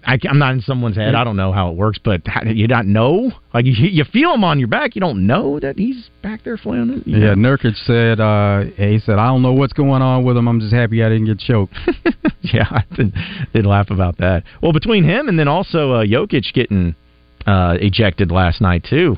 I 0.05 0.17
am 0.27 0.39
not 0.39 0.53
in 0.53 0.61
someone's 0.61 0.95
head. 0.95 1.15
I 1.15 1.23
don't 1.23 1.35
know 1.35 1.51
how 1.51 1.71
it 1.71 1.77
works. 1.77 1.99
But 2.03 2.21
how, 2.25 2.43
you 2.43 2.67
not 2.67 2.85
know? 2.85 3.31
Like 3.53 3.65
you, 3.65 3.73
you 3.73 4.03
feel 4.03 4.33
him 4.33 4.43
on 4.43 4.59
your 4.59 4.67
back. 4.67 4.95
You 4.95 5.01
don't 5.01 5.25
know 5.25 5.59
that 5.59 5.77
he's 5.77 6.09
back 6.21 6.43
there 6.43 6.57
flailing. 6.57 7.03
it? 7.05 7.07
Yeah, 7.07 7.35
know? 7.35 7.57
Nurkic 7.57 7.75
said 7.85 8.19
uh, 8.19 8.71
he 8.75 8.99
said 8.99 9.19
I 9.19 9.27
don't 9.27 9.41
know 9.41 9.53
what's 9.53 9.73
going 9.73 10.01
on 10.01 10.23
with 10.23 10.37
him. 10.37 10.47
I'm 10.47 10.59
just 10.59 10.73
happy 10.73 11.03
I 11.03 11.09
didn't 11.09 11.25
get 11.25 11.39
choked. 11.39 11.73
yeah, 12.41 12.67
I 12.69 12.83
did, 12.95 13.13
did 13.53 13.65
laugh 13.65 13.89
about 13.89 14.17
that. 14.17 14.43
Well, 14.61 14.73
between 14.73 15.03
him 15.03 15.27
and 15.27 15.39
then 15.39 15.47
also 15.47 15.93
uh, 15.93 16.05
Jokic 16.05 16.53
getting 16.53 16.95
uh, 17.45 17.77
ejected 17.79 18.31
last 18.31 18.61
night 18.61 18.85
too. 18.89 19.17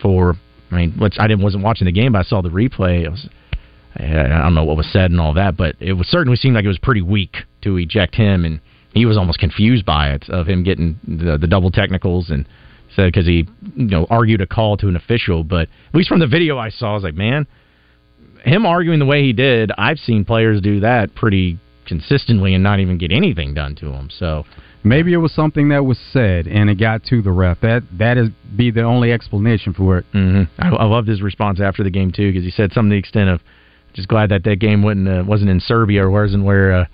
For 0.00 0.34
I 0.70 0.74
mean, 0.74 0.92
which 0.98 1.16
I 1.18 1.26
didn't 1.26 1.44
wasn't 1.44 1.64
watching 1.64 1.84
the 1.84 1.92
game, 1.92 2.12
but 2.12 2.20
I 2.20 2.22
saw 2.22 2.42
the 2.42 2.48
replay. 2.48 3.04
It 3.04 3.10
was 3.10 3.28
I 3.96 4.04
I 4.04 4.42
don't 4.42 4.54
know 4.54 4.64
what 4.64 4.76
was 4.76 4.90
said 4.92 5.10
and 5.10 5.20
all 5.20 5.34
that, 5.34 5.56
but 5.56 5.76
it 5.78 5.92
was 5.92 6.08
certainly 6.08 6.36
seemed 6.36 6.54
like 6.54 6.64
it 6.64 6.68
was 6.68 6.78
pretty 6.78 7.02
weak 7.02 7.36
to 7.62 7.76
eject 7.76 8.14
him, 8.14 8.44
and 8.44 8.60
he 8.94 9.06
was 9.06 9.16
almost 9.16 9.38
confused 9.38 9.84
by 9.84 10.10
it 10.10 10.28
of 10.28 10.46
him 10.46 10.62
getting 10.62 10.98
the, 11.06 11.38
the 11.38 11.46
double 11.46 11.70
technicals 11.70 12.30
and 12.30 12.46
said 12.94 13.06
because 13.06 13.26
he 13.26 13.46
you 13.74 13.86
know 13.86 14.06
argued 14.10 14.40
a 14.40 14.46
call 14.46 14.76
to 14.78 14.88
an 14.88 14.96
official, 14.96 15.44
but 15.44 15.68
at 15.88 15.94
least 15.94 16.08
from 16.08 16.20
the 16.20 16.26
video 16.26 16.58
I 16.58 16.70
saw, 16.70 16.92
I 16.92 16.94
was 16.94 17.02
like, 17.02 17.14
man, 17.14 17.46
him 18.44 18.66
arguing 18.66 18.98
the 18.98 19.06
way 19.06 19.22
he 19.22 19.32
did, 19.32 19.70
I've 19.78 19.98
seen 19.98 20.24
players 20.24 20.60
do 20.60 20.80
that 20.80 21.14
pretty 21.14 21.58
consistently 21.86 22.54
and 22.54 22.62
not 22.62 22.80
even 22.80 22.98
get 22.98 23.12
anything 23.12 23.54
done 23.54 23.74
to 23.76 23.86
them. 23.86 24.08
So 24.10 24.44
Maybe 24.84 25.12
it 25.12 25.18
was 25.18 25.32
something 25.32 25.68
that 25.68 25.84
was 25.84 25.98
said 26.12 26.48
and 26.48 26.68
it 26.68 26.74
got 26.74 27.04
to 27.04 27.22
the 27.22 27.30
ref. 27.30 27.60
That 27.60 27.82
that 27.98 28.18
is 28.18 28.30
be 28.56 28.70
the 28.70 28.82
only 28.82 29.12
explanation 29.12 29.74
for 29.74 29.98
it. 29.98 30.06
hmm 30.12 30.42
I, 30.58 30.68
I 30.70 30.84
loved 30.84 31.06
his 31.06 31.22
response 31.22 31.60
after 31.60 31.84
the 31.84 31.90
game 31.90 32.10
too 32.10 32.32
because 32.32 32.44
he 32.44 32.50
said 32.50 32.72
something 32.72 32.90
to 32.90 32.94
the 32.94 32.98
extent 32.98 33.28
of, 33.28 33.40
"Just 33.94 34.08
glad 34.08 34.30
that 34.30 34.42
that 34.44 34.56
game 34.56 34.82
wasn't 34.82 35.08
uh, 35.08 35.22
wasn't 35.24 35.50
in 35.50 35.60
Serbia 35.60 36.04
or 36.04 36.10
wasn't 36.10 36.44
where 36.44 36.72
uh, 36.72 36.84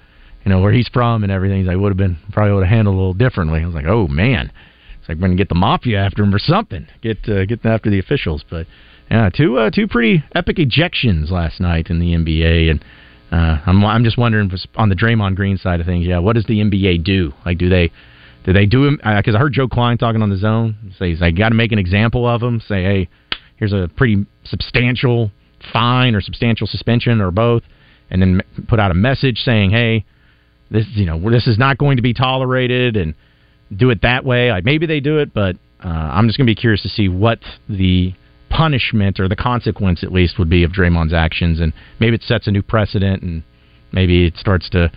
you 0.48 0.54
know 0.54 0.62
where 0.62 0.72
he's 0.72 0.88
from 0.88 1.22
and 1.24 1.30
everything." 1.30 1.58
He's 1.58 1.66
like, 1.66 1.76
"Would 1.76 1.90
have 1.90 1.98
been 1.98 2.16
probably 2.32 2.54
would 2.54 2.64
have 2.64 2.74
handled 2.74 2.94
a 2.94 2.98
little 2.98 3.12
differently." 3.12 3.60
I 3.60 3.66
was 3.66 3.74
like, 3.74 3.86
"Oh 3.86 4.08
man." 4.08 4.50
It's 4.98 5.08
like 5.08 5.18
we're 5.18 5.28
gonna 5.28 5.36
get 5.36 5.50
the 5.50 5.54
mafia 5.54 5.98
after 5.98 6.22
him 6.22 6.34
or 6.34 6.38
something. 6.38 6.86
Get 7.02 7.28
uh, 7.28 7.44
get 7.44 7.64
after 7.66 7.90
the 7.90 7.98
officials, 7.98 8.44
but 8.48 8.66
yeah, 9.10 9.28
two 9.28 9.58
uh, 9.58 9.70
two 9.70 9.86
pretty 9.86 10.24
epic 10.34 10.56
ejections 10.56 11.30
last 11.30 11.60
night 11.60 11.90
in 11.90 11.98
the 11.98 12.14
NBA, 12.14 12.70
and 12.70 12.84
uh, 13.30 13.60
I'm 13.66 13.84
I'm 13.84 14.04
just 14.04 14.16
wondering 14.16 14.50
on 14.76 14.88
the 14.88 14.94
Draymond 14.94 15.36
Green 15.36 15.58
side 15.58 15.80
of 15.80 15.86
things. 15.86 16.06
Yeah, 16.06 16.18
what 16.18 16.34
does 16.34 16.44
the 16.46 16.60
NBA 16.60 17.04
do? 17.04 17.32
Like, 17.44 17.58
do 17.58 17.68
they 17.68 17.92
do 18.44 18.52
they 18.54 18.64
do 18.64 18.86
him? 18.86 18.96
Because 18.96 19.34
I 19.34 19.38
heard 19.38 19.52
Joe 19.52 19.68
Klein 19.68 19.98
talking 19.98 20.22
on 20.22 20.30
the 20.30 20.38
zone. 20.38 20.76
Say 20.98 21.10
he's 21.10 21.20
like, 21.20 21.36
got 21.36 21.50
to 21.50 21.54
make 21.54 21.72
an 21.72 21.78
example 21.78 22.26
of 22.26 22.42
him. 22.42 22.60
Say, 22.60 22.82
hey, 22.82 23.08
here's 23.56 23.74
a 23.74 23.90
pretty 23.96 24.24
substantial 24.44 25.30
fine 25.72 26.14
or 26.14 26.20
substantial 26.20 26.66
suspension 26.66 27.20
or 27.20 27.30
both, 27.30 27.62
and 28.10 28.22
then 28.22 28.42
put 28.68 28.80
out 28.80 28.90
a 28.90 28.94
message 28.94 29.38
saying, 29.38 29.70
hey, 29.70 30.04
this 30.70 30.86
you 30.94 31.06
know 31.06 31.30
this 31.30 31.46
is 31.46 31.58
not 31.58 31.78
going 31.78 31.96
to 31.96 32.02
be 32.02 32.14
tolerated, 32.14 32.96
and 32.96 33.14
do 33.74 33.90
it 33.90 34.02
that 34.02 34.24
way. 34.24 34.50
Like 34.50 34.64
maybe 34.64 34.86
they 34.86 35.00
do 35.00 35.18
it, 35.18 35.32
but 35.32 35.56
uh, 35.84 35.88
I'm 35.88 36.26
just 36.26 36.38
going 36.38 36.46
to 36.46 36.50
be 36.50 36.60
curious 36.60 36.82
to 36.82 36.88
see 36.88 37.08
what 37.08 37.38
the 37.68 38.14
punishment 38.50 39.20
or 39.20 39.28
the 39.28 39.36
consequence 39.36 40.02
at 40.02 40.12
least 40.12 40.38
would 40.38 40.50
be 40.50 40.64
of 40.64 40.72
Draymond's 40.72 41.12
actions, 41.12 41.60
and 41.60 41.72
maybe 42.00 42.16
it 42.16 42.22
sets 42.22 42.46
a 42.46 42.50
new 42.50 42.62
precedent, 42.62 43.22
and 43.22 43.42
maybe 43.92 44.26
it 44.26 44.36
starts 44.36 44.68
to 44.70 44.90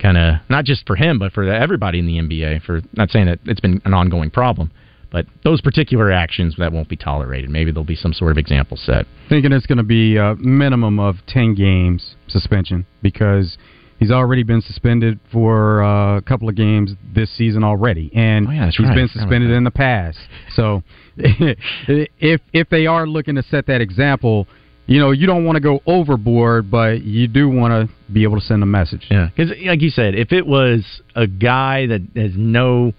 kind 0.00 0.16
of 0.16 0.36
not 0.48 0.64
just 0.64 0.86
for 0.86 0.96
him, 0.96 1.18
but 1.18 1.32
for 1.32 1.44
everybody 1.44 1.98
in 1.98 2.06
the 2.06 2.18
NBA. 2.18 2.62
For 2.62 2.80
not 2.94 3.10
saying 3.10 3.26
that 3.26 3.40
it's 3.44 3.60
been 3.60 3.80
an 3.84 3.94
ongoing 3.94 4.30
problem, 4.30 4.70
but 5.10 5.26
those 5.44 5.60
particular 5.60 6.10
actions 6.10 6.56
that 6.58 6.72
won't 6.72 6.88
be 6.88 6.96
tolerated. 6.96 7.50
Maybe 7.50 7.70
there'll 7.70 7.84
be 7.84 7.94
some 7.94 8.12
sort 8.12 8.32
of 8.32 8.38
example 8.38 8.76
set. 8.76 9.06
Thinking 9.28 9.52
it's 9.52 9.66
going 9.66 9.78
to 9.78 9.84
be 9.84 10.16
a 10.16 10.34
minimum 10.36 10.98
of 10.98 11.16
10 11.28 11.54
games 11.54 12.16
suspension 12.28 12.86
because 13.02 13.58
he's 14.02 14.10
already 14.10 14.42
been 14.42 14.60
suspended 14.60 15.18
for 15.30 15.82
uh, 15.82 16.16
a 16.18 16.22
couple 16.22 16.48
of 16.48 16.54
games 16.54 16.92
this 17.14 17.30
season 17.36 17.62
already. 17.64 18.10
And 18.14 18.46
Oh, 18.48 18.50
that's 18.50 18.76
he's 18.76 18.86
right. 18.86 18.94
been 18.94 19.04
I 19.04 19.08
forgot 19.08 19.14
about 19.16 19.22
suspended 19.22 19.50
in 19.50 19.64
the 19.64 19.70
past. 19.70 20.18
So 20.54 20.82
if 21.16 22.40
if 22.52 22.68
they 22.68 22.86
are 22.86 23.06
looking 23.06 23.34
to 23.36 23.42
set 23.42 23.66
that 23.66 23.80
example, 23.80 24.46
you 24.86 24.98
know, 24.98 25.10
you 25.10 25.26
don't 25.26 25.44
want 25.44 25.56
to 25.56 25.60
go 25.60 25.80
overboard, 25.86 26.70
but 26.70 27.02
you 27.02 27.28
do 27.28 27.48
want 27.48 27.72
to 27.88 28.12
be 28.12 28.24
able 28.24 28.38
to 28.40 28.44
send 28.44 28.62
a 28.62 28.66
message. 28.66 29.06
Yeah, 29.10 29.28
because 29.34 29.52
like 29.64 29.80
you 29.80 29.90
said, 29.90 30.14
if 30.14 30.32
it 30.32 30.46
was 30.46 30.84
a 31.14 31.26
guy 31.26 31.86
that 31.86 32.02
has 32.16 32.32
no 32.36 32.92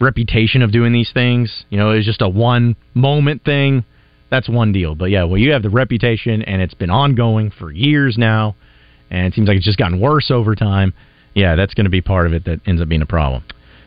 reputation 0.00 0.62
of 0.62 0.72
doing 0.72 0.92
these 0.92 1.10
things, 1.12 1.64
you 1.70 1.78
know, 1.78 1.90
it's 1.90 2.06
just 2.06 2.22
a 2.22 2.28
one 2.28 2.76
moment 2.94 3.44
thing. 3.44 3.84
That's 4.30 4.48
one 4.48 4.72
deal. 4.72 4.94
But 4.94 5.06
yeah, 5.06 5.24
well, 5.24 5.38
you 5.38 5.52
have 5.52 5.62
the 5.62 5.70
reputation, 5.70 6.42
and 6.42 6.62
it's 6.62 6.74
been 6.74 6.90
ongoing 6.90 7.50
for 7.50 7.70
years 7.70 8.16
now, 8.18 8.56
and 9.12 9.26
it 9.26 9.34
seems 9.34 9.46
like 9.46 9.56
it's 9.56 9.66
just 9.66 9.78
gotten 9.78 10.00
worse 10.00 10.30
over 10.30 10.56
time. 10.56 10.92
Yeah, 11.34 11.54
that's 11.54 11.74
going 11.74 11.84
to 11.84 11.90
be 11.90 12.00
part 12.00 12.26
of 12.26 12.32
it 12.32 12.44
that 12.46 12.60
ends 12.66 12.82
up 12.82 12.88
being 12.88 13.02
a 13.02 13.06
problem. 13.06 13.44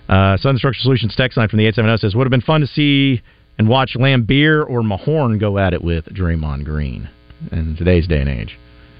Uh, 0.08 0.38
Southern 0.38 0.58
Structural 0.58 0.84
Solutions 0.84 1.16
text 1.18 1.38
line 1.38 1.50
from 1.50 1.58
the 1.58 1.66
870 1.66 1.98
says, 1.98 2.16
would 2.16 2.26
have 2.26 2.32
been 2.32 2.42
fun 2.42 2.62
to 2.62 2.68
see 2.68 3.22
and 3.58 3.68
watch 3.68 3.96
Laimbeer 3.96 4.68
or 4.70 4.82
Mahorn 4.82 5.40
go 5.40 5.58
at 5.58 5.74
it 5.74 5.84
with 5.84 6.06
Draymond 6.06 6.64
Green 6.64 7.10
in 7.52 7.76
today's 7.76 8.08
day 8.08 8.22
and 8.22 8.30
age. 8.30 8.58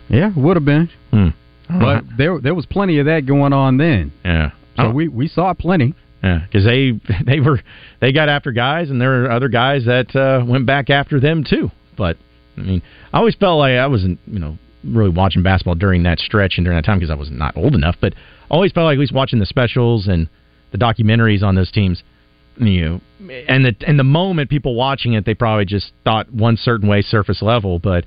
Yeah, 0.10 0.32
would 0.36 0.58
have 0.58 0.66
been. 0.66 0.90
Hmm. 1.12 1.30
But 1.68 2.04
there 2.18 2.40
there 2.40 2.54
was 2.54 2.68
plenty 2.68 3.00
of 3.00 3.08
that 3.08 3.26
going 3.26 3.54
on 3.54 3.78
then. 3.78 4.12
Yeah. 4.24 4.52
So 4.78 4.92
we, 4.92 5.08
we 5.08 5.28
saw 5.28 5.54
plenty. 5.54 5.96
Yeah, 6.24 6.42
because 6.46 6.64
they 6.64 6.92
they 7.26 7.40
were 7.40 7.60
they 8.02 8.12
got 8.12 8.30
after 8.30 8.52
guys, 8.52 8.90
and 8.90 9.02
there 9.02 9.10
were 9.10 9.32
other 9.32 9.50
guys 9.50 9.86
that 9.86 10.16
uh, 10.16 10.46
went 10.46 10.66
back 10.68 10.90
after 10.90 11.20
them 11.20 11.44
too. 11.44 11.72
But 11.98 12.18
I 12.58 12.62
mean, 12.62 12.82
I 13.12 13.18
always 13.18 13.36
felt 13.36 13.58
like 13.58 13.74
I 13.74 13.88
wasn't 13.88 14.20
you 14.28 14.40
know 14.40 14.58
really 14.86 15.10
watching 15.10 15.44
basketball 15.44 15.76
during 15.76 16.04
that 16.04 16.20
stretch 16.20 16.54
and 16.58 16.66
during 16.66 16.78
that 16.78 16.86
time 16.86 17.00
because 17.00 17.12
I 17.12 17.16
was 17.16 17.32
not 17.32 17.56
old 17.58 17.76
enough. 17.76 17.96
But 18.00 18.14
always 18.50 18.72
felt 18.72 18.86
like 18.86 18.96
at 18.96 19.00
least 19.00 19.14
watching 19.14 19.40
the 19.40 19.46
specials 19.46 20.08
and 20.08 20.30
the 20.72 20.78
documentaries 20.78 21.44
on 21.44 21.56
those 21.56 21.72
teams, 21.72 22.04
you 22.58 22.86
know, 22.86 23.02
and 23.48 23.66
the 23.66 23.76
and 23.88 23.98
the 24.00 24.04
moment 24.04 24.50
people 24.50 24.76
watching 24.76 25.14
it, 25.14 25.26
they 25.26 25.34
probably 25.34 25.66
just 25.66 25.92
thought 26.04 26.32
one 26.32 26.58
certain 26.58 26.88
way, 26.88 27.02
surface 27.02 27.42
level, 27.42 27.80
but. 27.80 28.06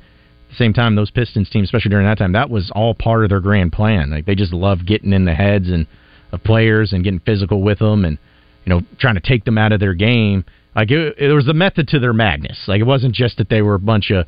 At 0.49 0.53
the 0.53 0.65
same 0.65 0.73
time, 0.73 0.95
those 0.95 1.11
Pistons 1.11 1.51
teams, 1.51 1.67
especially 1.67 1.91
during 1.91 2.07
that 2.07 2.17
time, 2.17 2.33
that 2.33 2.49
was 2.49 2.73
all 2.75 2.95
part 2.95 3.23
of 3.23 3.29
their 3.29 3.39
grand 3.39 3.71
plan. 3.71 4.11
Like 4.11 4.25
they 4.25 4.35
just 4.35 4.55
loved 4.55 4.87
getting 4.87 5.13
in 5.13 5.27
the 5.27 5.35
heads 5.35 5.69
and 5.69 5.87
of 6.33 6.43
players 6.45 6.93
and 6.93 7.05
getting 7.05 7.21
physical 7.21 7.63
with 7.63 7.79
them 7.79 8.05
and 8.05 8.19
you 8.65 8.71
know 8.71 8.83
trying 8.99 9.15
to 9.15 9.21
take 9.21 9.45
them 9.45 9.59
out 9.59 9.73
of 9.73 9.81
their 9.81 9.95
game. 9.95 10.45
Like 10.75 10.91
it, 10.91 11.17
it 11.19 11.33
was 11.33 11.49
a 11.49 11.55
method 11.55 11.89
to 11.89 11.99
their 11.99 12.13
madness. 12.13 12.65
Like 12.67 12.81
it 12.81 12.85
wasn't 12.85 13.15
just 13.15 13.39
that 13.39 13.49
they 13.49 13.63
were 13.63 13.75
a 13.75 13.81
bunch 13.81 14.11
of 14.11 14.27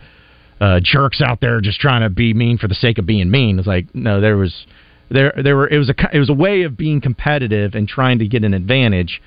uh, 0.61 0.81
jerks 0.83 1.21
out 1.21 1.41
there 1.41 1.61
just 1.61 1.81
trying 1.81 2.03
to 2.03 2.11
be 2.11 2.35
mean 2.35 2.59
for 2.59 2.69
the 2.69 2.75
sake 2.75 2.99
of 2.99 3.07
being 3.07 3.31
mean. 3.31 3.59
It's 3.59 3.67
like 3.67 3.95
no, 3.95 4.21
there 4.21 4.37
was 4.37 4.67
there 5.11 5.33
there 5.43 5.57
were 5.57 5.69
it 5.69 5.79
was 5.79 5.89
a 5.89 5.95
it 6.13 6.19
was 6.19 6.31
a 6.31 6.35
way 6.35 6.63
of 6.63 6.77
being 6.77 7.01
competitive 7.01 7.75
and 7.75 7.89
trying 7.89 8.19
to 8.19 8.29
get 8.29 8.45
an 8.45 8.55
advantage, 8.55 9.23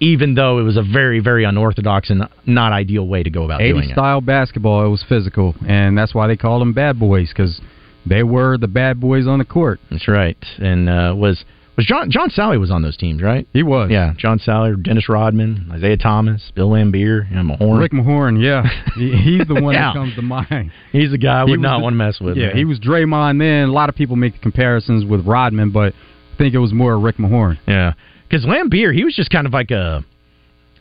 even 0.00 0.34
though 0.34 0.58
it 0.58 0.62
was 0.62 0.76
a 0.76 0.82
very 0.82 1.20
very 1.20 1.44
unorthodox 1.44 2.10
and 2.10 2.22
not 2.46 2.72
ideal 2.72 3.06
way 3.06 3.22
to 3.22 3.30
go 3.30 3.44
about 3.44 3.60
80 3.60 3.72
doing 3.72 3.90
it. 3.90 3.92
style 3.92 4.20
basketball, 4.20 4.84
it 4.84 4.88
was 4.88 5.04
physical, 5.08 5.54
and 5.66 5.96
that's 5.96 6.14
why 6.14 6.26
they 6.26 6.36
called 6.36 6.62
them 6.62 6.72
bad 6.72 6.98
boys 6.98 7.28
because 7.28 7.60
they 8.06 8.22
were 8.22 8.56
the 8.56 8.68
bad 8.68 9.00
boys 9.00 9.26
on 9.26 9.38
the 9.38 9.44
court. 9.44 9.80
That's 9.90 10.08
right. 10.08 10.42
And 10.58 10.88
uh, 10.88 11.14
was 11.16 11.44
was 11.78 11.86
John 11.86 12.10
John 12.10 12.28
Salley 12.28 12.60
was 12.60 12.70
on 12.70 12.82
those 12.82 12.96
teams, 12.98 13.22
right? 13.22 13.46
He 13.54 13.62
was. 13.62 13.90
Yeah, 13.90 14.12
John 14.18 14.38
Salley, 14.38 14.82
Dennis 14.82 15.08
Rodman, 15.08 15.70
Isiah 15.74 15.96
Thomas, 15.96 16.52
Bill 16.54 16.68
Laimbeer, 16.68 17.26
and 17.34 17.48
Mahorn. 17.50 17.78
Rick 17.80 17.92
Mahorn, 17.92 18.42
yeah, 18.42 18.68
He- 18.96 19.12
he's 19.16 19.46
the 19.48 19.54
one 19.54 19.72
Yeah. 19.74 19.92
that 19.92 19.94
comes 19.94 20.14
to 20.16 20.22
mind. 20.22 20.70
He's 20.92 21.10
the 21.12 21.18
guy 21.18 21.40
I 21.42 21.44
He 21.46 21.52
would 21.52 21.60
not 21.60 21.78
the- 21.78 21.84
want 21.84 21.94
to 21.94 21.96
mess 21.96 22.20
with. 22.20 22.36
Yeah, 22.36 22.48
man. 22.48 22.56
he 22.56 22.64
was 22.66 22.78
Draymond 22.80 23.38
then. 23.38 23.68
A 23.68 23.72
lot 23.72 23.88
of 23.88 23.94
people 23.94 24.16
make 24.16 24.42
comparisons 24.42 25.04
with 25.04 25.24
Rodman, 25.26 25.70
but 25.70 25.94
I 26.34 26.36
think 26.36 26.52
it 26.54 26.58
was 26.58 26.72
more 26.74 26.98
Rick 26.98 27.16
Mahorn. 27.16 27.58
Yeah, 27.66 27.94
because 28.28 28.44
Laimbeer, 28.44 28.92
he 28.94 29.04
was 29.04 29.14
just 29.14 29.30
kind 29.30 29.46
of 29.46 29.52
like 29.54 29.70
a, 29.70 30.04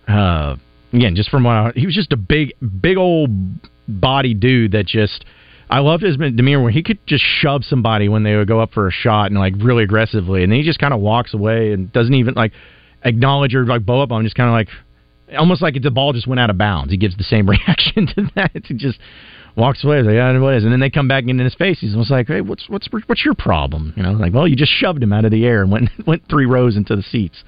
uh, 0.07 0.55
again, 0.93 1.15
just 1.15 1.29
from 1.29 1.43
what 1.43 1.51
I, 1.55 1.71
he 1.75 1.85
was 1.85 1.95
just 1.95 2.11
a 2.11 2.17
big, 2.17 2.53
big 2.81 2.97
old 2.97 3.29
body 3.87 4.33
dude 4.33 4.71
that 4.73 4.85
just. 4.87 5.25
I 5.69 5.79
loved 5.79 6.03
his 6.03 6.17
demeanor 6.17 6.63
when 6.63 6.73
he 6.73 6.81
could 6.81 6.99
just 7.05 7.23
shove 7.23 7.63
somebody 7.65 8.07
when 8.07 8.23
they 8.23 8.35
would 8.35 8.47
go 8.47 8.59
up 8.61 8.71
for 8.71 8.87
a 8.87 8.91
shot 8.91 9.31
and 9.31 9.39
like 9.39 9.53
really 9.57 9.83
aggressively, 9.83 10.43
and 10.43 10.51
then 10.51 10.59
he 10.59 10.65
just 10.65 10.79
kind 10.79 10.93
of 10.93 11.01
walks 11.01 11.33
away 11.33 11.73
and 11.73 11.91
doesn't 11.91 12.13
even 12.13 12.35
like 12.35 12.53
acknowledge 13.03 13.53
or 13.53 13.65
like 13.65 13.85
bow 13.85 14.01
up 14.01 14.11
on 14.11 14.23
just 14.23 14.35
kind 14.35 14.49
of 14.49 14.53
like 14.53 14.69
almost 15.37 15.61
like 15.61 15.81
the 15.81 15.91
ball 15.91 16.13
just 16.13 16.27
went 16.27 16.39
out 16.39 16.49
of 16.49 16.57
bounds. 16.57 16.91
He 16.91 16.97
gives 16.97 17.17
the 17.17 17.23
same 17.23 17.49
reaction 17.49 18.07
to 18.15 18.31
that. 18.35 18.51
He 18.65 18.75
just 18.75 18.99
walks 19.55 19.83
away. 19.83 20.01
Like, 20.01 20.13
yeah, 20.13 20.37
what 20.39 20.53
is? 20.53 20.63
And 20.63 20.71
then 20.71 20.79
they 20.79 20.89
come 20.89 21.07
back 21.07 21.25
in 21.27 21.37
his 21.39 21.55
face. 21.55 21.79
He's 21.79 21.93
almost 21.93 22.11
like, 22.11 22.27
hey, 22.27 22.41
what's 22.41 22.69
what's 22.69 22.87
what's 23.07 23.25
your 23.25 23.33
problem? 23.33 23.93
You 23.97 24.03
know, 24.03 24.13
like, 24.13 24.33
well, 24.33 24.47
you 24.47 24.55
just 24.55 24.71
shoved 24.71 25.01
him 25.03 25.11
out 25.11 25.25
of 25.25 25.31
the 25.31 25.45
air 25.45 25.61
and 25.61 25.71
went 25.71 25.89
went 26.07 26.23
three 26.29 26.45
rows 26.45 26.77
into 26.77 26.95
the 26.95 27.03
seats. 27.03 27.43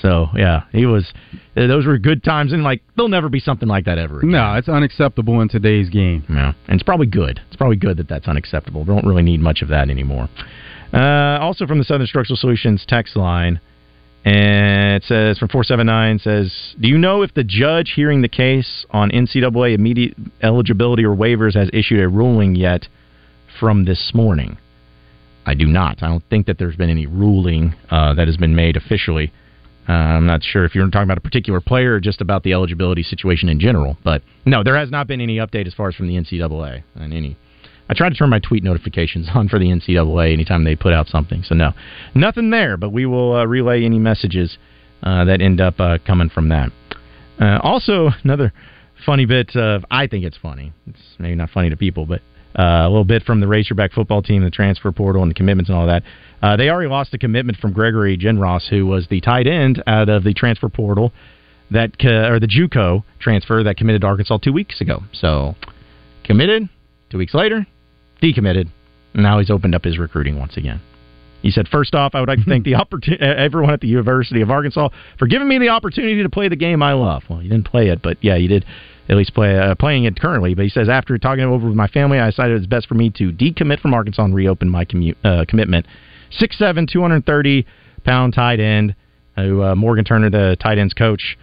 So 0.00 0.28
yeah, 0.34 0.64
he 0.72 0.86
was. 0.86 1.12
Those 1.54 1.86
were 1.86 1.98
good 1.98 2.22
times, 2.24 2.52
and 2.52 2.62
like 2.62 2.82
there'll 2.96 3.08
never 3.08 3.28
be 3.28 3.40
something 3.40 3.68
like 3.68 3.84
that 3.84 3.98
ever. 3.98 4.18
Again. 4.18 4.32
No, 4.32 4.54
it's 4.54 4.68
unacceptable 4.68 5.40
in 5.40 5.48
today's 5.48 5.88
game. 5.88 6.24
Yeah, 6.28 6.52
and 6.68 6.74
it's 6.74 6.82
probably 6.82 7.06
good. 7.06 7.40
It's 7.48 7.56
probably 7.56 7.76
good 7.76 7.96
that 7.98 8.08
that's 8.08 8.28
unacceptable. 8.28 8.82
We 8.82 8.86
don't 8.86 9.06
really 9.06 9.22
need 9.22 9.40
much 9.40 9.62
of 9.62 9.68
that 9.68 9.90
anymore. 9.90 10.28
Uh, 10.92 11.38
also 11.40 11.66
from 11.66 11.78
the 11.78 11.84
Southern 11.84 12.06
Structural 12.06 12.36
Solutions 12.36 12.84
text 12.88 13.16
line, 13.16 13.60
and 14.24 14.96
it 14.96 15.04
says 15.04 15.38
from 15.38 15.48
four 15.48 15.64
seven 15.64 15.86
nine 15.86 16.18
says, 16.18 16.52
"Do 16.80 16.88
you 16.88 16.98
know 16.98 17.22
if 17.22 17.34
the 17.34 17.44
judge 17.44 17.92
hearing 17.94 18.22
the 18.22 18.28
case 18.28 18.86
on 18.90 19.10
NCAA 19.10 19.74
immediate 19.74 20.14
eligibility 20.42 21.04
or 21.04 21.14
waivers 21.14 21.54
has 21.54 21.68
issued 21.72 22.00
a 22.00 22.08
ruling 22.08 22.54
yet 22.54 22.88
from 23.58 23.84
this 23.84 24.12
morning?" 24.14 24.56
I 25.46 25.54
do 25.54 25.66
not. 25.66 26.02
I 26.02 26.08
don't 26.08 26.24
think 26.28 26.46
that 26.46 26.58
there's 26.58 26.76
been 26.76 26.90
any 26.90 27.06
ruling 27.06 27.74
uh, 27.90 28.14
that 28.14 28.28
has 28.28 28.36
been 28.36 28.54
made 28.54 28.76
officially. 28.76 29.32
Uh, 29.90 29.92
I'm 29.92 30.26
not 30.26 30.44
sure 30.44 30.64
if 30.64 30.72
you're 30.72 30.88
talking 30.88 31.02
about 31.02 31.18
a 31.18 31.20
particular 31.20 31.60
player 31.60 31.94
or 31.94 32.00
just 32.00 32.20
about 32.20 32.44
the 32.44 32.52
eligibility 32.52 33.02
situation 33.02 33.48
in 33.48 33.58
general. 33.58 33.96
But 34.04 34.22
no, 34.46 34.62
there 34.62 34.76
has 34.76 34.88
not 34.88 35.08
been 35.08 35.20
any 35.20 35.38
update 35.38 35.66
as 35.66 35.74
far 35.74 35.88
as 35.88 35.96
from 35.96 36.06
the 36.06 36.14
NCAA 36.14 36.84
and 36.94 37.12
any. 37.12 37.36
I 37.88 37.94
try 37.94 38.08
to 38.08 38.14
turn 38.14 38.30
my 38.30 38.38
tweet 38.38 38.62
notifications 38.62 39.28
on 39.34 39.48
for 39.48 39.58
the 39.58 39.64
NCAA 39.64 40.32
anytime 40.32 40.62
they 40.62 40.76
put 40.76 40.92
out 40.92 41.08
something. 41.08 41.42
So 41.42 41.56
no, 41.56 41.72
nothing 42.14 42.50
there. 42.50 42.76
But 42.76 42.92
we 42.92 43.04
will 43.04 43.34
uh, 43.34 43.46
relay 43.46 43.84
any 43.84 43.98
messages 43.98 44.58
uh, 45.02 45.24
that 45.24 45.40
end 45.40 45.60
up 45.60 45.80
uh, 45.80 45.98
coming 46.06 46.30
from 46.30 46.50
that. 46.50 46.70
Uh, 47.40 47.58
also, 47.60 48.10
another 48.22 48.52
funny 49.04 49.26
bit 49.26 49.56
of 49.56 49.84
I 49.90 50.06
think 50.06 50.24
it's 50.24 50.36
funny. 50.36 50.72
It's 50.86 51.00
maybe 51.18 51.34
not 51.34 51.50
funny 51.50 51.68
to 51.68 51.76
people, 51.76 52.06
but 52.06 52.20
uh, 52.58 52.62
a 52.62 52.88
little 52.88 53.04
bit 53.04 53.22
from 53.22 53.40
the 53.40 53.46
Razorback 53.46 53.92
football 53.92 54.22
team, 54.22 54.42
the 54.42 54.50
transfer 54.50 54.90
portal, 54.92 55.22
and 55.22 55.30
the 55.30 55.34
commitments 55.34 55.68
and 55.68 55.78
all 55.78 55.86
that. 55.86 56.02
Uh, 56.42 56.56
they 56.56 56.68
already 56.68 56.88
lost 56.88 57.14
a 57.14 57.18
commitment 57.18 57.58
from 57.58 57.72
Gregory 57.72 58.16
Genros, 58.16 58.68
who 58.68 58.86
was 58.86 59.06
the 59.08 59.20
tight 59.20 59.46
end 59.46 59.82
out 59.86 60.08
of 60.08 60.24
the 60.24 60.34
transfer 60.34 60.68
portal 60.68 61.12
that 61.70 61.92
or 62.04 62.40
the 62.40 62.48
JUCO 62.48 63.04
transfer 63.20 63.62
that 63.62 63.76
committed 63.76 64.00
to 64.00 64.06
Arkansas 64.06 64.38
two 64.38 64.52
weeks 64.52 64.80
ago. 64.80 65.02
So 65.12 65.54
committed 66.24 66.68
two 67.10 67.18
weeks 67.18 67.34
later, 67.34 67.66
decommitted. 68.22 68.68
and 69.14 69.22
Now 69.22 69.38
he's 69.38 69.50
opened 69.50 69.74
up 69.74 69.84
his 69.84 69.98
recruiting 69.98 70.38
once 70.38 70.56
again. 70.56 70.80
He 71.42 71.50
said, 71.50 71.68
first 71.68 71.94
off, 71.94 72.14
I 72.14 72.20
would 72.20 72.28
like 72.28 72.38
to 72.40 72.44
thank 72.44 72.64
the 72.66 72.74
opportunity, 72.74 73.24
everyone 73.24 73.72
at 73.72 73.80
the 73.80 73.88
University 73.88 74.42
of 74.42 74.50
Arkansas 74.50 74.90
for 75.18 75.26
giving 75.26 75.48
me 75.48 75.58
the 75.58 75.68
opportunity 75.68 76.22
to 76.22 76.28
play 76.28 76.48
the 76.48 76.56
game 76.56 76.82
I 76.82 76.92
love. 76.92 77.22
Well, 77.30 77.42
you 77.42 77.48
didn't 77.48 77.66
play 77.66 77.88
it, 77.88 78.02
but 78.02 78.18
yeah, 78.20 78.36
you 78.36 78.48
did 78.48 78.64
at 79.10 79.16
least 79.16 79.34
play 79.34 79.58
uh, 79.58 79.74
playing 79.74 80.04
it 80.04 80.18
currently. 80.18 80.54
But 80.54 80.64
he 80.64 80.70
says, 80.70 80.88
after 80.88 81.18
talking 81.18 81.42
it 81.42 81.48
over 81.48 81.66
with 81.66 81.76
my 81.76 81.88
family, 81.88 82.18
I 82.20 82.30
decided 82.30 82.56
it's 82.56 82.66
best 82.66 82.86
for 82.86 82.94
me 82.94 83.10
to 83.10 83.32
decommit 83.32 83.80
from 83.80 83.92
Arkansas 83.92 84.24
and 84.24 84.34
reopen 84.34 84.68
my 84.68 84.84
commu- 84.84 85.16
uh, 85.24 85.44
commitment. 85.48 85.86
6'7", 86.40 86.88
230 86.88 87.66
pound 88.04 88.34
tight 88.34 88.60
end, 88.60 88.94
who 89.34 89.62
uh, 89.62 89.74
Morgan 89.74 90.04
Turner, 90.04 90.30
the 90.30 90.56
tight 90.60 90.78
ends 90.78 90.94
coach, 90.94 91.36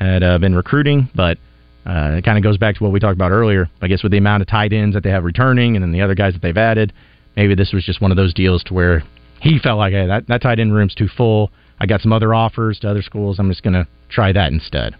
had 0.00 0.24
uh, 0.24 0.38
been 0.38 0.54
recruiting, 0.54 1.08
but 1.14 1.38
uh, 1.86 2.16
it 2.16 2.24
kind 2.24 2.36
of 2.36 2.42
goes 2.42 2.58
back 2.58 2.76
to 2.76 2.82
what 2.82 2.92
we 2.92 2.98
talked 2.98 3.14
about 3.14 3.30
earlier. 3.30 3.70
I 3.80 3.86
guess 3.86 4.02
with 4.02 4.10
the 4.10 4.18
amount 4.18 4.42
of 4.42 4.48
tight 4.48 4.72
ends 4.72 4.94
that 4.94 5.04
they 5.04 5.10
have 5.10 5.22
returning, 5.22 5.76
and 5.76 5.82
then 5.82 5.92
the 5.92 6.00
other 6.00 6.16
guys 6.16 6.32
that 6.32 6.42
they've 6.42 6.56
added, 6.56 6.92
maybe 7.36 7.54
this 7.54 7.72
was 7.72 7.84
just 7.84 8.00
one 8.00 8.10
of 8.10 8.16
those 8.16 8.34
deals 8.34 8.64
to 8.64 8.74
where 8.74 9.04
he 9.40 9.60
felt 9.60 9.78
like, 9.78 9.92
hey, 9.92 10.06
that, 10.08 10.26
that 10.26 10.42
tight 10.42 10.58
end 10.58 10.74
room's 10.74 10.94
too 10.94 11.08
full. 11.16 11.50
I 11.78 11.86
got 11.86 12.00
some 12.00 12.12
other 12.12 12.34
offers 12.34 12.80
to 12.80 12.90
other 12.90 13.02
schools. 13.02 13.38
I'm 13.38 13.48
just 13.48 13.62
going 13.62 13.74
to 13.74 13.86
try 14.08 14.32
that 14.32 14.52
instead. 14.52 14.96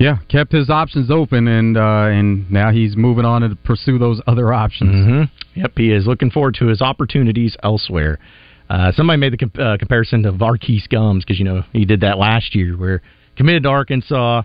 Yeah, 0.00 0.16
kept 0.30 0.50
his 0.50 0.70
options 0.70 1.10
open, 1.10 1.46
and 1.46 1.76
uh, 1.76 2.06
and 2.08 2.50
now 2.50 2.72
he's 2.72 2.96
moving 2.96 3.26
on 3.26 3.42
to 3.42 3.54
pursue 3.54 3.98
those 3.98 4.18
other 4.26 4.50
options. 4.52 4.90
Mm-hmm. 4.94 5.60
Yep, 5.60 5.72
he 5.76 5.92
is 5.92 6.06
looking 6.06 6.30
forward 6.30 6.54
to 6.54 6.66
his 6.68 6.80
opportunities 6.80 7.54
elsewhere. 7.62 8.18
Uh, 8.70 8.92
somebody 8.92 9.18
made 9.18 9.34
the 9.34 9.36
comp- 9.36 9.58
uh, 9.58 9.76
comparison 9.76 10.22
to 10.22 10.32
Varkey's 10.32 10.86
Gums 10.86 11.22
because 11.22 11.38
you 11.38 11.44
know 11.44 11.64
he 11.74 11.84
did 11.84 12.00
that 12.00 12.16
last 12.16 12.54
year, 12.54 12.78
where 12.78 13.02
committed 13.36 13.64
to 13.64 13.68
Arkansas, 13.68 14.42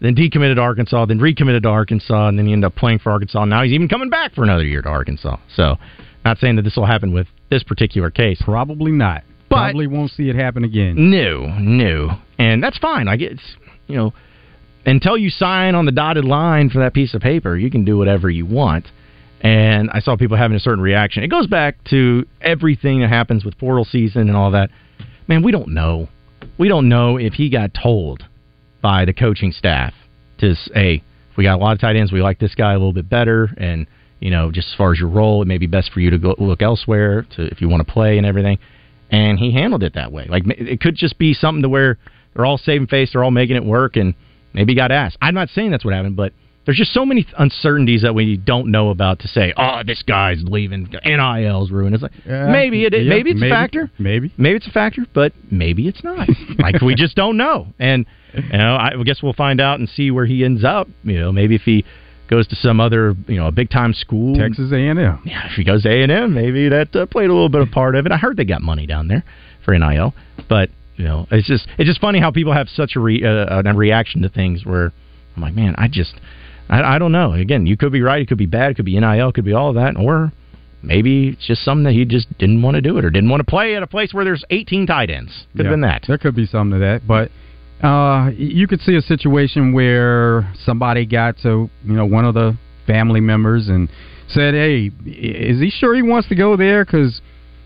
then 0.00 0.16
decommitted 0.16 0.56
to 0.56 0.62
Arkansas, 0.62 1.06
then 1.06 1.20
recommitted 1.20 1.62
to 1.62 1.68
Arkansas, 1.68 2.26
and 2.28 2.36
then 2.36 2.46
he 2.46 2.52
ended 2.52 2.66
up 2.66 2.74
playing 2.74 2.98
for 2.98 3.12
Arkansas. 3.12 3.44
Now 3.44 3.62
he's 3.62 3.72
even 3.74 3.88
coming 3.88 4.10
back 4.10 4.34
for 4.34 4.42
another 4.42 4.64
year 4.64 4.82
to 4.82 4.88
Arkansas. 4.88 5.36
So, 5.54 5.76
not 6.24 6.38
saying 6.38 6.56
that 6.56 6.62
this 6.62 6.74
will 6.74 6.86
happen 6.86 7.12
with 7.12 7.28
this 7.50 7.62
particular 7.62 8.10
case. 8.10 8.42
Probably 8.44 8.90
not. 8.90 9.22
But- 9.48 9.56
Probably 9.70 9.86
won't 9.86 10.10
see 10.10 10.28
it 10.28 10.34
happen 10.34 10.64
again. 10.64 10.94
No, 11.10 11.46
no, 11.60 12.18
and 12.36 12.60
that's 12.60 12.78
fine. 12.78 13.06
Like 13.06 13.20
guess 13.20 13.38
you 13.86 13.96
know, 13.96 14.12
until 14.88 15.18
you 15.18 15.30
sign 15.30 15.74
on 15.74 15.84
the 15.84 15.92
dotted 15.92 16.24
line 16.24 16.70
for 16.70 16.78
that 16.78 16.94
piece 16.94 17.14
of 17.14 17.20
paper, 17.20 17.56
you 17.56 17.70
can 17.70 17.84
do 17.84 17.98
whatever 17.98 18.30
you 18.30 18.46
want. 18.46 18.88
And 19.40 19.90
I 19.90 20.00
saw 20.00 20.16
people 20.16 20.36
having 20.36 20.56
a 20.56 20.60
certain 20.60 20.82
reaction. 20.82 21.22
It 21.22 21.28
goes 21.28 21.46
back 21.46 21.84
to 21.90 22.26
everything 22.40 23.00
that 23.00 23.08
happens 23.08 23.44
with 23.44 23.56
portal 23.58 23.84
season 23.84 24.28
and 24.28 24.36
all 24.36 24.50
that. 24.52 24.70
Man, 25.28 25.42
we 25.42 25.52
don't 25.52 25.68
know. 25.68 26.08
We 26.58 26.68
don't 26.68 26.88
know 26.88 27.18
if 27.18 27.34
he 27.34 27.50
got 27.50 27.70
told 27.74 28.24
by 28.82 29.04
the 29.04 29.12
coaching 29.12 29.52
staff 29.52 29.92
to 30.38 30.54
say, 30.54 31.04
we 31.36 31.44
got 31.44 31.56
a 31.56 31.62
lot 31.62 31.72
of 31.72 31.80
tight 31.80 31.94
ends. 31.94 32.10
We 32.10 32.22
like 32.22 32.38
this 32.38 32.54
guy 32.54 32.72
a 32.72 32.78
little 32.78 32.92
bit 32.92 33.08
better, 33.08 33.48
and 33.56 33.86
you 34.18 34.30
know, 34.30 34.50
just 34.50 34.68
as 34.68 34.74
far 34.74 34.92
as 34.92 34.98
your 34.98 35.08
role, 35.08 35.42
it 35.42 35.46
may 35.46 35.58
be 35.58 35.68
best 35.68 35.92
for 35.92 36.00
you 36.00 36.10
to 36.10 36.18
go 36.18 36.34
look 36.38 36.62
elsewhere 36.62 37.24
to 37.36 37.42
if 37.42 37.60
you 37.60 37.68
want 37.68 37.86
to 37.86 37.92
play 37.92 38.18
and 38.18 38.26
everything. 38.26 38.58
And 39.10 39.38
he 39.38 39.52
handled 39.52 39.84
it 39.84 39.94
that 39.94 40.10
way. 40.10 40.26
Like 40.28 40.42
it 40.46 40.80
could 40.80 40.96
just 40.96 41.16
be 41.18 41.34
something 41.34 41.62
to 41.62 41.68
where 41.68 41.98
they're 42.34 42.44
all 42.44 42.58
saving 42.58 42.88
face, 42.88 43.10
they're 43.12 43.22
all 43.22 43.30
making 43.30 43.56
it 43.56 43.64
work, 43.64 43.96
and 43.96 44.14
maybe 44.52 44.72
he 44.72 44.76
got 44.76 44.90
asked. 44.92 45.16
I'm 45.20 45.34
not 45.34 45.48
saying 45.50 45.70
that's 45.70 45.84
what 45.84 45.94
happened, 45.94 46.16
but 46.16 46.32
there's 46.68 46.76
just 46.76 46.92
so 46.92 47.06
many 47.06 47.26
uncertainties 47.38 48.02
that 48.02 48.14
we 48.14 48.36
don't 48.36 48.70
know 48.70 48.90
about 48.90 49.20
to 49.20 49.28
say, 49.28 49.54
oh, 49.56 49.80
this 49.86 50.02
guy's 50.02 50.42
leaving, 50.44 50.86
NIL's 51.02 51.70
ruined. 51.70 51.94
It's 51.94 52.02
like 52.02 52.12
Yeah, 52.26 52.50
maybe 52.52 52.84
it, 52.84 52.92
yeah, 52.92 53.08
maybe 53.08 53.30
it's 53.30 53.40
maybe, 53.40 53.50
a 53.50 53.54
factor, 53.54 53.90
maybe 53.98 54.32
maybe 54.36 54.56
it's 54.56 54.66
a 54.66 54.70
factor, 54.70 55.06
but 55.14 55.32
maybe 55.50 55.88
it's 55.88 56.04
not. 56.04 56.28
like 56.58 56.82
we 56.82 56.94
just 56.94 57.16
don't 57.16 57.38
know, 57.38 57.68
and 57.78 58.04
you 58.34 58.58
know, 58.58 58.76
I 58.76 59.02
guess 59.02 59.22
we'll 59.22 59.32
find 59.32 59.62
out 59.62 59.78
and 59.80 59.88
see 59.88 60.10
where 60.10 60.26
he 60.26 60.44
ends 60.44 60.62
up. 60.62 60.88
You 61.04 61.18
know, 61.18 61.32
maybe 61.32 61.54
if 61.54 61.62
he 61.62 61.86
goes 62.28 62.46
to 62.48 62.56
some 62.56 62.80
other, 62.80 63.16
you 63.26 63.36
know, 63.36 63.46
a 63.46 63.52
big 63.52 63.70
time 63.70 63.94
school, 63.94 64.36
Texas 64.36 64.70
A&M. 64.70 64.98
Yeah, 65.24 65.46
if 65.46 65.52
he 65.52 65.64
goes 65.64 65.84
to 65.84 65.88
A 65.88 66.02
and 66.02 66.12
M, 66.12 66.34
maybe 66.34 66.68
that 66.68 66.94
uh, 66.94 67.06
played 67.06 67.30
a 67.30 67.32
little 67.32 67.48
bit 67.48 67.62
of 67.62 67.70
part 67.70 67.94
of 67.94 68.04
it. 68.04 68.12
I 68.12 68.18
heard 68.18 68.36
they 68.36 68.44
got 68.44 68.60
money 68.60 68.86
down 68.86 69.08
there 69.08 69.24
for 69.64 69.76
NIL, 69.76 70.12
but 70.50 70.68
you 70.98 71.04
know, 71.04 71.26
it's 71.30 71.46
just 71.46 71.66
it's 71.78 71.88
just 71.88 72.00
funny 72.00 72.20
how 72.20 72.30
people 72.30 72.52
have 72.52 72.68
such 72.68 72.96
a, 72.96 73.00
re, 73.00 73.24
uh, 73.24 73.62
a 73.64 73.74
reaction 73.74 74.22
to 74.22 74.28
things 74.28 74.66
where 74.66 74.92
I'm 75.36 75.42
like, 75.42 75.54
man, 75.54 75.74
I 75.78 75.86
just 75.88 76.14
I, 76.68 76.96
I 76.96 76.98
don't 76.98 77.12
know. 77.12 77.32
Again, 77.32 77.66
you 77.66 77.76
could 77.76 77.92
be 77.92 78.02
right, 78.02 78.20
it 78.20 78.28
could 78.28 78.36
be 78.36 78.46
bad, 78.46 78.72
it 78.72 78.74
could 78.74 78.84
be 78.84 78.98
NIL, 78.98 79.28
it 79.28 79.34
could 79.34 79.44
be 79.44 79.52
all 79.52 79.68
of 79.68 79.76
that, 79.76 79.96
or 79.96 80.32
maybe 80.82 81.28
it's 81.28 81.46
just 81.46 81.64
something 81.64 81.84
that 81.84 81.92
he 81.92 82.04
just 82.04 82.26
didn't 82.38 82.62
want 82.62 82.74
to 82.74 82.80
do 82.80 82.98
it 82.98 83.04
or 83.04 83.10
didn't 83.10 83.30
want 83.30 83.40
to 83.40 83.48
play 83.48 83.76
at 83.76 83.82
a 83.82 83.86
place 83.86 84.12
where 84.12 84.24
there's 84.24 84.44
18 84.50 84.86
tight 84.86 85.08
ends. 85.08 85.46
Could 85.56 85.66
have 85.66 85.72
been 85.72 85.80
that. 85.82 86.04
There 86.08 86.18
could 86.18 86.34
be 86.34 86.46
something 86.46 86.78
to 86.80 86.84
that, 86.84 87.06
but 87.06 87.30
uh, 87.86 88.30
you 88.36 88.66
could 88.66 88.80
see 88.80 88.96
a 88.96 89.00
situation 89.00 89.72
where 89.72 90.52
somebody 90.64 91.06
got 91.06 91.36
to 91.42 91.70
you 91.84 91.92
know 91.92 92.06
one 92.06 92.24
of 92.24 92.34
the 92.34 92.58
family 92.88 93.20
members 93.20 93.68
and 93.68 93.88
said, 94.26 94.54
"Hey, 94.54 94.90
is 95.06 95.60
he 95.60 95.70
sure 95.70 95.94
he 95.94 96.02
wants 96.02 96.28
to 96.28 96.34
go 96.34 96.56
there? 96.56 96.84
Because 96.84 97.20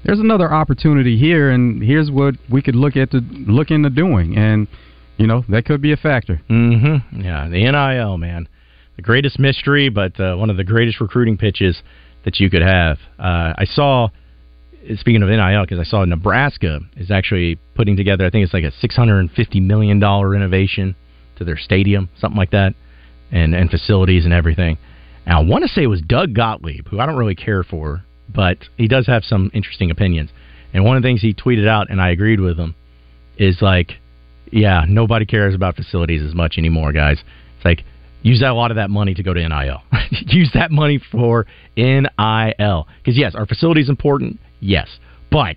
there's 0.04 0.20
another 0.20 0.52
opportunity 0.52 1.18
here, 1.18 1.50
and 1.50 1.82
here's 1.82 2.10
what 2.10 2.34
we 2.50 2.62
could 2.62 2.74
look 2.74 2.96
at 2.96 3.10
to 3.12 3.20
look 3.20 3.70
into 3.70 3.90
doing." 3.90 4.36
And 4.36 4.68
you 5.16 5.26
know 5.26 5.44
that 5.48 5.64
could 5.64 5.80
be 5.80 5.92
a 5.92 5.96
factor. 5.96 6.40
Mm-hmm. 6.50 7.20
Yeah, 7.20 7.48
the 7.48 7.70
NIL 7.70 8.18
man, 8.18 8.48
the 8.96 9.02
greatest 9.02 9.38
mystery, 9.38 9.88
but 9.88 10.18
uh, 10.18 10.36
one 10.36 10.50
of 10.50 10.56
the 10.56 10.64
greatest 10.64 11.00
recruiting 11.00 11.36
pitches 11.36 11.82
that 12.24 12.40
you 12.40 12.50
could 12.50 12.62
have. 12.62 12.98
Uh, 13.18 13.54
I 13.56 13.64
saw. 13.64 14.08
Speaking 14.96 15.22
of 15.22 15.28
NIL, 15.28 15.62
because 15.62 15.78
I 15.78 15.84
saw 15.84 16.04
Nebraska 16.04 16.80
is 16.96 17.12
actually 17.12 17.56
putting 17.76 17.96
together, 17.96 18.26
I 18.26 18.30
think 18.30 18.42
it's 18.42 18.52
like 18.52 18.64
a 18.64 18.72
six 18.80 18.96
hundred 18.96 19.20
and 19.20 19.30
fifty 19.30 19.60
million 19.60 20.00
dollar 20.00 20.28
renovation 20.28 20.96
to 21.36 21.44
their 21.44 21.56
stadium, 21.56 22.08
something 22.18 22.36
like 22.36 22.50
that, 22.50 22.74
and 23.30 23.54
and 23.54 23.70
facilities 23.70 24.24
and 24.24 24.34
everything. 24.34 24.78
Now, 25.24 25.40
I 25.40 25.44
want 25.44 25.62
to 25.62 25.68
say 25.68 25.84
it 25.84 25.86
was 25.86 26.02
Doug 26.02 26.34
Gottlieb, 26.34 26.88
who 26.88 26.98
I 26.98 27.06
don't 27.06 27.16
really 27.16 27.36
care 27.36 27.62
for, 27.62 28.02
but 28.34 28.58
he 28.76 28.88
does 28.88 29.06
have 29.06 29.24
some 29.24 29.50
interesting 29.54 29.90
opinions. 29.90 30.30
And 30.72 30.84
one 30.84 30.96
of 30.96 31.02
the 31.02 31.08
things 31.08 31.20
he 31.20 31.34
tweeted 31.34 31.68
out, 31.68 31.90
and 31.90 32.00
I 32.00 32.10
agreed 32.10 32.40
with 32.40 32.58
him, 32.58 32.74
is 33.36 33.58
like, 33.60 33.92
yeah, 34.50 34.84
nobody 34.88 35.26
cares 35.26 35.54
about 35.54 35.76
facilities 35.76 36.22
as 36.22 36.34
much 36.34 36.54
anymore, 36.58 36.92
guys. 36.92 37.18
It's 37.56 37.64
like 37.64 37.84
use 38.22 38.40
that, 38.40 38.50
a 38.50 38.54
lot 38.54 38.70
of 38.70 38.76
that 38.76 38.90
money 38.90 39.14
to 39.14 39.22
go 39.22 39.34
to 39.34 39.48
NIL. 39.48 39.82
use 40.10 40.50
that 40.54 40.70
money 40.70 41.00
for 41.10 41.46
NIL 41.76 42.88
because 42.98 43.18
yes, 43.18 43.34
our 43.34 43.46
facilities 43.46 43.88
important, 43.88 44.38
yes, 44.60 44.88
but 45.30 45.56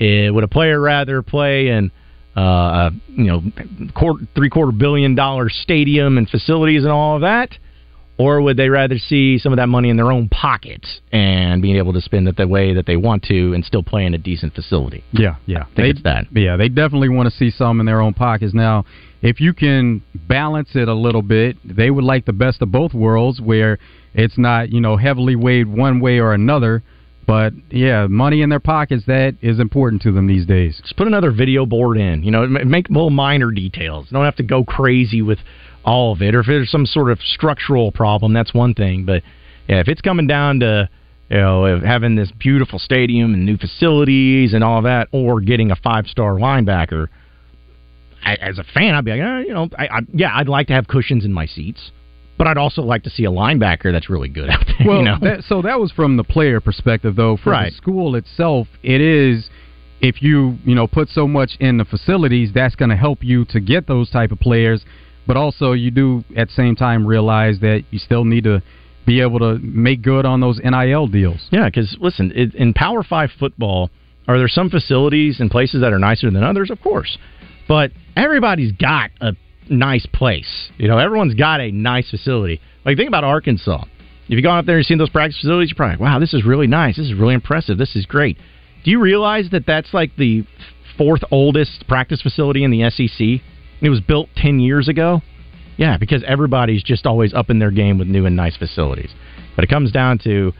uh, 0.00 0.32
would 0.32 0.44
a 0.44 0.48
player 0.48 0.80
rather 0.80 1.22
play 1.22 1.68
in 1.68 1.90
uh, 2.36 2.40
a 2.40 2.90
you 3.08 3.24
know 3.24 3.42
quarter, 3.94 4.24
three 4.34 4.48
quarter 4.48 4.72
billion 4.72 5.14
dollar 5.14 5.48
stadium 5.48 6.18
and 6.18 6.28
facilities 6.28 6.82
and 6.82 6.92
all 6.92 7.16
of 7.16 7.22
that? 7.22 7.50
Or 8.20 8.42
would 8.42 8.58
they 8.58 8.68
rather 8.68 8.98
see 8.98 9.38
some 9.38 9.50
of 9.50 9.56
that 9.56 9.68
money 9.68 9.88
in 9.88 9.96
their 9.96 10.12
own 10.12 10.28
pockets 10.28 11.00
and 11.10 11.62
being 11.62 11.76
able 11.76 11.94
to 11.94 12.02
spend 12.02 12.28
it 12.28 12.36
the 12.36 12.46
way 12.46 12.74
that 12.74 12.84
they 12.84 12.96
want 12.96 13.22
to 13.24 13.54
and 13.54 13.64
still 13.64 13.82
play 13.82 14.04
in 14.04 14.12
a 14.12 14.18
decent 14.18 14.54
facility? 14.54 15.02
Yeah, 15.12 15.36
yeah. 15.46 15.62
I 15.62 15.74
think 15.74 15.96
it's 15.96 16.02
that. 16.02 16.26
Yeah, 16.30 16.58
they 16.58 16.68
definitely 16.68 17.08
want 17.08 17.30
to 17.30 17.34
see 17.34 17.50
some 17.50 17.80
in 17.80 17.86
their 17.86 18.02
own 18.02 18.12
pockets. 18.12 18.52
Now, 18.52 18.84
if 19.22 19.40
you 19.40 19.54
can 19.54 20.02
balance 20.28 20.68
it 20.74 20.86
a 20.86 20.92
little 20.92 21.22
bit, 21.22 21.56
they 21.64 21.90
would 21.90 22.04
like 22.04 22.26
the 22.26 22.34
best 22.34 22.60
of 22.60 22.70
both 22.70 22.92
worlds 22.92 23.40
where 23.40 23.78
it's 24.12 24.36
not, 24.36 24.70
you 24.70 24.82
know, 24.82 24.98
heavily 24.98 25.34
weighed 25.34 25.66
one 25.66 25.98
way 25.98 26.18
or 26.18 26.34
another. 26.34 26.82
But 27.26 27.54
yeah, 27.70 28.06
money 28.06 28.42
in 28.42 28.50
their 28.50 28.60
pockets, 28.60 29.04
that 29.06 29.36
is 29.40 29.60
important 29.60 30.02
to 30.02 30.12
them 30.12 30.26
these 30.26 30.44
days. 30.44 30.78
Just 30.82 30.98
put 30.98 31.06
another 31.06 31.30
video 31.30 31.64
board 31.64 31.96
in. 31.96 32.22
You 32.22 32.32
know, 32.32 32.46
make 32.46 32.90
little 32.90 33.08
minor 33.08 33.50
details. 33.50 34.08
You 34.10 34.16
don't 34.16 34.26
have 34.26 34.36
to 34.36 34.42
go 34.42 34.62
crazy 34.62 35.22
with 35.22 35.38
all 35.84 36.12
of 36.12 36.22
it. 36.22 36.34
Or 36.34 36.40
if 36.40 36.46
there's 36.46 36.70
some 36.70 36.86
sort 36.86 37.10
of 37.10 37.18
structural 37.20 37.92
problem, 37.92 38.32
that's 38.32 38.52
one 38.54 38.74
thing. 38.74 39.04
But 39.04 39.22
yeah, 39.68 39.80
if 39.80 39.88
it's 39.88 40.00
coming 40.00 40.26
down 40.26 40.60
to 40.60 40.88
you 41.30 41.36
know 41.36 41.80
having 41.80 42.16
this 42.16 42.30
beautiful 42.38 42.78
stadium 42.78 43.34
and 43.34 43.44
new 43.46 43.56
facilities 43.56 44.52
and 44.54 44.62
all 44.64 44.82
that, 44.82 45.08
or 45.12 45.40
getting 45.40 45.70
a 45.70 45.76
five 45.76 46.06
star 46.06 46.34
linebacker, 46.34 47.08
I, 48.24 48.34
as 48.34 48.58
a 48.58 48.64
fan, 48.64 48.94
I'd 48.94 49.04
be 49.04 49.12
like, 49.12 49.20
eh, 49.20 49.40
you 49.46 49.54
know, 49.54 49.68
I, 49.78 49.86
I, 49.86 50.00
yeah, 50.12 50.36
I'd 50.36 50.48
like 50.48 50.66
to 50.68 50.72
have 50.74 50.86
cushions 50.88 51.24
in 51.24 51.32
my 51.32 51.46
seats. 51.46 51.90
But 52.36 52.46
I'd 52.46 52.56
also 52.56 52.80
like 52.80 53.02
to 53.02 53.10
see 53.10 53.24
a 53.26 53.30
linebacker 53.30 53.92
that's 53.92 54.08
really 54.08 54.28
good 54.30 54.48
out 54.50 54.64
there. 54.66 54.86
Well, 54.88 54.98
you 54.98 55.04
know? 55.04 55.18
that, 55.20 55.44
so 55.44 55.60
that 55.62 55.78
was 55.78 55.92
from 55.92 56.16
the 56.16 56.24
player 56.24 56.58
perspective, 56.60 57.14
though. 57.14 57.36
For 57.36 57.50
Right. 57.50 57.70
the 57.70 57.76
school 57.76 58.16
itself, 58.16 58.66
it 58.82 59.00
is 59.02 59.50
if 60.00 60.22
you 60.22 60.56
you 60.64 60.74
know 60.74 60.86
put 60.86 61.10
so 61.10 61.28
much 61.28 61.56
in 61.60 61.76
the 61.76 61.84
facilities, 61.84 62.50
that's 62.54 62.74
going 62.74 62.88
to 62.88 62.96
help 62.96 63.22
you 63.22 63.44
to 63.46 63.60
get 63.60 63.86
those 63.86 64.08
type 64.10 64.32
of 64.32 64.40
players. 64.40 64.84
But 65.26 65.36
also, 65.36 65.72
you 65.72 65.90
do 65.90 66.24
at 66.36 66.48
the 66.48 66.54
same 66.54 66.76
time 66.76 67.06
realize 67.06 67.60
that 67.60 67.84
you 67.90 67.98
still 67.98 68.24
need 68.24 68.44
to 68.44 68.62
be 69.06 69.20
able 69.20 69.38
to 69.38 69.58
make 69.58 70.02
good 70.02 70.26
on 70.26 70.40
those 70.40 70.60
NIL 70.62 71.06
deals. 71.06 71.48
Yeah, 71.50 71.66
because 71.66 71.96
listen, 72.00 72.32
it, 72.34 72.54
in 72.54 72.74
Power 72.74 73.02
Five 73.02 73.30
football, 73.38 73.90
are 74.28 74.38
there 74.38 74.48
some 74.48 74.70
facilities 74.70 75.40
and 75.40 75.50
places 75.50 75.80
that 75.82 75.92
are 75.92 75.98
nicer 75.98 76.30
than 76.30 76.42
others? 76.42 76.70
Of 76.70 76.80
course, 76.80 77.18
but 77.68 77.92
everybody's 78.16 78.72
got 78.72 79.10
a 79.20 79.32
nice 79.68 80.06
place. 80.06 80.70
You 80.78 80.88
know, 80.88 80.98
everyone's 80.98 81.34
got 81.34 81.60
a 81.60 81.70
nice 81.70 82.10
facility. 82.10 82.60
Like 82.84 82.96
think 82.96 83.08
about 83.08 83.24
Arkansas. 83.24 83.84
If 84.28 84.36
you 84.36 84.42
go 84.42 84.50
out 84.50 84.66
there 84.66 84.76
and 84.76 84.84
you 84.84 84.86
seen 84.86 84.98
those 84.98 85.10
practice 85.10 85.38
facilities, 85.40 85.70
you're 85.70 85.76
probably 85.76 85.94
like, 85.94 86.00
wow, 86.00 86.18
this 86.20 86.34
is 86.34 86.44
really 86.44 86.68
nice. 86.68 86.96
This 86.96 87.06
is 87.06 87.14
really 87.14 87.34
impressive. 87.34 87.78
This 87.78 87.96
is 87.96 88.06
great. 88.06 88.38
Do 88.84 88.90
you 88.90 89.00
realize 89.00 89.50
that 89.50 89.66
that's 89.66 89.92
like 89.92 90.14
the 90.16 90.44
fourth 90.96 91.22
oldest 91.30 91.86
practice 91.88 92.22
facility 92.22 92.62
in 92.62 92.70
the 92.70 92.88
SEC? 92.90 93.44
It 93.80 93.88
was 93.88 94.00
built 94.00 94.28
ten 94.36 94.60
years 94.60 94.88
ago. 94.88 95.22
Yeah, 95.76 95.96
because 95.96 96.22
everybody's 96.26 96.82
just 96.82 97.06
always 97.06 97.32
up 97.32 97.48
in 97.48 97.58
their 97.58 97.70
game 97.70 97.98
with 97.98 98.06
new 98.06 98.26
and 98.26 98.36
nice 98.36 98.56
facilities. 98.56 99.10
But 99.56 99.64
it 99.64 99.68
comes 99.68 99.90
down 99.90 100.18
to 100.24 100.52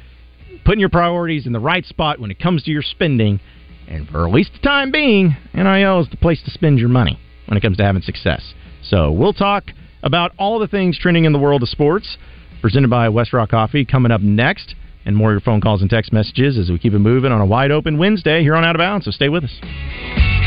putting 0.64 0.80
your 0.80 0.88
priorities 0.88 1.46
in 1.46 1.52
the 1.52 1.60
right 1.60 1.84
spot 1.84 2.18
when 2.18 2.30
it 2.30 2.38
comes 2.38 2.62
to 2.64 2.70
your 2.70 2.82
spending. 2.82 3.40
And 3.86 4.08
for 4.08 4.26
at 4.26 4.32
least 4.32 4.52
the 4.54 4.60
time 4.60 4.90
being, 4.90 5.36
NIL 5.52 6.00
is 6.00 6.08
the 6.10 6.16
place 6.16 6.42
to 6.44 6.50
spend 6.50 6.78
your 6.78 6.88
money 6.88 7.18
when 7.46 7.58
it 7.58 7.60
comes 7.60 7.76
to 7.78 7.84
having 7.84 8.02
success. 8.02 8.54
So 8.82 9.10
we'll 9.12 9.32
talk 9.32 9.64
about 10.02 10.32
all 10.38 10.58
the 10.58 10.68
things 10.68 10.98
trending 10.98 11.24
in 11.24 11.32
the 11.32 11.38
world 11.38 11.62
of 11.62 11.68
sports, 11.68 12.16
presented 12.62 12.88
by 12.88 13.08
West 13.08 13.32
Rock 13.32 13.50
Coffee, 13.50 13.84
coming 13.84 14.12
up 14.12 14.20
next. 14.20 14.74
And 15.04 15.16
more 15.16 15.30
of 15.30 15.34
your 15.34 15.40
phone 15.40 15.60
calls 15.60 15.80
and 15.80 15.90
text 15.90 16.12
messages 16.12 16.58
as 16.58 16.70
we 16.70 16.78
keep 16.78 16.92
it 16.92 16.98
moving 16.98 17.32
on 17.32 17.40
a 17.40 17.46
wide 17.46 17.70
open 17.70 17.98
Wednesday 17.98 18.42
here 18.42 18.54
on 18.54 18.64
Out 18.64 18.76
of 18.76 18.80
Bounds. 18.80 19.06
So 19.06 19.10
stay 19.10 19.28
with 19.28 19.44
us. 19.44 20.39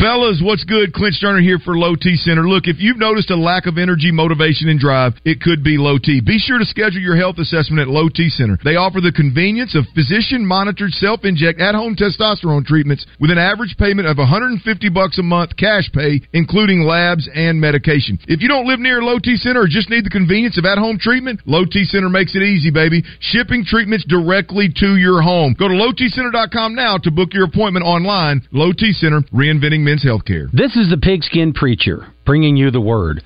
Fellas, 0.00 0.40
what's 0.42 0.64
good? 0.64 0.94
Clint 0.94 1.12
Stoerner 1.12 1.42
here 1.42 1.58
for 1.58 1.76
Low 1.76 1.94
T 1.94 2.16
Center. 2.16 2.48
Look, 2.48 2.64
if 2.64 2.80
you've 2.80 2.96
noticed 2.96 3.28
a 3.28 3.36
lack 3.36 3.66
of 3.66 3.76
energy, 3.76 4.10
motivation, 4.10 4.70
and 4.70 4.80
drive, 4.80 5.12
it 5.26 5.42
could 5.42 5.62
be 5.62 5.76
low 5.76 5.98
T. 5.98 6.22
Be 6.24 6.38
sure 6.38 6.58
to 6.58 6.64
schedule 6.64 7.04
your 7.04 7.20
health 7.20 7.36
assessment 7.36 7.84
at 7.84 7.92
Low 7.92 8.08
T 8.08 8.30
Center. 8.30 8.56
They 8.64 8.80
offer 8.80 9.02
the 9.02 9.12
convenience 9.12 9.76
of 9.76 9.84
physician 9.92 10.40
monitored 10.40 10.92
self 10.96 11.28
inject 11.28 11.60
at 11.60 11.74
home 11.74 11.96
testosterone 12.00 12.64
treatments 12.64 13.04
with 13.20 13.30
an 13.30 13.36
average 13.36 13.76
payment 13.76 14.08
of 14.08 14.16
150 14.16 14.64
bucks 14.88 15.18
a 15.18 15.22
month 15.22 15.54
cash 15.60 15.92
pay, 15.92 16.22
including 16.32 16.88
labs 16.88 17.28
and 17.34 17.60
medication. 17.60 18.18
If 18.24 18.40
you 18.40 18.48
don't 18.48 18.66
live 18.66 18.80
near 18.80 19.02
Low 19.02 19.18
T 19.18 19.36
Center 19.36 19.60
or 19.60 19.68
just 19.68 19.90
need 19.90 20.06
the 20.06 20.16
convenience 20.16 20.56
of 20.56 20.64
at 20.64 20.78
home 20.78 20.96
treatment, 20.96 21.44
Low 21.44 21.66
T 21.68 21.84
Center 21.84 22.08
makes 22.08 22.34
it 22.34 22.40
easy, 22.40 22.70
baby. 22.70 23.04
Shipping 23.20 23.68
treatments 23.68 24.06
directly 24.08 24.72
to 24.80 24.96
your 24.96 25.20
home. 25.20 25.54
Go 25.58 25.68
to 25.68 25.76
lowtcenter.com 25.76 26.74
now 26.74 26.96
to 26.96 27.10
book 27.10 27.34
your 27.36 27.44
appointment 27.44 27.84
online. 27.84 28.40
Low 28.50 28.72
T 28.72 28.94
Center, 28.96 29.20
reinventing 29.28 29.89
men's 29.90 30.04
healthcare. 30.04 30.50
This 30.52 30.76
is 30.76 30.88
the 30.88 30.96
Pigskin 30.96 31.52
Preacher, 31.52 32.06
bringing 32.24 32.56
you 32.56 32.70
the 32.70 32.80
word. 32.80 33.24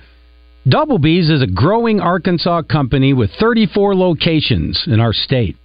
Double 0.67 0.97
B's 0.97 1.29
is 1.29 1.43
a 1.43 1.47
growing 1.47 1.99
Arkansas 1.99 2.63
company 2.63 3.13
with 3.13 3.29
34 3.39 3.93
locations 3.93 4.83
in 4.87 4.99
our 4.99 5.13
state. 5.13 5.57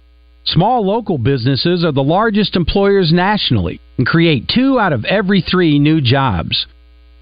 Small 0.45 0.85
local 0.85 1.17
businesses 1.17 1.83
are 1.83 1.91
the 1.91 2.03
largest 2.03 2.55
employers 2.55 3.11
nationally 3.11 3.81
and 3.97 4.05
create 4.05 4.47
two 4.47 4.79
out 4.79 4.93
of 4.93 5.03
every 5.05 5.41
three 5.41 5.79
new 5.79 6.01
jobs. 6.01 6.67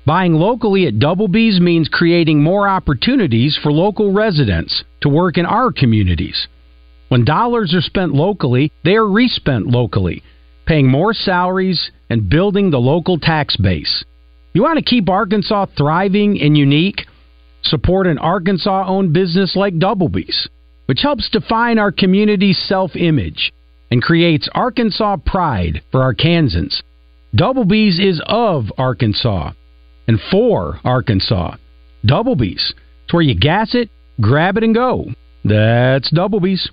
Buying 0.05 0.33
locally 0.33 0.85
at 0.85 0.99
Double 0.99 1.29
B's 1.29 1.61
means 1.61 1.87
creating 1.87 2.43
more 2.43 2.67
opportunities 2.67 3.57
for 3.63 3.71
local 3.71 4.11
residents 4.11 4.83
to 5.01 5.09
work 5.09 5.37
in 5.37 5.45
our 5.45 5.71
communities. 5.71 6.49
When 7.07 7.23
dollars 7.23 7.73
are 7.73 7.81
spent 7.81 8.13
locally, 8.13 8.73
they 8.83 8.95
are 8.95 9.07
respent 9.07 9.67
locally, 9.67 10.21
paying 10.65 10.87
more 10.87 11.13
salaries 11.13 11.91
and 12.09 12.29
building 12.29 12.71
the 12.71 12.79
local 12.79 13.19
tax 13.19 13.55
base. 13.57 14.03
You 14.53 14.63
want 14.63 14.77
to 14.77 14.85
keep 14.85 15.09
Arkansas 15.09 15.67
thriving 15.77 16.41
and 16.41 16.57
unique? 16.57 17.05
Support 17.63 18.07
an 18.07 18.17
Arkansas 18.17 18.85
owned 18.87 19.13
business 19.13 19.55
like 19.55 19.77
Double 19.77 20.09
B's, 20.09 20.47
which 20.85 21.01
helps 21.01 21.29
define 21.29 21.77
our 21.77 21.91
community's 21.91 22.57
self 22.57 22.95
image 22.95 23.51
and 23.91 24.01
creates 24.01 24.49
Arkansas 24.53 25.17
pride 25.25 25.81
for 25.91 26.01
Arkansans. 26.01 26.81
Double 27.35 27.65
B's 27.65 27.99
is 27.99 28.21
of 28.25 28.71
Arkansas 28.77 29.51
and 30.07 30.19
for 30.31 30.79
Arkansas. 30.83 31.55
Double 32.05 32.35
B's. 32.35 32.73
It's 33.03 33.13
where 33.13 33.21
you 33.21 33.35
gas 33.35 33.75
it, 33.75 33.89
grab 34.19 34.57
it, 34.57 34.63
and 34.63 34.73
go. 34.73 35.07
That's 35.43 36.09
Double 36.11 36.39
B's. 36.39 36.69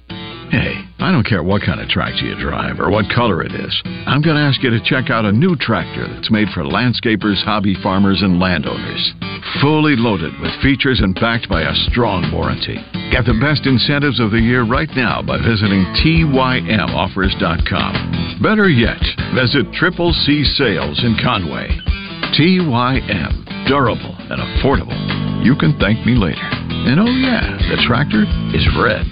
Hey, 0.51 0.85
I 1.01 1.11
don't 1.11 1.27
care 1.27 1.43
what 1.43 1.63
kind 1.63 1.81
of 1.81 1.89
tractor 1.89 2.25
you 2.25 2.39
drive 2.41 2.79
or 2.79 2.89
what 2.91 3.07
color 3.15 3.43
it 3.43 3.53
is. 3.53 3.83
I'm 4.07 4.23
going 4.23 4.37
to 4.37 4.43
ask 4.43 4.63
you 4.63 4.71
to 4.71 4.79
check 4.85 5.11
out 5.11 5.25
a 5.25 5.33
new 5.33 5.57
tractor 5.57 6.07
that's 6.07 6.31
made 6.31 6.47
for 6.55 6.63
landscapers, 6.63 7.43
hobby 7.43 7.75
farmers, 7.83 8.23
and 8.23 8.39
landowners. 8.39 9.13
Fully 9.61 9.97
loaded 9.97 10.39
with 10.41 10.53
features 10.63 11.01
and 11.01 11.17
backed 11.17 11.49
by 11.49 11.63
a 11.63 11.75
strong 11.91 12.31
warranty. 12.33 12.77
Get 13.11 13.25
the 13.27 13.35
best 13.43 13.67
incentives 13.67 14.21
of 14.21 14.31
the 14.31 14.39
year 14.41 14.63
right 14.63 14.91
now 14.95 15.21
by 15.23 15.39
visiting 15.39 15.83
TYMOffers.com. 16.05 18.39
Better 18.43 18.69
yet, 18.69 19.03
visit 19.35 19.67
Triple 19.75 20.13
C 20.13 20.45
Sales 20.45 21.03
in 21.03 21.17
Conway. 21.23 21.69
TYM. 22.39 23.43
Durable 23.67 24.15
and 24.31 24.39
affordable. 24.39 24.95
You 25.45 25.57
can 25.57 25.77
thank 25.79 26.07
me 26.07 26.15
later. 26.15 26.39
And 26.43 27.01
oh, 27.01 27.07
yeah, 27.07 27.59
the 27.71 27.83
tractor 27.87 28.23
is 28.55 28.69
red. 28.79 29.07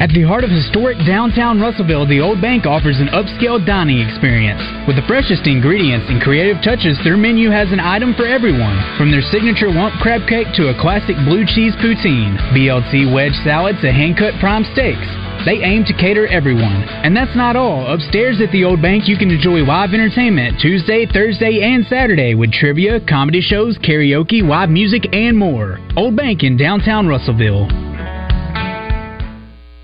At 0.00 0.10
the 0.10 0.22
heart 0.22 0.44
of 0.44 0.50
historic 0.50 0.98
downtown 1.06 1.60
Russellville, 1.60 2.06
the 2.06 2.20
Old 2.20 2.40
Bank 2.40 2.66
offers 2.66 3.00
an 3.00 3.08
upscale 3.12 3.60
dining 3.64 4.00
experience. 4.00 4.60
With 4.86 4.96
the 4.96 5.06
freshest 5.08 5.46
ingredients 5.46 6.08
and 6.08 6.20
creative 6.20 6.62
touches, 6.62 6.98
their 7.04 7.16
menu 7.16 7.50
has 7.50 7.72
an 7.72 7.80
item 7.80 8.14
for 8.14 8.26
everyone. 8.26 8.76
From 8.96 9.10
their 9.10 9.22
signature 9.22 9.70
lump 9.70 10.00
crab 10.00 10.28
cake 10.28 10.48
to 10.54 10.68
a 10.68 10.78
classic 10.80 11.16
blue 11.24 11.44
cheese 11.44 11.76
poutine, 11.80 12.36
BLT 12.52 13.12
wedge 13.12 13.36
salad 13.44 13.76
to 13.82 13.92
hand-cut 13.92 14.40
prime 14.40 14.64
steaks. 14.72 15.08
They 15.44 15.64
aim 15.64 15.84
to 15.84 15.94
cater 15.94 16.26
everyone. 16.26 16.84
And 17.00 17.16
that's 17.16 17.34
not 17.34 17.56
all. 17.56 17.86
Upstairs 17.86 18.40
at 18.42 18.52
the 18.52 18.64
Old 18.64 18.82
Bank, 18.82 19.08
you 19.08 19.16
can 19.16 19.30
enjoy 19.30 19.64
live 19.64 19.94
entertainment 19.94 20.60
Tuesday, 20.60 21.06
Thursday, 21.06 21.60
and 21.62 21.86
Saturday 21.86 22.34
with 22.34 22.52
trivia, 22.52 23.00
comedy 23.08 23.40
shows, 23.40 23.78
karaoke, 23.78 24.42
live 24.42 24.68
music, 24.68 25.08
and 25.14 25.36
more. 25.36 25.78
Old 25.96 26.14
Bank 26.16 26.42
in 26.42 26.56
downtown 26.56 27.06
Russellville. 27.06 27.89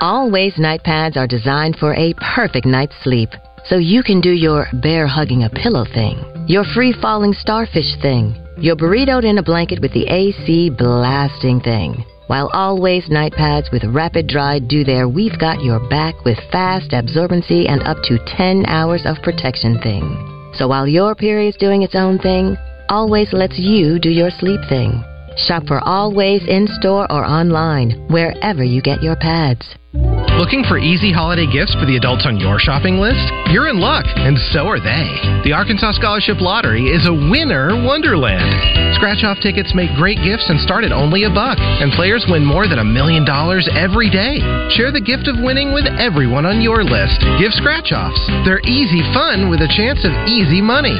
Always 0.00 0.58
night 0.58 0.82
pads 0.82 1.16
are 1.16 1.26
designed 1.26 1.76
for 1.76 1.94
a 1.94 2.14
perfect 2.34 2.66
night's 2.66 2.94
sleep. 3.02 3.30
So 3.66 3.76
you 3.76 4.02
can 4.02 4.20
do 4.20 4.30
your 4.30 4.66
bear 4.82 5.06
hugging 5.06 5.44
a 5.44 5.50
pillow 5.50 5.84
thing, 5.84 6.24
your 6.46 6.64
free 6.64 6.92
falling 7.00 7.32
starfish 7.32 7.96
thing, 8.00 8.34
your 8.58 8.76
burritoed 8.76 9.24
in 9.24 9.38
a 9.38 9.42
blanket 9.42 9.80
with 9.80 9.92
the 9.92 10.06
AC 10.06 10.70
blasting 10.70 11.60
thing. 11.60 12.04
While 12.26 12.48
always 12.52 13.08
night 13.08 13.32
pads 13.32 13.70
with 13.72 13.82
rapid 13.84 14.28
dry 14.28 14.60
do 14.60 14.84
there, 14.84 15.08
we've 15.08 15.38
got 15.38 15.62
your 15.62 15.80
back 15.88 16.24
with 16.24 16.38
fast 16.52 16.92
absorbency 16.92 17.68
and 17.68 17.82
up 17.82 17.98
to 18.04 18.24
10 18.36 18.66
hours 18.66 19.02
of 19.04 19.22
protection 19.22 19.80
thing. 19.80 20.52
So 20.54 20.68
while 20.68 20.86
your 20.86 21.14
period's 21.14 21.56
doing 21.56 21.82
its 21.82 21.94
own 21.94 22.18
thing, 22.18 22.56
always 22.88 23.32
lets 23.32 23.58
you 23.58 23.98
do 23.98 24.10
your 24.10 24.30
sleep 24.30 24.60
thing. 24.68 25.02
Shop 25.36 25.66
for 25.66 25.80
Always 25.86 26.42
in 26.46 26.66
store 26.80 27.10
or 27.10 27.24
online, 27.24 27.92
wherever 28.08 28.62
you 28.62 28.82
get 28.82 29.02
your 29.02 29.16
pads. 29.16 29.79
Looking 29.90 30.62
for 30.62 30.78
easy 30.78 31.10
holiday 31.10 31.50
gifts 31.50 31.74
for 31.74 31.82
the 31.82 31.98
adults 31.98 32.22
on 32.22 32.38
your 32.38 32.62
shopping 32.62 33.02
list? 33.02 33.26
You're 33.50 33.66
in 33.66 33.82
luck, 33.82 34.06
and 34.06 34.38
so 34.54 34.70
are 34.70 34.78
they. 34.78 35.10
The 35.42 35.50
Arkansas 35.50 35.98
Scholarship 35.98 36.38
Lottery 36.38 36.94
is 36.94 37.10
a 37.10 37.12
winner 37.12 37.74
wonderland. 37.74 38.94
Scratch 38.94 39.26
off 39.26 39.42
tickets 39.42 39.74
make 39.74 39.90
great 39.98 40.22
gifts 40.22 40.46
and 40.46 40.62
start 40.62 40.86
at 40.86 40.94
only 40.94 41.26
a 41.26 41.34
buck, 41.34 41.58
and 41.58 41.90
players 41.98 42.22
win 42.30 42.46
more 42.46 42.70
than 42.70 42.78
a 42.78 42.86
million 42.86 43.26
dollars 43.26 43.66
every 43.74 44.06
day. 44.06 44.38
Share 44.78 44.94
the 44.94 45.02
gift 45.02 45.26
of 45.26 45.42
winning 45.42 45.74
with 45.74 45.90
everyone 45.98 46.46
on 46.46 46.62
your 46.62 46.86
list. 46.86 47.18
Give 47.42 47.50
scratch 47.50 47.90
offs. 47.90 48.22
They're 48.46 48.62
easy 48.62 49.02
fun 49.10 49.50
with 49.50 49.58
a 49.58 49.74
chance 49.74 50.06
of 50.06 50.14
easy 50.30 50.62
money. 50.62 50.94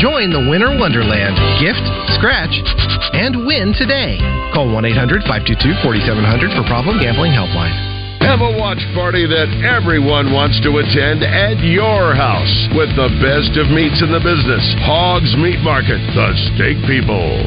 Join 0.00 0.32
the 0.32 0.48
Winner 0.48 0.72
Wonderland. 0.80 1.36
Gift, 1.60 1.84
scratch, 2.16 2.56
and 3.12 3.44
win 3.44 3.76
today. 3.76 4.16
Call 4.56 4.72
1 4.72 4.88
800 4.88 5.28
522 5.28 5.84
4700 5.84 6.56
for 6.56 6.64
Problem 6.64 6.96
Gambling 6.96 7.36
Helpline. 7.36 7.89
Have 8.20 8.40
a 8.44 8.52
watch 8.60 8.80
party 8.94 9.26
that 9.26 9.48
everyone 9.64 10.32
wants 10.32 10.60
to 10.62 10.78
attend 10.78 11.24
at 11.24 11.58
your 11.64 12.14
house 12.14 12.52
with 12.76 12.92
the 12.94 13.08
best 13.18 13.56
of 13.56 13.72
meats 13.72 14.04
in 14.04 14.12
the 14.12 14.20
business. 14.20 14.62
Hogs 14.84 15.34
Meat 15.40 15.58
Market, 15.64 15.98
the 16.14 16.28
steak 16.54 16.78
people. 16.84 17.42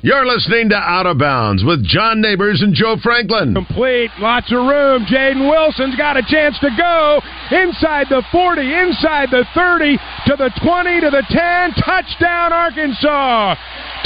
You're 0.00 0.26
listening 0.26 0.70
to 0.70 0.76
Out 0.76 1.06
of 1.06 1.18
Bounds 1.18 1.62
with 1.62 1.84
John 1.84 2.20
Neighbors 2.20 2.62
and 2.62 2.72
Joe 2.72 2.96
Franklin. 3.02 3.52
Complete, 3.52 4.10
lots 4.18 4.50
of 4.50 4.64
room. 4.64 5.04
Jaden 5.04 5.50
Wilson's 5.50 5.96
got 5.96 6.16
a 6.16 6.22
chance 6.22 6.58
to 6.60 6.70
go 6.78 7.20
inside 7.50 8.06
the 8.08 8.22
40, 8.30 8.62
inside 8.62 9.28
the 9.30 9.44
30, 9.54 9.98
to 10.26 10.34
the 10.38 10.50
20, 10.62 11.00
to 11.00 11.10
the 11.10 11.24
10. 11.28 11.84
Touchdown, 11.84 12.52
Arkansas! 12.52 13.56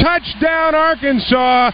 Touchdown, 0.00 0.74
Arkansas! 0.74 1.70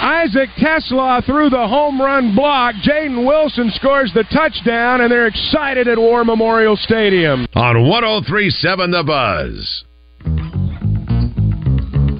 Isaac 0.00 0.50
TeSlaa 0.58 1.24
threw 1.24 1.50
the 1.50 1.66
home 1.66 2.00
run 2.00 2.34
block. 2.34 2.76
Jaden 2.76 3.26
Wilson 3.26 3.70
scores 3.74 4.12
the 4.14 4.24
touchdown, 4.32 5.00
and 5.00 5.10
they're 5.10 5.26
excited 5.26 5.88
at 5.88 5.98
War 5.98 6.24
Memorial 6.24 6.76
Stadium. 6.76 7.46
On 7.54 7.88
1037 7.88 8.90
The 8.92 9.02
Buzz. 9.02 9.84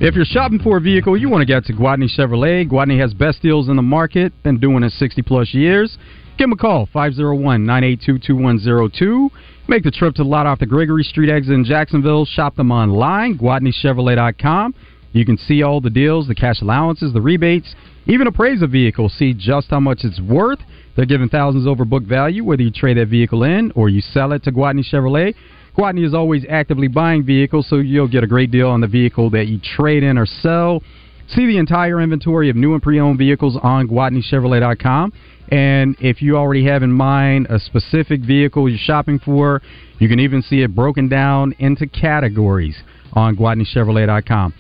If 0.00 0.14
you're 0.14 0.24
shopping 0.24 0.58
for 0.58 0.78
a 0.78 0.80
vehicle, 0.80 1.16
you 1.16 1.28
want 1.28 1.42
to 1.42 1.46
get 1.46 1.64
to 1.66 1.72
Gwatney 1.72 2.08
Chevrolet. 2.08 2.68
Gwatney 2.68 3.00
has 3.00 3.14
best 3.14 3.42
deals 3.42 3.68
in 3.68 3.76
the 3.76 3.82
market, 3.82 4.32
been 4.42 4.58
doing 4.58 4.82
it 4.82 4.92
60 4.92 5.22
plus 5.22 5.54
years. 5.54 5.98
Give 6.36 6.44
them 6.44 6.52
a 6.52 6.56
call, 6.56 6.88
501 6.92 7.64
982 7.64 8.18
2102. 8.18 9.30
Make 9.68 9.82
the 9.82 9.90
trip 9.90 10.14
to 10.14 10.22
the 10.22 10.28
lot 10.28 10.46
off 10.46 10.60
the 10.60 10.66
Gregory 10.66 11.02
Street 11.02 11.28
exit 11.28 11.52
in 11.52 11.64
Jacksonville. 11.64 12.24
Shop 12.24 12.54
them 12.54 12.70
online, 12.70 13.36
GwatneyChevrolet.com. 13.38 14.74
You 15.12 15.24
can 15.24 15.38
see 15.38 15.62
all 15.62 15.80
the 15.80 15.90
deals, 15.90 16.28
the 16.28 16.34
cash 16.34 16.60
allowances, 16.60 17.12
the 17.12 17.20
rebates, 17.20 17.74
even 18.06 18.26
appraise 18.26 18.62
a 18.62 18.66
vehicle, 18.66 19.08
see 19.08 19.34
just 19.34 19.68
how 19.70 19.80
much 19.80 20.00
it's 20.02 20.20
worth. 20.20 20.60
They're 20.96 21.06
giving 21.06 21.28
thousands 21.28 21.66
over 21.66 21.84
book 21.84 22.04
value, 22.04 22.44
whether 22.44 22.62
you 22.62 22.70
trade 22.70 22.96
that 22.96 23.08
vehicle 23.08 23.44
in 23.44 23.72
or 23.74 23.88
you 23.88 24.00
sell 24.00 24.32
it 24.32 24.42
to 24.44 24.52
Gwatney 24.52 24.84
Chevrolet. 24.90 25.34
Gwatney 25.76 26.04
is 26.04 26.14
always 26.14 26.44
actively 26.48 26.88
buying 26.88 27.24
vehicles, 27.24 27.68
so 27.68 27.76
you'll 27.76 28.08
get 28.08 28.24
a 28.24 28.26
great 28.26 28.50
deal 28.50 28.68
on 28.68 28.80
the 28.80 28.88
vehicle 28.88 29.30
that 29.30 29.46
you 29.46 29.60
trade 29.76 30.02
in 30.02 30.18
or 30.18 30.26
sell. 30.26 30.82
See 31.28 31.46
the 31.46 31.58
entire 31.58 32.00
inventory 32.00 32.48
of 32.48 32.56
new 32.56 32.72
and 32.72 32.82
pre-owned 32.82 33.18
vehicles 33.18 33.56
on 33.62 33.86
GwatneyChevrolet.com. 33.86 35.12
And 35.50 35.96
if 36.00 36.20
you 36.20 36.36
already 36.36 36.64
have 36.66 36.82
in 36.82 36.92
mind 36.92 37.46
a 37.48 37.58
specific 37.58 38.22
vehicle 38.22 38.68
you're 38.68 38.78
shopping 38.78 39.18
for, 39.18 39.62
you 39.98 40.08
can 40.08 40.20
even 40.20 40.42
see 40.42 40.62
it 40.62 40.74
broken 40.74 41.08
down 41.08 41.54
into 41.58 41.86
categories 41.86 42.76
on 43.12 43.36
GwatneyChevrolet.com. 43.36 44.54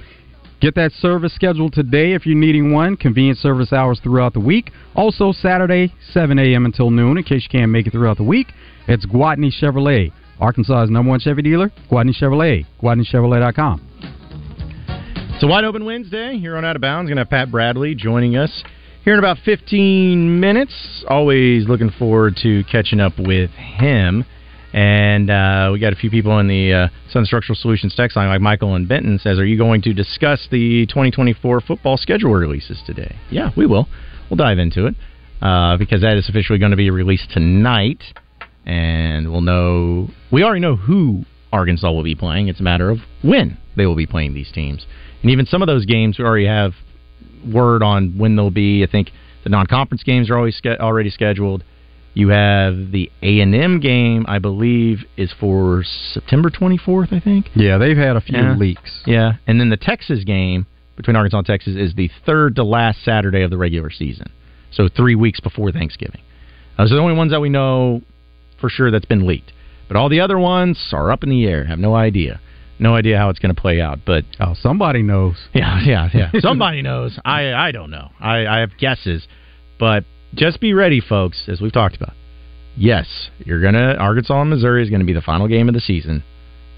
Get 0.60 0.74
that 0.74 0.90
service 0.92 1.32
scheduled 1.34 1.72
today 1.72 2.14
if 2.14 2.26
you're 2.26 2.36
needing 2.36 2.72
one. 2.72 2.96
Convenient 2.96 3.38
service 3.38 3.72
hours 3.72 4.00
throughout 4.02 4.34
the 4.34 4.40
week. 4.40 4.72
Also, 4.96 5.30
Saturday, 5.30 5.94
7 6.12 6.36
a.m. 6.36 6.64
until 6.64 6.90
noon, 6.90 7.16
in 7.16 7.22
case 7.22 7.44
you 7.44 7.58
can't 7.60 7.70
make 7.70 7.86
it 7.86 7.92
throughout 7.92 8.16
the 8.16 8.24
week. 8.24 8.48
It's 8.88 9.06
Gwatney 9.06 9.52
Chevrolet, 9.62 10.10
Arkansas's 10.40 10.90
number 10.90 11.10
one 11.10 11.20
Chevy 11.20 11.42
dealer. 11.42 11.70
Gwatney 11.88 12.12
Chevrolet, 12.20 12.66
GwatneyChevrolet.com. 12.82 13.88
It's 15.34 15.44
a 15.44 15.46
wide 15.46 15.62
open 15.62 15.84
Wednesday 15.84 16.36
here 16.38 16.56
on 16.56 16.64
Out 16.64 16.74
of 16.74 16.82
Bounds. 16.82 17.08
Going 17.08 17.18
to 17.18 17.20
have 17.20 17.30
Pat 17.30 17.52
Bradley 17.52 17.94
joining 17.94 18.36
us 18.36 18.64
here 19.04 19.12
in 19.12 19.20
about 19.20 19.36
15 19.44 20.40
minutes. 20.40 21.04
Always 21.08 21.68
looking 21.68 21.90
forward 21.90 22.34
to 22.42 22.64
catching 22.64 22.98
up 22.98 23.12
with 23.16 23.50
him. 23.50 24.24
And 24.72 25.30
uh, 25.30 25.70
we 25.72 25.78
got 25.78 25.92
a 25.92 25.96
few 25.96 26.10
people 26.10 26.38
in 26.40 26.48
the 26.48 26.72
uh, 26.72 26.88
Sun 27.10 27.24
Structural 27.24 27.56
Solutions 27.56 27.94
text 27.94 28.16
line, 28.16 28.28
like 28.28 28.40
Michael 28.40 28.74
and 28.74 28.86
Benton 28.86 29.18
says, 29.18 29.38
"Are 29.38 29.46
you 29.46 29.56
going 29.56 29.80
to 29.82 29.94
discuss 29.94 30.46
the 30.50 30.86
2024 30.86 31.62
football 31.62 31.96
schedule 31.96 32.32
releases 32.32 32.82
today?" 32.86 33.16
Yeah, 33.30 33.50
we 33.56 33.66
will. 33.66 33.88
We'll 34.28 34.36
dive 34.36 34.58
into 34.58 34.86
it 34.86 34.94
uh, 35.40 35.78
because 35.78 36.02
that 36.02 36.18
is 36.18 36.28
officially 36.28 36.58
going 36.58 36.72
to 36.72 36.76
be 36.76 36.90
released 36.90 37.30
tonight, 37.30 38.02
and 38.66 39.30
we'll 39.30 39.40
know. 39.40 40.08
We 40.30 40.42
already 40.42 40.60
know 40.60 40.76
who 40.76 41.24
Arkansas 41.50 41.90
will 41.90 42.02
be 42.02 42.14
playing. 42.14 42.48
It's 42.48 42.60
a 42.60 42.64
matter 42.64 42.90
of 42.90 42.98
when 43.22 43.56
they 43.74 43.86
will 43.86 43.96
be 43.96 44.06
playing 44.06 44.34
these 44.34 44.52
teams, 44.52 44.86
and 45.22 45.30
even 45.30 45.46
some 45.46 45.62
of 45.62 45.66
those 45.66 45.86
games 45.86 46.18
we 46.18 46.26
already 46.26 46.46
have 46.46 46.72
word 47.50 47.82
on 47.82 48.18
when 48.18 48.36
they'll 48.36 48.50
be. 48.50 48.84
I 48.84 48.90
think 48.90 49.12
the 49.44 49.50
non-conference 49.50 50.02
games 50.02 50.28
are 50.28 50.36
always 50.36 50.60
already 50.78 51.08
scheduled. 51.08 51.64
You 52.18 52.30
have 52.30 52.90
the 52.90 53.12
A 53.22 53.38
and 53.38 53.54
M 53.54 53.78
game, 53.78 54.24
I 54.26 54.40
believe, 54.40 55.04
is 55.16 55.32
for 55.38 55.84
September 56.12 56.50
24th. 56.50 57.12
I 57.12 57.20
think. 57.20 57.48
Yeah, 57.54 57.78
they've 57.78 57.96
had 57.96 58.16
a 58.16 58.20
few 58.20 58.36
Yeah. 58.36 58.56
leaks. 58.56 59.02
Yeah, 59.06 59.34
and 59.46 59.60
then 59.60 59.68
the 59.68 59.76
Texas 59.76 60.24
game 60.24 60.66
between 60.96 61.14
Arkansas 61.14 61.38
and 61.38 61.46
Texas 61.46 61.76
is 61.76 61.94
the 61.94 62.10
third 62.26 62.56
to 62.56 62.64
last 62.64 63.04
Saturday 63.04 63.42
of 63.42 63.50
the 63.50 63.56
regular 63.56 63.88
season, 63.90 64.30
so 64.72 64.88
three 64.88 65.14
weeks 65.14 65.38
before 65.38 65.70
Thanksgiving. 65.70 66.20
Those 66.76 66.90
are 66.90 66.96
the 66.96 67.00
only 67.00 67.14
ones 67.14 67.30
that 67.30 67.40
we 67.40 67.50
know 67.50 68.02
for 68.60 68.68
sure 68.68 68.90
that's 68.90 69.04
been 69.04 69.24
leaked. 69.24 69.52
But 69.86 69.96
all 69.96 70.08
the 70.08 70.18
other 70.20 70.40
ones 70.40 70.76
are 70.92 71.12
up 71.12 71.22
in 71.22 71.30
the 71.30 71.46
air. 71.46 71.64
Have 71.66 71.78
no 71.78 71.94
idea, 71.94 72.40
no 72.80 72.96
idea 72.96 73.16
how 73.16 73.28
it's 73.30 73.38
going 73.38 73.54
to 73.54 73.60
play 73.60 73.80
out. 73.80 74.00
But 74.04 74.24
oh, 74.40 74.54
somebody 74.60 75.02
knows. 75.02 75.36
Yeah, 75.54 75.80
yeah, 75.84 76.08
yeah. 76.12 76.30
Somebody 76.40 76.82
knows. 76.82 77.16
I 77.24 77.52
I 77.54 77.70
don't 77.70 77.90
know. 77.92 78.10
I 78.20 78.44
I 78.46 78.58
have 78.58 78.76
guesses, 78.76 79.26
but 79.78 80.04
just 80.34 80.60
be 80.60 80.74
ready, 80.74 81.00
folks. 81.00 81.44
As 81.48 81.60
we've 81.60 81.72
talked 81.72 81.96
about. 81.96 82.14
Yes, 82.76 83.30
you're 83.38 83.60
gonna 83.60 83.94
Arkansas 83.98 84.40
and 84.40 84.50
Missouri 84.50 84.84
is 84.84 84.90
to 84.90 85.04
be 85.04 85.12
the 85.12 85.20
final 85.20 85.48
game 85.48 85.68
of 85.68 85.74
the 85.74 85.80
season. 85.80 86.22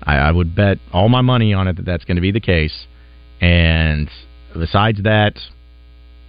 I, 0.02 0.16
I 0.16 0.32
would 0.32 0.54
bet 0.54 0.78
all 0.92 1.08
my 1.08 1.20
money 1.20 1.52
on 1.52 1.68
it 1.68 1.76
that 1.76 1.84
that's 1.84 2.04
going 2.04 2.16
to 2.16 2.22
be 2.22 2.32
the 2.32 2.40
case. 2.40 2.86
And 3.40 4.10
besides 4.54 5.02
that, 5.02 5.38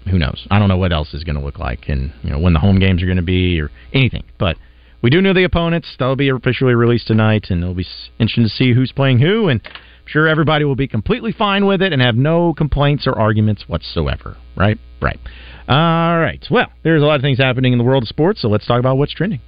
who 0.10 0.18
knows? 0.18 0.48
I 0.50 0.60
don't 0.60 0.70
know 0.70 0.78
what 0.78 0.92
else 0.92 1.14
is 1.14 1.24
going 1.24 1.38
to 1.38 1.44
look 1.44 1.60
like, 1.60 1.88
and 1.88 2.14
you 2.24 2.32
know 2.32 2.40
when 2.40 2.54
the 2.54 2.60
home 2.60 2.80
games 2.80 3.04
are 3.04 3.06
going 3.06 3.18
to 3.18 3.24
be 3.24 3.60
or 3.60 3.70
anything. 3.94 4.24
But 4.40 4.58
we 5.02 5.10
do 5.10 5.22
know 5.22 5.34
the 5.34 5.44
opponents. 5.44 5.88
They'll 5.98 6.16
be 6.16 6.30
officially 6.30 6.74
released 6.74 7.08
tonight, 7.08 7.48
and 7.50 7.62
it'll 7.62 7.76
be 7.76 7.86
interesting 8.20 8.44
to 8.44 8.50
see 8.50 8.74
who's 8.74 8.92
playing 8.92 9.20
who. 9.20 9.48
And 9.48 9.62
I'm 9.64 10.08
sure 10.08 10.28
everybody 10.28 10.66
will 10.66 10.76
be 10.76 10.88
completely 10.88 11.32
fine 11.32 11.66
with 11.66 11.82
it 11.82 11.94
and 11.94 12.02
have 12.02 12.16
no 12.16 12.54
complaints 12.54 13.06
or 13.06 13.18
arguments 13.18 13.66
whatsoever. 13.68 14.38
Right? 14.56 14.80
Right. 15.02 15.20
All 15.68 16.20
right. 16.20 16.46
Well, 16.50 16.68
there's 16.84 17.02
a 17.02 17.06
lot 17.06 17.16
of 17.16 17.22
things 17.22 17.38
happening 17.38 17.74
in 17.74 17.78
the 17.78 17.86
world 17.86 18.04
of 18.04 18.10
sports, 18.10 18.42
so 18.42 18.50
let's 18.50 18.66
talk 18.66 18.80
about 18.80 18.98
what's 18.98 19.14
trending. 19.14 19.40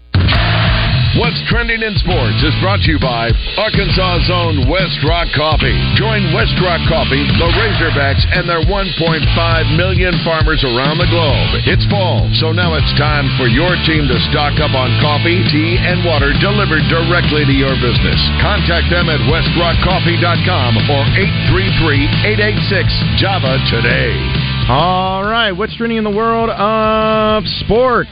What's 1.13 1.37
trending 1.45 1.85
in 1.85 1.93
sports 2.01 2.41
is 2.41 2.57
brought 2.57 2.81
to 2.81 2.89
you 2.89 2.97
by 2.97 3.29
Arkansas's 3.61 4.33
own 4.33 4.65
West 4.65 4.97
Rock 5.05 5.29
Coffee. 5.37 5.77
Join 5.93 6.33
West 6.33 6.57
Rock 6.57 6.81
Coffee, 6.89 7.21
the 7.37 7.53
Razorbacks, 7.53 8.25
and 8.33 8.49
their 8.49 8.65
1.5 8.65 9.77
million 9.77 10.17
farmers 10.25 10.65
around 10.65 10.97
the 10.97 11.05
globe. 11.13 11.69
It's 11.69 11.85
fall, 11.85 12.25
so 12.41 12.49
now 12.49 12.73
it's 12.73 12.89
time 12.97 13.29
for 13.37 13.45
your 13.45 13.77
team 13.85 14.09
to 14.09 14.17
stock 14.33 14.57
up 14.57 14.73
on 14.73 14.89
coffee, 15.05 15.45
tea, 15.53 15.77
and 15.77 16.01
water 16.01 16.33
delivered 16.41 16.81
directly 16.89 17.45
to 17.45 17.53
your 17.53 17.77
business. 17.77 18.17
Contact 18.41 18.89
them 18.89 19.05
at 19.05 19.21
westrockcoffee.com 19.29 20.71
or 20.89 21.05
833-886-JAVA 21.13 23.53
today. 23.69 24.42
All 24.69 25.23
right, 25.25 25.51
what's 25.51 25.75
trending 25.75 25.97
in 25.97 26.05
the 26.05 26.09
world 26.09 26.49
of 26.49 27.43
sports? 27.65 28.09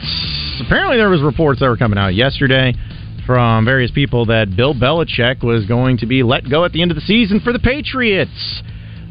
Apparently, 0.60 0.98
there 0.98 1.08
was 1.08 1.22
reports 1.22 1.60
that 1.60 1.68
were 1.68 1.78
coming 1.78 1.98
out 1.98 2.14
yesterday 2.14 2.74
from 3.26 3.64
various 3.64 3.90
people 3.90 4.26
that 4.26 4.54
Bill 4.54 4.74
Belichick 4.74 5.42
was 5.42 5.64
going 5.64 5.96
to 5.98 6.06
be 6.06 6.22
let 6.22 6.48
go 6.50 6.66
at 6.66 6.72
the 6.72 6.82
end 6.82 6.90
of 6.90 6.96
the 6.96 7.00
season 7.00 7.40
for 7.40 7.54
the 7.54 7.58
Patriots. 7.58 8.62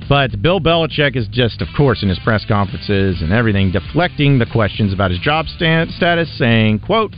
But 0.07 0.39
Bill 0.41 0.59
Belichick 0.59 1.15
is 1.15 1.27
just, 1.29 1.63
of 1.63 1.67
course, 1.75 2.03
in 2.03 2.09
his 2.09 2.19
press 2.19 2.45
conferences 2.47 3.23
and 3.23 3.33
everything, 3.33 3.71
deflecting 3.71 4.37
the 4.37 4.45
questions 4.45 4.93
about 4.93 5.09
his 5.09 5.19
job 5.19 5.47
sta- 5.47 5.87
status, 5.97 6.29
saying, 6.37 6.79
"quote 6.79 7.15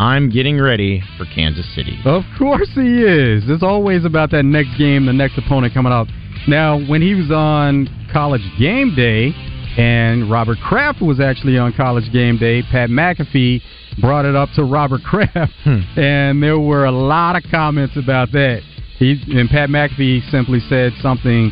I'm 0.00 0.30
getting 0.30 0.58
ready 0.58 1.00
for 1.16 1.26
Kansas 1.26 1.66
City." 1.76 1.96
Of 2.04 2.24
course 2.36 2.70
he 2.74 3.02
is. 3.02 3.48
It's 3.48 3.62
always 3.62 4.04
about 4.04 4.32
that 4.32 4.44
next 4.44 4.76
game, 4.78 5.06
the 5.06 5.12
next 5.12 5.38
opponent 5.38 5.74
coming 5.74 5.92
up. 5.92 6.08
Now, 6.48 6.80
when 6.80 7.02
he 7.02 7.14
was 7.14 7.30
on 7.30 7.88
College 8.12 8.42
Game 8.58 8.94
Day, 8.96 9.32
and 9.76 10.30
Robert 10.30 10.58
Kraft 10.58 11.00
was 11.00 11.20
actually 11.20 11.58
on 11.58 11.72
College 11.72 12.10
Game 12.12 12.36
Day, 12.38 12.62
Pat 12.62 12.90
McAfee 12.90 13.60
brought 14.00 14.24
it 14.24 14.34
up 14.34 14.48
to 14.56 14.64
Robert 14.64 15.02
Kraft, 15.04 15.52
and 15.64 16.42
there 16.42 16.58
were 16.58 16.84
a 16.84 16.92
lot 16.92 17.36
of 17.36 17.44
comments 17.50 17.96
about 17.96 18.32
that. 18.32 18.60
He 18.98 19.22
and 19.28 19.48
Pat 19.48 19.68
McAfee 19.68 20.30
simply 20.30 20.60
said 20.68 20.92
something 21.00 21.50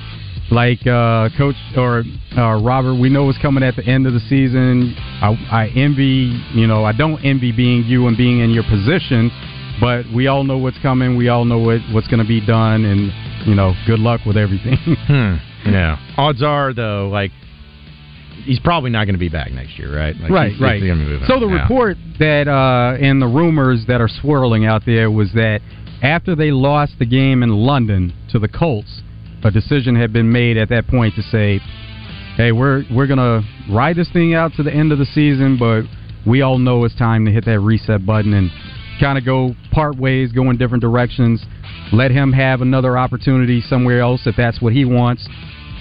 like, 0.50 0.86
uh, 0.86 1.28
"Coach 1.36 1.56
or 1.76 2.04
uh, 2.36 2.60
Robert, 2.60 2.94
we 2.94 3.08
know 3.08 3.24
what's 3.24 3.38
coming 3.38 3.62
at 3.62 3.76
the 3.76 3.84
end 3.84 4.06
of 4.06 4.12
the 4.12 4.20
season. 4.20 4.94
I, 5.22 5.36
I 5.50 5.66
envy, 5.74 6.38
you 6.54 6.66
know, 6.66 6.84
I 6.84 6.92
don't 6.92 7.22
envy 7.24 7.52
being 7.52 7.84
you 7.84 8.06
and 8.06 8.16
being 8.16 8.40
in 8.40 8.50
your 8.50 8.64
position." 8.64 9.30
but 9.80 10.04
we 10.12 10.26
all 10.26 10.42
know 10.42 10.58
what's 10.58 10.78
coming. 10.82 11.16
We 11.16 11.28
all 11.28 11.44
know 11.44 11.58
what 11.58 11.80
what's 11.92 12.08
going 12.08 12.18
to 12.18 12.26
be 12.26 12.44
done, 12.44 12.84
and 12.84 13.12
you 13.46 13.54
know, 13.54 13.74
good 13.86 14.00
luck 14.00 14.20
with 14.26 14.36
everything. 14.36 14.76
Hmm. 15.08 15.36
Yeah. 15.64 15.96
Odds 16.16 16.42
are, 16.42 16.72
though, 16.74 17.08
like 17.10 17.30
he's 18.48 18.58
probably 18.60 18.90
not 18.90 19.04
going 19.04 19.14
to 19.14 19.18
be 19.20 19.28
back 19.28 19.52
next 19.52 19.78
year, 19.78 19.94
right? 19.94 20.16
Like, 20.18 20.30
right, 20.30 20.48
he's- 20.50 20.60
right. 20.60 20.80
he's 20.82 20.88
gonna 20.90 21.04
be 21.04 21.10
moving 21.10 21.26
So 21.28 21.38
the 21.38 21.46
Yeah. 21.46 21.62
report 21.62 21.96
that 22.18 22.48
uh, 22.48 22.96
and 23.00 23.20
the 23.20 23.26
rumors 23.26 23.84
that 23.86 24.00
are 24.00 24.08
swirling 24.08 24.64
out 24.64 24.84
there 24.86 25.10
was 25.10 25.30
that 25.32 25.60
after 26.02 26.34
they 26.34 26.50
lost 26.50 26.98
the 26.98 27.04
game 27.06 27.42
in 27.42 27.50
London 27.50 28.12
to 28.28 28.38
the 28.38 28.48
Colts, 28.48 29.02
a 29.44 29.50
decision 29.50 29.94
had 29.96 30.12
been 30.12 30.30
made 30.32 30.56
at 30.56 30.68
that 30.70 30.86
point 30.88 31.14
to 31.16 31.22
say, 31.22 31.60
"Hey, 32.36 32.50
we're 32.52 32.84
we're 32.90 33.06
gonna 33.06 33.42
ride 33.68 33.96
this 33.96 34.08
thing 34.10 34.34
out 34.34 34.54
to 34.54 34.62
the 34.62 34.74
end 34.74 34.92
of 34.92 34.98
the 34.98 35.06
season, 35.06 35.56
but 35.56 35.84
we 36.24 36.42
all 36.42 36.58
know 36.58 36.84
it's 36.84 36.94
time 36.94 37.24
to 37.26 37.30
hit 37.30 37.44
that 37.44 37.60
reset 37.60 38.04
button 38.06 38.32
and 38.34 38.50
kind 39.00 39.16
of 39.18 39.24
go 39.24 39.54
part 39.70 39.96
ways, 39.96 40.32
go 40.32 40.48
in 40.50 40.56
different 40.56 40.80
directions. 40.82 41.44
Let 41.92 42.10
him 42.10 42.32
have 42.32 42.62
another 42.62 42.98
opportunity 42.98 43.60
somewhere 43.60 44.00
else 44.00 44.26
if 44.26 44.36
that's 44.36 44.60
what 44.60 44.72
he 44.72 44.84
wants, 44.84 45.28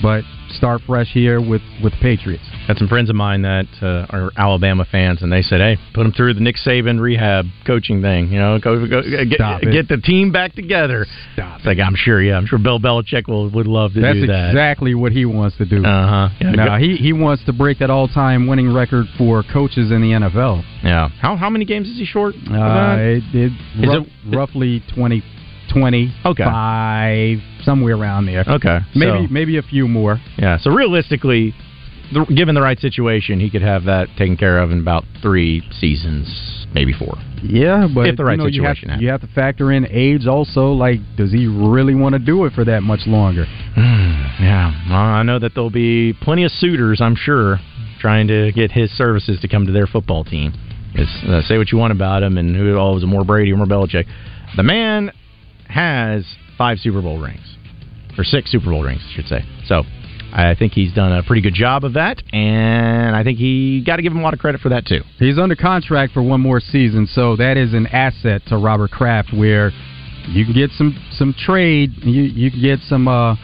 but 0.01 0.23
start 0.51 0.81
fresh 0.85 1.07
here 1.13 1.39
with 1.41 1.61
with 1.83 1.93
the 1.93 1.99
Patriots." 2.01 2.43
Got 2.67 2.77
some 2.77 2.87
friends 2.87 3.09
of 3.09 3.15
mine 3.15 3.41
that 3.43 3.65
uh, 3.81 4.05
are 4.09 4.31
Alabama 4.37 4.85
fans, 4.91 5.21
and 5.21 5.31
they 5.31 5.41
said, 5.41 5.59
"Hey, 5.61 5.77
put 5.93 6.03
them 6.03 6.11
through 6.11 6.33
the 6.33 6.41
Nick 6.41 6.55
Saban 6.57 6.99
rehab 6.99 7.45
coaching 7.65 8.01
thing. 8.01 8.31
You 8.31 8.39
know, 8.39 8.59
go, 8.59 8.87
go 8.87 9.01
get, 9.01 9.61
get 9.61 9.87
the 9.87 9.97
team 10.03 10.31
back 10.31 10.53
together." 10.53 11.05
Stop 11.33 11.57
it's 11.57 11.65
like 11.65 11.79
I'm 11.79 11.95
sure, 11.95 12.21
yeah, 12.21 12.35
I'm 12.37 12.45
sure 12.45 12.59
Bill 12.59 12.79
Belichick 12.79 13.27
will 13.27 13.49
would 13.51 13.67
love 13.67 13.93
to 13.93 14.01
That's 14.01 14.15
do 14.19 14.27
that. 14.27 14.49
exactly 14.49 14.93
what 14.95 15.11
he 15.11 15.25
wants 15.25 15.57
to 15.57 15.65
do. 15.65 15.83
Uh 15.83 16.07
huh. 16.29 16.29
Yeah, 16.41 16.51
no, 16.51 16.75
he 16.77 16.95
he 16.97 17.13
wants 17.13 17.43
to 17.45 17.53
break 17.53 17.79
that 17.79 17.89
all-time 17.89 18.47
winning 18.47 18.73
record 18.73 19.05
for 19.17 19.43
coaches 19.51 19.91
in 19.91 20.01
the 20.01 20.11
NFL. 20.11 20.63
yeah. 20.83 21.09
How 21.21 21.35
how 21.35 21.49
many 21.49 21.65
games 21.65 21.87
is 21.87 21.97
he 21.97 22.05
short? 22.05 22.35
Uh, 22.35 22.95
it, 22.99 23.23
it, 23.33 23.51
Is 23.81 23.87
rough- 23.87 24.07
roughly 24.33 24.81
20, 24.93 25.23
20 25.73 26.13
Okay. 26.25 26.43
five, 26.43 27.37
somewhere 27.63 27.95
around 27.95 28.25
there. 28.25 28.43
Okay, 28.47 28.79
maybe 28.95 29.27
so- 29.27 29.33
maybe 29.33 29.57
a 29.57 29.61
few 29.61 29.87
more. 29.87 30.19
Yeah. 30.37 30.57
So 30.57 30.71
realistically, 30.71 31.53
the, 32.13 32.23
given 32.25 32.55
the 32.55 32.61
right 32.61 32.79
situation, 32.79 33.39
he 33.39 33.49
could 33.49 33.61
have 33.61 33.83
that 33.85 34.07
taken 34.17 34.37
care 34.37 34.59
of 34.59 34.71
in 34.71 34.79
about 34.79 35.03
three 35.21 35.61
seasons, 35.71 36.65
maybe 36.73 36.93
four. 36.93 37.17
Yeah, 37.43 37.87
but 37.93 38.07
If 38.07 38.15
the 38.15 38.23
right 38.25 38.33
you 38.33 38.37
know, 38.37 38.45
you 38.47 38.63
have, 38.63 38.77
situation 38.77 39.01
you 39.01 39.09
have 39.09 39.21
to 39.21 39.27
factor 39.27 39.71
in 39.71 39.85
age 39.91 40.25
also. 40.25 40.71
Like, 40.71 40.99
does 41.17 41.31
he 41.31 41.45
really 41.47 41.93
want 41.95 42.13
to 42.13 42.19
do 42.19 42.45
it 42.45 42.53
for 42.53 42.63
that 42.65 42.83
much 42.83 43.01
longer? 43.07 43.45
Yeah, 44.39 44.71
well, 44.87 44.99
I 44.99 45.23
know 45.23 45.39
that 45.39 45.55
there'll 45.55 45.71
be 45.71 46.13
plenty 46.21 46.43
of 46.43 46.51
suitors, 46.51 47.01
I'm 47.01 47.15
sure, 47.15 47.59
trying 47.99 48.27
to 48.27 48.51
get 48.51 48.71
his 48.71 48.91
services 48.91 49.39
to 49.41 49.47
come 49.47 49.65
to 49.65 49.71
their 49.71 49.87
football 49.87 50.23
team. 50.23 50.53
Uh, 50.95 51.41
say 51.41 51.57
what 51.57 51.71
you 51.71 51.79
want 51.79 51.91
about 51.91 52.21
him 52.21 52.37
and 52.37 52.55
who 52.55 52.75
all 52.77 52.93
was 52.93 53.03
a 53.03 53.07
more 53.07 53.23
Brady 53.25 53.51
or 53.51 53.57
more 53.57 53.65
Belichick. 53.65 54.05
The 54.55 54.61
man 54.61 55.11
has 55.69 56.25
five 56.57 56.79
Super 56.79 57.01
Bowl 57.01 57.19
rings, 57.19 57.57
or 58.17 58.23
six 58.23 58.51
Super 58.51 58.71
Bowl 58.71 58.83
rings, 58.83 59.01
I 59.09 59.15
should 59.15 59.27
say. 59.27 59.45
So 59.65 59.83
I 60.33 60.55
think 60.55 60.73
he's 60.73 60.93
done 60.93 61.11
a 61.11 61.23
pretty 61.23 61.41
good 61.41 61.53
job 61.53 61.83
of 61.83 61.93
that, 61.93 62.21
and 62.33 63.15
I 63.15 63.23
think 63.23 63.37
he 63.37 63.83
got 63.85 63.97
to 63.97 64.01
give 64.01 64.11
him 64.11 64.19
a 64.19 64.23
lot 64.23 64.33
of 64.33 64.39
credit 64.39 64.61
for 64.61 64.69
that 64.69 64.85
too. 64.85 65.01
He's 65.19 65.37
under 65.39 65.55
contract 65.55 66.13
for 66.13 66.21
one 66.21 66.41
more 66.41 66.59
season, 66.59 67.07
so 67.07 67.35
that 67.37 67.57
is 67.57 67.73
an 67.73 67.87
asset 67.87 68.41
to 68.47 68.57
Robert 68.57 68.91
Kraft 68.91 69.33
where 69.33 69.71
you 70.27 70.43
can 70.43 70.53
get 70.53 70.71
some 70.71 70.97
some 71.11 71.33
trade, 71.33 71.91
you 72.03 72.23
you 72.23 72.51
can 72.51 72.61
get 72.61 72.79
some 72.81 73.07
uh, 73.07 73.35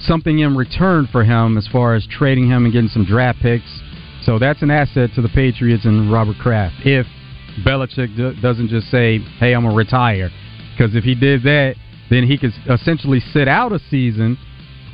something 0.00 0.38
in 0.38 0.56
return 0.56 1.08
for 1.12 1.24
him 1.24 1.58
as 1.58 1.66
far 1.68 1.94
as 1.94 2.06
trading 2.06 2.48
him 2.48 2.64
and 2.64 2.72
getting 2.72 2.88
some 2.88 3.04
draft 3.04 3.40
picks. 3.40 3.80
So 4.22 4.38
that's 4.38 4.62
an 4.62 4.70
asset 4.70 5.10
to 5.14 5.22
the 5.22 5.28
Patriots 5.28 5.84
and 5.84 6.12
Robert 6.12 6.36
Kraft. 6.38 6.76
If 6.84 7.06
Belichick 7.64 8.40
doesn't 8.40 8.68
just 8.68 8.90
say, 8.90 9.18
"Hey, 9.38 9.54
I'm 9.54 9.64
gonna 9.64 9.74
retire," 9.74 10.30
because 10.80 10.96
if 10.96 11.04
he 11.04 11.14
did 11.14 11.42
that, 11.42 11.74
then 12.08 12.24
he 12.24 12.38
could 12.38 12.52
essentially 12.66 13.20
sit 13.20 13.46
out 13.46 13.70
a 13.70 13.78
season 13.90 14.38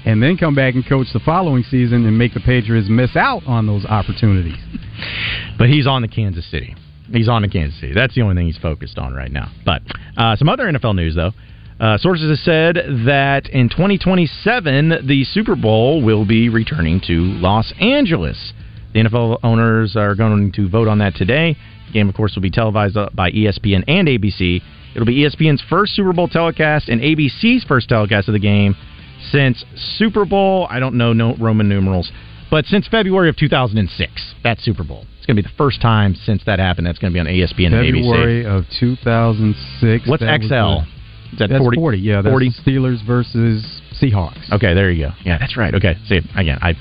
and 0.05 0.21
then 0.21 0.37
come 0.37 0.55
back 0.55 0.75
and 0.75 0.87
coach 0.87 1.07
the 1.13 1.21
following 1.21 1.63
season 1.63 2.05
and 2.07 2.19
make 2.19 2.35
the 2.35 2.41
Patriots 2.41 2.89
miss 2.91 3.15
out 3.15 3.43
on 3.47 3.67
those 3.67 3.85
opportunities. 3.85 4.59
But 5.59 5.69
he's 5.71 5.87
on 5.87 6.03
the 6.03 6.09
Kansas 6.09 6.51
City. 6.51 6.75
He's 7.11 7.31
on 7.31 7.41
to 7.41 7.49
Kansas 7.49 7.81
City. 7.81 7.95
That's 7.95 8.15
the 8.15 8.21
only 8.21 8.35
thing 8.35 8.47
he's 8.47 8.59
focused 8.59 8.99
on 8.99 9.15
right 9.15 9.33
now. 9.33 9.51
But 9.65 9.81
uh, 10.19 10.37
some 10.37 10.51
other 10.51 10.65
NFL 10.65 10.97
news, 10.97 11.15
though. 11.15 11.33
Uh, 11.81 11.97
sources 11.97 12.29
have 12.29 12.39
said 12.39 12.77
that 13.07 13.49
in 13.49 13.71
2027, 13.71 15.07
the 15.07 15.25
Super 15.25 15.57
Bowl 15.57 16.03
will 16.03 16.27
be 16.27 16.51
returning 16.51 17.01
to 17.07 17.15
Los 17.15 17.73
Angeles. 17.81 18.53
The 18.93 19.01
NFL 19.01 19.39
owners 19.43 19.97
are 19.97 20.15
going 20.15 20.53
to 20.53 20.69
vote 20.69 20.89
on 20.89 20.99
that 20.99 21.15
today. 21.15 21.57
The 21.87 21.93
game, 21.93 22.09
of 22.11 22.15
course, 22.15 22.35
will 22.35 22.43
be 22.43 22.51
televised 22.51 22.99
uh, 22.99 23.09
by 23.15 23.31
ESPN 23.31 23.85
and 23.89 24.09
ABC. 24.09 24.61
It'll 24.97 25.05
be 25.05 25.25
ESPN's 25.25 25.63
first 25.69 25.95
Super 25.95 26.15
Bowl 26.15 26.27
telecast 26.27 26.89
and 26.89 27.03
ABC's 27.03 27.65
first 27.65 27.91
telecast 27.91 28.29
of 28.29 28.33
the 28.33 28.39
game 28.39 28.75
since 29.31 29.63
Super 29.99 30.25
Bowl. 30.25 30.67
I 30.71 30.81
don't 30.81 30.95
know 30.95 31.13
no 31.13 31.37
Roman 31.37 31.69
numerals, 31.69 32.11
but 32.51 32.65
since 32.65 32.89
February 32.89 33.29
of 33.29 33.37
2006. 33.37 34.35
That 34.43 34.59
Super 34.59 34.85
Bowl. 34.85 35.05
It's 35.19 35.27
going 35.27 35.37
to 35.37 35.43
be 35.43 35.49
the 35.49 35.55
first 35.59 35.83
time 35.83 36.15
since 36.15 36.43
that 36.47 36.59
happened. 36.59 36.87
That's 36.87 36.99
going 36.99 37.13
to 37.13 37.15
be 37.15 37.21
on 37.21 37.27
ESPN 37.27 37.75
and 37.75 37.75
ABC. 37.75 38.11
February 38.11 38.47
of 38.47 38.65
2006. 38.81 40.09
What's 40.09 40.23
that 40.23 40.41
XL? 40.41 40.89
Is 41.33 41.39
that 41.41 41.51
that's 41.51 41.61
40? 41.61 41.77
40? 41.77 41.99
Yeah, 41.99 42.23
that's 42.23 42.33
40? 42.33 42.51
Steelers 42.65 43.07
versus 43.07 43.83
Seahawks. 44.01 44.51
Okay, 44.51 44.73
there 44.73 44.91
you 44.91 45.09
go. 45.09 45.13
Yeah, 45.27 45.37
that's 45.37 45.59
right. 45.59 45.75
Okay, 45.75 45.97
see 46.07 46.21
again, 46.37 46.59
I 46.63 46.73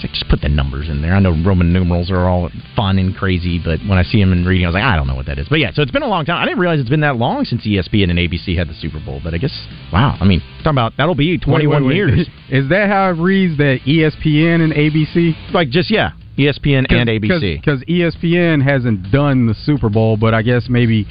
just 0.00 0.28
put 0.28 0.40
the 0.40 0.48
numbers 0.48 0.88
in 0.88 1.02
there. 1.02 1.14
I 1.14 1.20
know 1.20 1.30
Roman 1.44 1.72
numerals 1.72 2.10
are 2.10 2.28
all 2.28 2.50
fun 2.74 2.98
and 2.98 3.14
crazy, 3.14 3.60
but 3.62 3.80
when 3.86 3.98
I 3.98 4.02
see 4.02 4.20
them 4.20 4.32
in 4.32 4.44
reading, 4.44 4.66
I 4.66 4.68
was 4.68 4.74
like, 4.74 4.84
I 4.84 4.96
don't 4.96 5.06
know 5.06 5.14
what 5.14 5.26
that 5.26 5.38
is. 5.38 5.48
But 5.48 5.60
yeah, 5.60 5.70
so 5.72 5.82
it's 5.82 5.90
been 5.90 6.02
a 6.02 6.08
long 6.08 6.24
time. 6.24 6.42
I 6.42 6.44
didn't 6.46 6.60
realize 6.60 6.80
it's 6.80 6.88
been 6.88 7.00
that 7.00 7.16
long 7.16 7.44
since 7.44 7.66
ESPN 7.66 8.10
and 8.10 8.18
ABC 8.18 8.56
had 8.56 8.68
the 8.68 8.74
Super 8.74 9.00
Bowl. 9.04 9.20
But 9.22 9.34
I 9.34 9.38
guess 9.38 9.52
wow. 9.92 10.16
I 10.20 10.24
mean, 10.24 10.40
talking 10.58 10.72
about 10.72 10.94
that'll 10.96 11.14
be 11.14 11.38
21 11.38 11.68
Wait, 11.68 11.80
wait, 11.80 11.86
wait. 11.86 11.96
years. 11.96 12.28
Is 12.50 12.68
that 12.70 12.88
how 12.88 13.10
it 13.10 13.20
reads 13.20 13.56
that 13.58 13.80
ESPN 13.86 14.62
and 14.62 14.72
ABC? 14.72 15.52
Like 15.52 15.70
just 15.70 15.90
yeah, 15.90 16.12
ESPN 16.38 16.86
and 16.90 17.08
ABC. 17.08 17.60
Because 17.60 17.82
ESPN 17.84 18.62
hasn't 18.62 19.10
done 19.12 19.46
the 19.46 19.54
Super 19.54 19.88
Bowl, 19.88 20.16
but 20.16 20.34
I 20.34 20.42
guess 20.42 20.66
maybe 20.68 21.06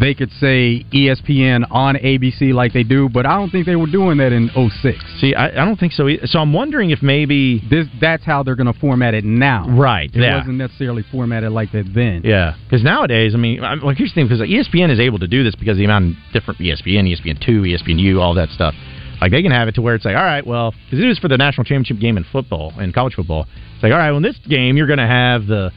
they 0.00 0.14
could 0.14 0.30
say 0.32 0.84
ESPN 0.92 1.66
on 1.70 1.96
ABC 1.96 2.52
like 2.52 2.72
they 2.72 2.82
do, 2.82 3.08
but 3.08 3.26
I 3.26 3.36
don't 3.36 3.50
think 3.50 3.66
they 3.66 3.76
were 3.76 3.86
doing 3.86 4.18
that 4.18 4.32
in 4.32 4.50
06. 4.54 4.98
See, 5.20 5.34
I, 5.34 5.48
I 5.48 5.64
don't 5.64 5.78
think 5.78 5.92
so. 5.92 6.08
Either. 6.08 6.26
So 6.26 6.38
I'm 6.38 6.52
wondering 6.52 6.90
if 6.90 7.02
maybe 7.02 7.62
this 7.68 7.86
that's 8.00 8.24
how 8.24 8.42
they're 8.42 8.56
going 8.56 8.72
to 8.72 8.78
format 8.78 9.14
it 9.14 9.24
now. 9.24 9.68
Right. 9.68 10.10
It 10.12 10.20
yeah. 10.20 10.38
wasn't 10.38 10.56
necessarily 10.56 11.04
formatted 11.10 11.52
like 11.52 11.72
that 11.72 11.92
then. 11.94 12.22
Yeah, 12.24 12.54
because 12.64 12.82
nowadays, 12.82 13.34
I 13.34 13.38
mean, 13.38 13.62
I- 13.62 13.74
like 13.74 13.96
here's 13.96 14.10
the 14.10 14.14
thing: 14.14 14.28
because 14.28 14.40
ESPN 14.40 14.90
is 14.90 15.00
able 15.00 15.18
to 15.18 15.28
do 15.28 15.44
this 15.44 15.54
because 15.54 15.76
the 15.76 15.84
amount 15.84 16.16
of 16.16 16.32
different 16.32 16.60
ESPN, 16.60 17.08
ESPN 17.08 17.44
two, 17.44 17.62
ESPN 17.62 17.98
U, 17.98 18.20
all 18.20 18.34
that 18.34 18.48
stuff. 18.50 18.74
Like 19.20 19.30
they 19.30 19.42
can 19.42 19.52
have 19.52 19.68
it 19.68 19.76
to 19.76 19.82
where 19.82 19.94
it's 19.94 20.04
like, 20.04 20.16
all 20.16 20.24
right, 20.24 20.44
well, 20.44 20.72
because 20.72 20.98
it 20.98 21.08
is 21.08 21.16
for 21.16 21.28
the 21.28 21.36
national 21.36 21.64
championship 21.64 22.00
game 22.00 22.16
in 22.16 22.24
football 22.32 22.72
in 22.80 22.92
college 22.92 23.14
football. 23.14 23.46
It's 23.74 23.82
like, 23.82 23.92
all 23.92 23.98
right, 23.98 24.10
well, 24.10 24.16
in 24.16 24.24
this 24.24 24.36
game 24.48 24.76
you're 24.76 24.88
going 24.88 24.98
to 24.98 25.06
have 25.06 25.46
the 25.46 25.70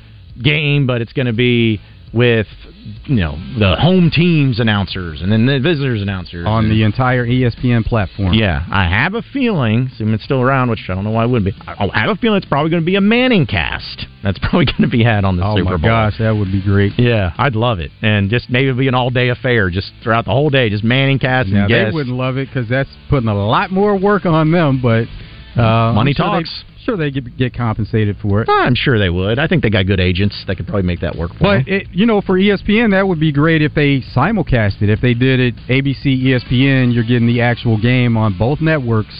game, 0.44 0.88
but 0.88 1.02
it's 1.02 1.14
going 1.14 1.28
to 1.28 1.34
be 1.34 1.80
with 2.16 2.48
you 3.08 3.16
know 3.18 3.34
the 3.60 3.76
home 3.76 4.10
team's 4.10 4.60
announcers 4.60 5.22
and 5.22 5.32
then 5.32 5.46
the 5.46 5.60
visitors 5.60 6.02
announcers 6.02 6.46
On 6.48 6.70
the 6.70 6.84
entire 6.84 7.26
ESPN 7.26 7.84
platform. 7.84 8.34
yeah, 8.34 8.66
I 8.72 8.88
have 8.88 9.14
a 9.16 9.22
feeling, 9.22 9.90
assuming 9.94 10.14
it's 10.16 10.24
still 10.24 10.42
around, 10.42 10.70
which 10.70 10.80
I 10.88 10.96
don't 10.96 11.04
know 11.04 11.12
why 11.12 11.26
it 11.26 11.30
would 11.30 11.44
be. 11.44 11.52
I 11.68 11.90
I 11.94 12.00
have 12.00 12.10
a 12.10 12.16
feeling 12.16 12.38
it's 12.38 12.46
probably 12.48 12.70
going 12.72 12.82
to 12.82 12.86
be 12.86 12.96
a 12.96 13.02
Manning 13.02 13.46
cast. 13.46 14.06
That's 14.24 14.40
probably 14.42 14.66
going 14.66 14.82
to 14.84 14.88
be 14.88 15.04
had 15.04 15.26
on 15.26 15.36
the 15.36 15.46
Oh 15.46 15.58
Super 15.58 15.72
my 15.72 15.78
Bowl. 15.78 15.90
gosh, 15.90 16.18
that 16.20 16.32
would 16.32 16.52
be 16.52 16.62
great. 16.64 16.94
Yeah, 16.98 17.34
I'd 17.38 17.56
love 17.56 17.80
it, 17.80 17.92
and 18.02 18.30
just 18.30 18.50
maybe 18.50 18.68
it'd 18.68 18.78
be 18.78 18.88
an 18.88 18.96
all 18.96 19.10
day 19.10 19.30
affair, 19.30 19.70
just 19.70 19.92
throughout 20.02 20.24
the 20.26 20.32
whole 20.32 20.50
day, 20.50 20.70
just 20.70 20.84
Manning 20.84 21.20
cast 21.20 21.50
Now 21.50 21.64
and 21.66 21.70
they 21.74 21.76
guests. 21.84 21.94
wouldn't 21.94 22.16
love 22.16 22.38
it 22.38 22.48
because 22.48 22.70
that's 22.70 22.90
putting 23.10 23.28
a 23.30 23.36
lot 23.36 23.72
more 23.72 23.98
work 24.00 24.26
on 24.26 24.52
them, 24.52 24.82
but 24.82 25.06
uh, 25.62 25.92
Money 25.94 26.14
sure 26.14 26.26
they- 26.28 26.32
talks. 26.44 26.64
Sure, 26.86 26.96
they 26.96 27.10
get, 27.10 27.36
get 27.36 27.56
compensated 27.56 28.16
for 28.22 28.44
it. 28.44 28.50
I'm 28.50 28.76
sure 28.76 29.00
they 29.00 29.10
would. 29.10 29.40
I 29.40 29.48
think 29.48 29.64
they 29.64 29.72
got 29.72 29.88
good 29.88 30.00
agents 30.00 30.44
that 30.46 30.56
could 30.56 30.68
probably 30.68 30.84
make 30.84 31.00
that 31.02 31.16
work 31.16 31.32
for 31.32 31.40
them. 31.40 31.64
But 31.66 31.68
it, 31.68 31.88
you 31.92 32.06
know, 32.06 32.22
for 32.22 32.38
ESPN, 32.38 32.92
that 32.92 33.08
would 33.08 33.20
be 33.20 33.32
great 33.32 33.64
if 33.64 33.74
they 33.74 34.02
simulcast 34.16 34.84
it. 34.84 34.90
If 34.90 35.02
they 35.02 35.16
did 35.16 35.40
it 35.40 35.56
ABC, 35.68 36.06
ESPN, 36.06 36.94
you're 36.94 37.04
getting 37.04 37.26
the 37.26 37.42
actual 37.42 37.82
game 37.82 38.16
on 38.16 38.38
both 38.38 38.62
networks. 38.62 39.20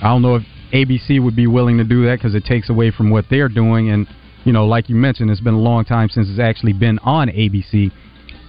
I 0.00 0.08
don't 0.08 0.22
know 0.22 0.36
if 0.36 0.42
ABC 0.72 1.22
would 1.22 1.36
be 1.36 1.46
willing 1.46 1.76
to 1.76 1.84
do 1.84 2.06
that 2.06 2.16
because 2.16 2.34
it 2.34 2.44
takes 2.44 2.70
away 2.70 2.90
from 2.90 3.10
what 3.10 3.26
they're 3.28 3.50
doing. 3.50 3.90
And 3.90 4.06
you 4.44 4.52
know, 4.52 4.66
like 4.66 4.88
you 4.88 4.96
mentioned, 4.96 5.30
it's 5.30 5.40
been 5.40 5.54
a 5.54 5.60
long 5.60 5.84
time 5.84 6.08
since 6.08 6.28
it's 6.30 6.40
actually 6.40 6.72
been 6.72 6.98
on 7.00 7.28
ABC. 7.28 7.92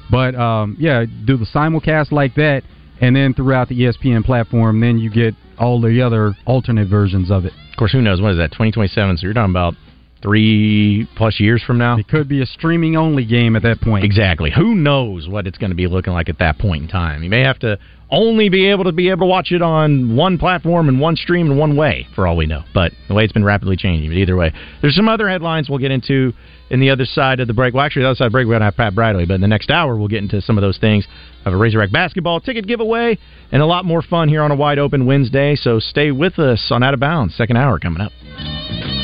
But 0.10 0.36
um, 0.36 0.78
yeah, 0.80 1.04
do 1.26 1.36
the 1.36 1.46
simulcast 1.46 2.14
like 2.14 2.36
that, 2.36 2.64
and 3.02 3.14
then 3.14 3.34
throughout 3.34 3.68
the 3.68 3.78
ESPN 3.82 4.24
platform, 4.24 4.80
then 4.80 4.98
you 5.00 5.10
get 5.10 5.36
all 5.60 5.82
the 5.82 6.02
other 6.02 6.36
alternate 6.46 6.88
versions 6.88 7.32
of 7.32 7.46
it. 7.46 7.54
Of 7.72 7.78
course, 7.78 7.92
who 7.92 8.02
knows? 8.02 8.22
What 8.22 8.32
is 8.32 8.38
that? 8.38 8.52
2027. 8.52 9.18
So 9.18 9.24
you're 9.24 9.34
talking 9.34 9.52
about 9.52 9.76
three 10.22 11.08
plus 11.16 11.40
years 11.40 11.64
from 11.64 11.78
now. 11.78 11.98
It 11.98 12.08
could 12.08 12.28
be 12.28 12.42
a 12.42 12.46
streaming 12.46 12.96
only 12.96 13.26
game 13.26 13.56
at 13.56 13.64
that 13.64 13.82
point. 13.82 14.06
Exactly. 14.06 14.52
Who 14.52 14.76
knows 14.76 15.28
what 15.28 15.48
it's 15.48 15.58
going 15.58 15.72
to 15.72 15.76
be 15.76 15.88
looking 15.88 16.14
like 16.14 16.30
at 16.30 16.40
that 16.40 16.58
point 16.58 16.84
in 16.84 16.90
time? 16.90 17.24
You 17.24 17.30
may 17.30 17.42
have 17.42 17.60
to 17.60 17.78
only 18.10 18.48
be 18.50 18.70
able 18.70 18.86
to 18.86 18.92
be 18.92 19.10
able 19.10 19.28
to 19.28 19.30
watch 19.30 19.52
it 19.52 19.62
on 19.62 20.16
one 20.16 20.38
platform 20.38 20.88
and 20.88 21.00
one 21.00 21.16
stream 21.16 21.50
and 21.52 21.60
one 21.60 21.76
way, 21.76 22.08
for 22.16 22.26
all 22.26 22.38
we 22.38 22.46
know. 22.46 22.64
But 22.74 22.94
the 23.08 23.14
way 23.14 23.24
it's 23.24 23.34
been 23.34 23.44
rapidly 23.44 23.76
changing. 23.76 24.10
But 24.10 24.18
either 24.18 24.36
way, 24.36 24.54
there's 24.82 24.96
some 24.96 25.10
other 25.10 25.28
headlines 25.28 25.70
we'll 25.70 25.80
get 25.80 25.92
into 25.92 26.34
in 26.70 26.80
the 26.80 26.90
other 26.90 27.06
side 27.06 27.40
of 27.40 27.48
the 27.48 27.54
break. 27.54 27.74
Well, 27.74 27.86
actually, 27.86 28.04
the 28.04 28.10
other 28.10 28.16
side 28.16 28.26
of 28.26 28.32
the 28.32 28.36
break 28.36 28.48
we're 28.48 28.54
going 28.54 28.62
to 28.62 28.66
have 28.66 28.78
Pat 28.78 28.96
Bradley, 28.96 29.26
but 29.26 29.36
in 29.36 29.42
the 29.42 29.48
next 29.48 29.70
hour 29.70 29.98
we'll 29.98 30.08
get 30.08 30.24
into 30.24 30.42
some 30.42 30.58
of 30.58 30.62
those 30.62 30.78
things. 30.78 31.06
Have 31.44 31.54
a 31.54 31.58
Razorback 31.58 31.92
basketball 31.92 32.40
ticket 32.42 32.68
giveaway 32.68 33.18
and 33.52 33.62
a 33.62 33.66
lot 33.66 33.86
more 33.86 34.02
fun 34.02 34.30
here 34.30 34.42
on 34.42 34.52
a 34.52 34.56
wide 34.56 34.80
open 34.80 35.06
Wednesday. 35.06 35.56
So 35.56 35.80
stay 35.80 36.12
with 36.12 36.40
us 36.40 36.72
on 36.72 36.84
Out 36.84 36.94
of 36.94 37.00
Bounds. 37.00 37.36
Second 37.36 37.58
hour 37.58 37.80
coming 37.80 38.02
up. 38.02 38.97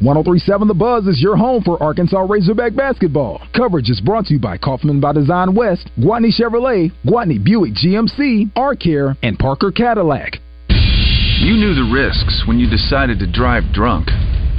1037 0.00 0.68
The 0.68 0.74
Buzz 0.74 1.06
is 1.06 1.22
your 1.22 1.36
home 1.36 1.62
for 1.62 1.82
Arkansas 1.82 2.20
Razorback 2.20 2.76
basketball. 2.76 3.40
Coverage 3.56 3.88
is 3.88 3.98
brought 3.98 4.26
to 4.26 4.34
you 4.34 4.38
by 4.38 4.58
Kaufman 4.58 5.00
by 5.00 5.12
Design 5.12 5.54
West, 5.54 5.88
Gwatney 5.98 6.28
Chevrolet, 6.28 6.92
Gwatney 7.06 7.42
Buick 7.42 7.72
GMC, 7.72 8.52
ARcare, 8.52 9.16
and 9.22 9.38
Parker 9.38 9.72
Cadillac. 9.72 10.36
You 10.68 11.56
knew 11.56 11.72
the 11.72 11.88
risks 11.88 12.44
when 12.46 12.58
you 12.58 12.68
decided 12.68 13.18
to 13.20 13.26
drive 13.26 13.72
drunk. 13.72 14.08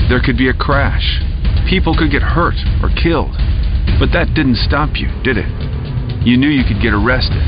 There 0.10 0.22
could 0.26 0.38
be 0.38 0.50
a 0.50 0.58
crash. 0.58 1.22
People 1.70 1.96
could 1.96 2.10
get 2.10 2.24
hurt 2.24 2.58
or 2.82 2.90
killed. 2.90 3.38
But 4.02 4.10
that 4.18 4.34
didn't 4.34 4.58
stop 4.58 4.98
you, 4.98 5.08
did 5.22 5.38
it? 5.38 5.50
You 6.26 6.38
knew 6.38 6.50
you 6.50 6.66
could 6.66 6.82
get 6.82 6.98
arrested. 6.98 7.46